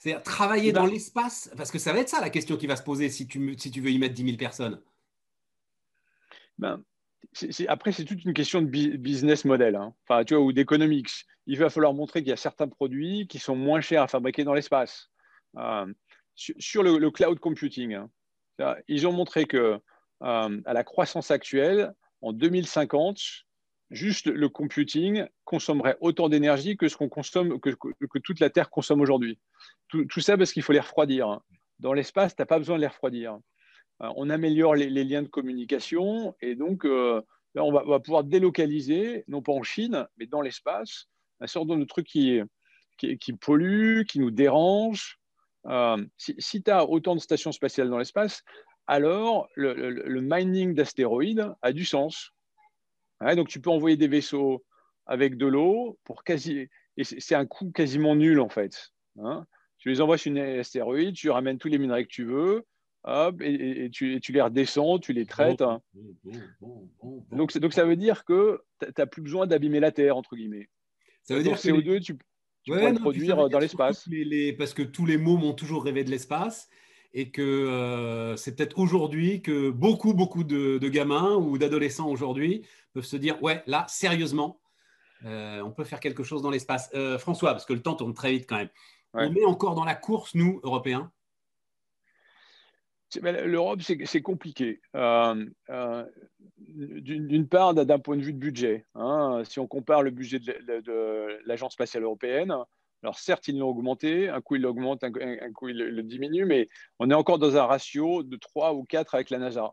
C'est-à-dire 0.00 0.22
travailler 0.22 0.72
dans 0.72 0.86
l'espace, 0.86 1.52
parce 1.58 1.70
que 1.70 1.78
ça 1.78 1.92
va 1.92 2.00
être 2.00 2.08
ça 2.08 2.22
la 2.22 2.30
question 2.30 2.56
qui 2.56 2.66
va 2.66 2.74
se 2.74 2.82
poser 2.82 3.10
si 3.10 3.26
tu, 3.26 3.54
si 3.58 3.70
tu 3.70 3.82
veux 3.82 3.90
y 3.90 3.98
mettre 3.98 4.14
10 4.14 4.24
000 4.24 4.36
personnes. 4.38 4.80
Ben, 6.58 6.82
après, 7.68 7.92
c'est 7.92 8.06
toute 8.06 8.24
une 8.24 8.32
question 8.32 8.62
de 8.62 8.66
business 8.96 9.44
model, 9.44 9.76
hein. 9.76 9.94
enfin, 10.08 10.24
tu 10.24 10.34
vois, 10.34 10.42
ou 10.42 10.52
d'économics. 10.52 11.26
Il 11.46 11.58
va 11.58 11.68
falloir 11.68 11.92
montrer 11.92 12.20
qu'il 12.20 12.30
y 12.30 12.32
a 12.32 12.36
certains 12.36 12.66
produits 12.66 13.26
qui 13.28 13.38
sont 13.38 13.54
moins 13.54 13.82
chers 13.82 14.02
à 14.02 14.08
fabriquer 14.08 14.42
dans 14.42 14.54
l'espace. 14.54 15.10
Euh, 15.58 15.92
sur, 16.34 16.82
le, 16.82 17.10
cloud 17.10 17.38
computing, 17.38 17.94
hein. 17.94 18.10
ils 18.88 19.06
ont 19.06 19.12
montré 19.12 19.44
que 19.44 19.78
euh, 20.22 20.60
à 20.64 20.72
la 20.72 20.82
croissance 20.82 21.30
actuelle, 21.30 21.92
en 22.22 22.32
2050, 22.32 23.20
juste 23.90 24.26
le 24.26 24.48
computing 24.48 25.26
consommerait 25.44 25.96
autant 26.00 26.28
d'énergie 26.28 26.76
que 26.76 26.88
ce 26.88 26.96
qu'on 26.96 27.08
consomme, 27.08 27.60
que, 27.60 28.18
toute 28.18 28.40
la 28.40 28.50
Terre 28.50 28.70
consomme 28.70 29.00
aujourd'hui. 29.00 29.38
Tout, 29.88 30.20
ça 30.20 30.36
parce 30.36 30.52
qu'il 30.52 30.62
faut 30.62 30.72
les 30.72 30.80
refroidir. 30.80 31.40
Dans 31.78 31.92
l'espace, 31.92 32.36
tu 32.36 32.42
n'as 32.42 32.46
pas 32.46 32.58
besoin 32.58 32.76
de 32.76 32.82
les 32.82 32.86
refroidir. 32.86 33.38
Euh, 34.02 34.08
on 34.16 34.30
améliore 34.30 34.74
les, 34.74 35.04
liens 35.04 35.22
de 35.22 35.28
communication 35.28 36.34
et 36.40 36.54
donc 36.54 36.84
euh, 36.84 37.20
on, 37.56 37.72
va, 37.72 38.00
pouvoir 38.00 38.24
délocaliser, 38.24 39.24
non 39.28 39.42
pas 39.42 39.52
en 39.52 39.62
Chine, 39.62 40.06
mais 40.18 40.26
dans 40.26 40.40
l'espace, 40.40 41.08
un 41.40 41.46
certain 41.46 41.68
nombre 41.68 41.80
de 41.80 41.86
trucs 41.86 42.06
qui, 42.06 42.40
qui, 42.98 43.32
polluent, 43.32 44.04
qui 44.04 44.20
nous 44.20 44.30
dérangent. 44.30 45.18
si, 46.16 46.34
si 46.38 46.62
tu 46.62 46.70
as 46.70 46.84
autant 46.84 47.14
de 47.14 47.20
stations 47.20 47.52
spatiales 47.52 47.90
dans 47.90 47.98
l'espace, 47.98 48.44
alors 48.90 49.48
le, 49.54 50.20
mining 50.20 50.74
d'astéroïdes 50.74 51.54
a 51.62 51.72
du 51.72 51.84
sens. 51.84 52.32
Donc 53.36 53.48
tu 53.48 53.60
peux 53.60 53.70
envoyer 53.70 53.96
des 53.96 54.08
vaisseaux 54.08 54.64
avec 55.06 55.36
de 55.36 55.46
l'eau 55.46 55.98
pour 56.04 56.24
quasi. 56.24 56.68
Et 56.96 57.04
c'est 57.04 57.34
un 57.34 57.46
coût 57.46 57.70
quasiment 57.70 58.14
nul 58.14 58.40
en 58.40 58.48
fait. 58.48 58.92
Hein. 59.22 59.46
tu 59.78 59.88
les 59.90 60.00
envoies 60.00 60.18
sur 60.18 60.30
une 60.30 60.38
astéroïde, 60.38 61.14
tu 61.14 61.30
ramènes 61.30 61.58
tous 61.58 61.68
les 61.68 61.78
minerais 61.78 62.04
que 62.04 62.10
tu 62.10 62.24
veux, 62.24 62.64
hop, 63.04 63.40
et, 63.42 63.90
tu, 63.90 64.20
les 64.28 64.40
redescends, 64.40 64.98
tu 64.98 65.12
les 65.12 65.26
traites. 65.26 65.62
Hein. 65.62 65.80
donc, 67.32 67.56
donc 67.58 67.72
ça 67.72 67.84
veut 67.84 67.96
dire 67.96 68.24
que 68.24 68.62
tu 68.80 68.86
n'as 68.96 69.06
plus 69.06 69.22
besoin 69.22 69.46
d'abîmer 69.46 69.80
la 69.80 69.92
Terre, 69.92 70.16
entre 70.16 70.36
guillemets. 70.36 70.68
Ça 71.22 71.34
veut 71.34 71.42
dire 71.42 71.60
que 71.60 71.68
CO2, 71.68 72.00
tu, 72.00 72.16
tu 72.62 72.70
peux 72.70 72.90
le 72.90 72.98
produire 72.98 73.48
dans 73.48 73.58
l'espace. 73.58 74.08
parce 74.58 74.74
que 74.74 74.82
tous 74.82 75.06
les 75.06 75.18
mômes 75.18 75.44
ont 75.44 75.54
toujours 75.54 75.84
rêvé 75.84 76.04
de 76.04 76.10
l'espace 76.10 76.68
et 77.12 77.30
que 77.30 77.42
euh, 77.42 78.36
c'est 78.36 78.54
peut-être 78.54 78.78
aujourd'hui 78.78 79.42
que 79.42 79.70
beaucoup, 79.70 80.14
beaucoup 80.14 80.44
de, 80.44 80.78
gamins 80.88 81.34
ou 81.34 81.58
d'adolescents 81.58 82.08
aujourd'hui 82.08 82.64
peuvent 82.92 83.04
se 83.04 83.16
dire 83.16 83.42
Ouais, 83.42 83.62
là, 83.66 83.84
sérieusement, 83.88 84.60
euh, 85.24 85.60
on 85.62 85.70
peut 85.70 85.84
faire 85.84 86.00
quelque 86.00 86.22
chose 86.22 86.42
dans 86.42 86.50
l'espace. 86.50 86.90
Euh, 86.94 87.18
François, 87.18 87.50
parce 87.52 87.66
que 87.66 87.72
le 87.72 87.82
temps 87.82 87.94
tourne 87.94 88.14
très 88.14 88.30
vite 88.30 88.46
quand 88.48 88.56
même. 88.56 88.70
On 89.12 89.34
est 89.34 89.44
encore 89.44 89.74
dans 89.74 89.84
la 89.84 89.96
course, 89.96 90.34
nous, 90.34 90.60
Européens? 90.62 91.10
L'Europe, 93.20 93.80
c'est 93.82 94.22
compliqué. 94.22 94.80
D'une 96.68 97.48
part, 97.48 97.74
d'un 97.74 97.98
point 97.98 98.16
de 98.16 98.22
vue 98.22 98.32
de 98.32 98.38
budget. 98.38 98.86
Hein, 98.94 99.42
si 99.44 99.58
on 99.58 99.66
compare 99.66 100.04
le 100.04 100.12
budget 100.12 100.38
de 100.38 101.40
l'Agence 101.44 101.72
spatiale 101.72 102.04
européenne, 102.04 102.54
alors 103.02 103.18
certes, 103.18 103.48
ils 103.48 103.58
l'ont 103.58 103.68
augmenté, 103.68 104.28
un 104.28 104.40
coup 104.40 104.56
il 104.56 104.62
l'augmente, 104.62 105.02
un, 105.04 105.10
coup 105.52 105.68
il 105.68 105.76
le, 105.76 106.02
diminue, 106.02 106.44
mais 106.44 106.68
on 106.98 107.10
est 107.10 107.14
encore 107.14 107.38
dans 107.38 107.56
un 107.56 107.64
ratio 107.64 108.22
de 108.22 108.36
3 108.36 108.74
ou 108.74 108.84
4 108.84 109.14
avec 109.14 109.30
la 109.30 109.38
NASA. 109.38 109.72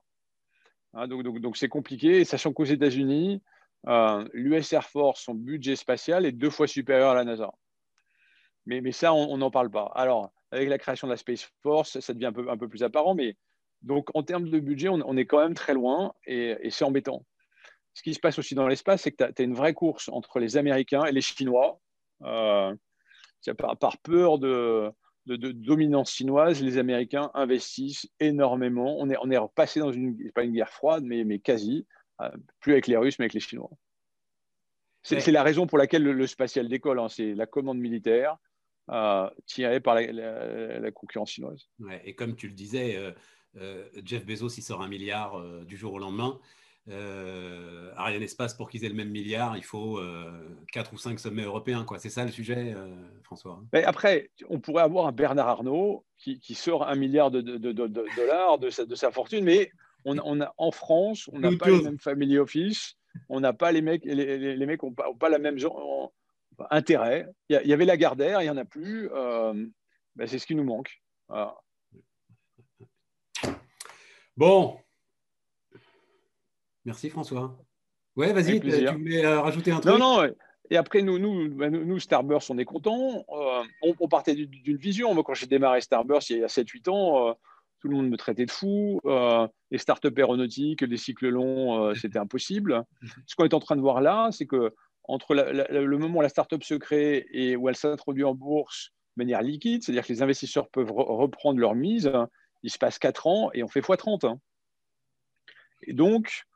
Hein, 0.93 1.07
donc 1.07 1.57
c'est 1.57 1.67
compliqué, 1.67 2.23
sachant 2.23 2.53
qu'aux 2.53 2.65
États-Unis, 2.65 3.41
euh, 3.87 4.27
l'US 4.33 4.71
Air 4.73 4.85
Force, 4.85 5.21
son 5.23 5.35
budget 5.35 5.75
spatial 5.75 6.25
est 6.25 6.31
deux 6.31 6.49
fois 6.49 6.67
supérieur 6.67 7.11
à 7.11 7.15
la 7.15 7.25
NASA. 7.25 7.51
Mais, 8.65 8.81
mais 8.81 8.91
ça, 8.91 9.13
on 9.13 9.37
n'en 9.37 9.51
parle 9.51 9.71
pas. 9.71 9.91
Alors, 9.95 10.31
avec 10.51 10.69
la 10.69 10.77
création 10.77 11.07
de 11.07 11.13
la 11.13 11.17
Space 11.17 11.49
Force, 11.61 11.99
ça 11.99 12.13
devient 12.13 12.27
un 12.27 12.33
peu, 12.33 12.49
un 12.49 12.57
peu 12.57 12.67
plus 12.67 12.83
apparent, 12.83 13.15
mais 13.15 13.35
donc 13.81 14.09
en 14.15 14.23
termes 14.23 14.49
de 14.49 14.59
budget, 14.59 14.89
on, 14.89 15.17
est 15.17 15.25
quand 15.25 15.39
même 15.39 15.53
très 15.53 15.73
loin 15.73 16.13
et, 16.25 16.57
c'est 16.71 16.85
embêtant. 16.85 17.25
Ce 17.93 18.01
qui 18.01 18.13
se 18.13 18.19
passe 18.19 18.39
aussi 18.39 18.55
dans 18.55 18.67
l'espace, 18.67 19.03
c'est 19.03 19.11
que 19.11 19.31
tu 19.31 19.41
as, 19.41 19.45
une 19.45 19.53
vraie 19.53 19.73
course 19.73 20.09
entre 20.09 20.39
les 20.39 20.57
Américains 20.57 21.05
et 21.05 21.11
les 21.11 21.21
Chinois. 21.21 21.79
Euh, 22.23 22.75
par, 23.57 23.97
peur 23.99 24.39
de, 24.39 24.93
dominance 25.25 26.11
chinoise, 26.11 26.61
les 26.61 26.77
Américains 26.77 27.31
investissent 27.33 28.09
énormément. 28.19 28.97
On 28.99 29.09
est, 29.09 29.17
on 29.21 29.29
est 29.29 29.37
repassé 29.37 29.79
dans 29.79 29.91
une, 29.91 30.31
pas 30.31 30.43
une 30.43 30.53
guerre 30.53 30.69
froide, 30.69 31.03
mais, 31.03 31.23
mais 31.23 31.39
quasi, 31.39 31.85
euh, 32.21 32.29
plus 32.59 32.73
avec 32.73 32.87
les 32.87 32.97
Russes, 32.97 33.19
mais 33.19 33.25
avec 33.25 33.33
les 33.33 33.39
Chinois. 33.39 33.69
C'est 35.03 35.31
la 35.31 35.43
raison 35.43 35.67
pour 35.67 35.77
laquelle 35.77 36.03
le, 36.03 36.27
spatial 36.27 36.67
décolle. 36.67 36.99
Hein. 36.99 37.07
C'est 37.07 37.33
la 37.33 37.45
commande 37.45 37.77
militaire 37.77 38.37
euh, 38.89 39.29
tirée 39.45 39.79
par 39.79 39.95
la, 39.95 40.91
concurrence 40.91 41.31
chinoise. 41.31 41.69
et 42.03 42.13
comme 42.13 42.35
tu 42.35 42.49
le 42.49 42.53
disais, 42.53 42.97
euh, 43.55 43.89
Jeff 44.03 44.25
Bezos, 44.25 44.49
il 44.49 44.63
sort 44.63 44.81
un 44.81 44.89
milliard 44.89 45.41
du 45.65 45.77
jour 45.77 45.93
au 45.93 45.99
lendemain. 45.99 46.37
Euh, 46.89 47.91
Ariane 47.97 48.23
Espace, 48.23 48.53
pour 48.53 48.69
qu'ils 48.69 48.85
aient 48.85 48.89
le 48.89 48.95
même 48.95 49.09
milliard, 49.09 49.57
il 49.57 49.63
faut 49.63 49.97
euh, 49.97 50.31
4 50.71 50.93
ou 50.93 50.97
5 50.97 51.19
sommets 51.19 51.43
européens. 51.43 51.85
C'est 51.97 52.09
ça 52.09 52.23
le 52.23 52.31
sujet, 52.31 52.73
euh, 52.75 52.95
François 53.23 53.61
Mais 53.73 53.83
Après, 53.83 54.29
on 54.49 54.59
pourrait 54.59 54.83
avoir 54.83 55.07
un 55.07 55.11
Bernard 55.11 55.49
Arnault 55.49 56.05
qui, 56.17 56.55
sort 56.55 56.87
un 56.87 56.95
milliard 56.95 57.29
de, 57.29 57.41
dollars 57.41 58.57
de 58.57 58.69
sa, 58.69 58.85
de 58.85 58.95
sa, 58.95 59.11
fortune, 59.11 59.43
mais 59.43 59.69
on, 60.05 60.17
on 60.23 60.41
a, 60.41 60.53
en 60.57 60.71
France, 60.71 61.29
on 61.33 61.39
n'a 61.39 61.55
pas 61.57 61.69
les 61.69 61.81
mêmes 61.81 61.99
family 61.99 62.37
office, 62.37 62.95
on 63.27 63.41
n'a 63.41 63.53
pas 63.53 63.71
les 63.71 63.81
mecs, 63.81 64.05
les, 64.05 64.55
les, 64.55 64.65
mecs 64.65 64.81
n'ont 64.83 64.93
pas, 64.93 65.07
pas, 65.19 65.29
la 65.29 65.39
même 65.39 65.57
genre, 65.57 66.13
intérêt. 66.71 67.27
Il 67.49 67.61
y, 67.65 67.73
avait 67.73 67.85
la 67.85 67.97
Gardère, 67.97 68.41
il 68.41 68.45
n'y 68.45 68.49
en 68.49 68.57
a 68.57 68.65
plus. 68.65 69.09
Euh, 69.11 69.53
ben, 70.15 70.27
c'est 70.27 70.39
ce 70.39 70.47
qui 70.47 70.55
nous 70.55 70.63
manque. 70.63 71.01
Bon, 74.35 74.77
Merci 76.87 77.09
François. 77.09 77.53
Ouais, 78.15 78.31
vas-y, 78.31 78.61
tu 78.61 78.69
voulais 78.69 79.25
euh, 79.25 79.41
rajouter 79.41 79.71
un 79.71 79.81
truc? 79.81 79.91
Non, 79.91 79.99
non. 79.99 80.31
Et 80.69 80.77
après, 80.77 81.01
nous, 81.01 81.19
nous, 81.19 81.53
bah, 81.53 81.69
nous 81.69 81.99
Starburst, 81.99 82.49
on 82.49 82.57
est 82.57 82.63
contents. 82.63 83.25
Euh, 83.29 83.63
on, 83.99 84.07
partait 84.07 84.35
d'une 84.35 84.77
vision. 84.77 85.13
Moi, 85.13 85.23
quand 85.25 85.33
j'ai 85.33 85.47
démarré 85.47 85.81
Starburst 85.81 86.29
il 86.29 86.39
y 86.39 86.43
a 86.45 86.47
7-8 86.47 86.89
ans, 86.89 87.27
euh, 87.27 87.33
tout 87.81 87.89
le 87.89 87.95
monde 87.97 88.09
me 88.09 88.15
traitait 88.15 88.45
de 88.45 88.51
fou. 88.51 89.01
les 89.03 89.77
startups 89.77 90.13
aéronautiques, 90.15 90.81
les 90.81 90.95
cycles 90.95 91.27
longs, 91.27 91.93
c'était 92.01 92.19
impossible. 92.19 92.85
Ce 93.25 93.35
qu'on 93.35 93.43
est 93.43 93.53
en 93.53 93.59
train 93.59 93.75
de 93.75 93.81
voir 93.81 93.99
là, 93.99 94.29
c'est 94.31 94.45
que 94.45 94.73
entre 95.03 95.35
le 95.35 95.97
moment 95.97 96.19
où 96.19 96.21
la 96.21 96.29
startup 96.29 96.63
se 96.63 96.73
crée 96.73 97.27
et 97.31 97.57
où 97.57 97.67
elle 97.67 97.75
s'introduit 97.75 98.23
en 98.23 98.33
bourse 98.33 98.91
de 99.17 99.23
manière 99.23 99.41
liquide, 99.41 99.83
c'est-à-dire 99.83 100.07
que 100.07 100.13
les 100.13 100.21
investisseurs 100.21 100.69
peuvent 100.69 100.91
reprendre 100.91 101.59
leur 101.59 101.75
mise, 101.75 102.09
il 102.63 102.71
se 102.71 102.77
passe 102.77 102.97
4 102.97 103.27
ans 103.27 103.49
et 103.53 103.61
on 103.61 103.67
fait 103.67 103.81
x30. 103.81 104.25
Hein. 104.25 104.39
Et 105.83 105.93
donc, 105.93 106.46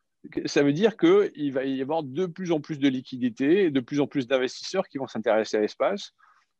ça 0.45 0.63
veut 0.63 0.73
dire 0.73 0.97
qu'il 0.97 1.51
va 1.51 1.63
y 1.65 1.81
avoir 1.81 2.03
de 2.03 2.25
plus 2.25 2.51
en 2.51 2.61
plus 2.61 2.79
de 2.79 2.87
liquidités 2.87 3.65
et 3.65 3.71
de 3.71 3.79
plus 3.79 3.99
en 3.99 4.07
plus 4.07 4.27
d'investisseurs 4.27 4.87
qui 4.87 4.97
vont 4.97 5.07
s'intéresser 5.07 5.57
à 5.57 5.61
l'espace, 5.61 6.13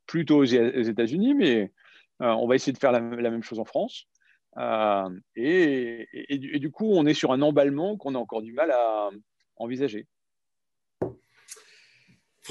plutôt 0.07 0.39
aux 0.39 0.45
États-Unis, 0.45 1.36
mais 1.36 1.72
euh, 2.22 2.32
on 2.34 2.47
va 2.47 2.55
essayer 2.55 2.74
de 2.74 2.78
faire 2.78 2.91
la, 2.91 3.01
même 3.01 3.43
chose 3.43 3.59
en 3.59 3.66
France. 3.66 4.07
Euh, 4.57 5.09
et, 5.36 6.07
du 6.59 6.72
coup, 6.72 6.91
on 6.91 7.05
est 7.05 7.14
sur 7.14 7.32
un 7.32 7.41
emballement 7.41 7.97
qu'on 7.97 8.16
a 8.16 8.18
encore 8.18 8.41
du 8.41 8.53
mal 8.53 8.72
à 8.72 9.09
envisager. 9.57 10.07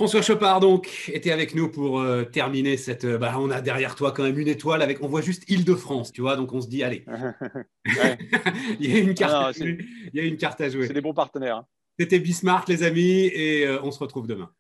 François 0.01 0.23
Chopard, 0.23 0.61
donc, 0.61 1.11
était 1.13 1.31
avec 1.31 1.55
nous 1.55 1.69
pour 1.69 2.01
euh, 2.01 2.25
terminer 2.25 2.79
cette. 2.79 3.05
Euh, 3.05 3.19
bah, 3.19 3.35
on 3.39 3.51
a 3.51 3.61
derrière 3.61 3.95
toi 3.95 4.13
quand 4.13 4.23
même 4.23 4.39
une 4.39 4.49
étoile 4.49 4.81
avec. 4.81 5.03
On 5.03 5.09
voit 5.09 5.21
juste 5.21 5.45
Île-de-France, 5.51 6.11
tu 6.11 6.23
vois, 6.23 6.37
donc 6.37 6.55
on 6.55 6.63
se 6.63 6.69
dit, 6.69 6.83
allez. 6.83 7.05
il, 8.81 8.91
y 8.91 8.97
a 8.97 8.99
une 8.99 9.13
carte 9.13 9.35
à 9.35 9.53
jouer. 9.53 9.77
il 10.11 10.19
y 10.19 10.25
a 10.25 10.27
une 10.27 10.39
carte 10.39 10.59
à 10.63 10.71
jouer. 10.71 10.87
C'est 10.87 10.95
des 10.95 11.03
bons 11.03 11.13
partenaires. 11.13 11.57
Hein. 11.59 11.67
C'était 11.99 12.19
Bismarck, 12.19 12.67
les 12.71 12.83
amis, 12.83 13.27
et 13.27 13.67
euh, 13.67 13.79
on 13.83 13.91
se 13.91 13.99
retrouve 13.99 14.27
demain. 14.27 14.51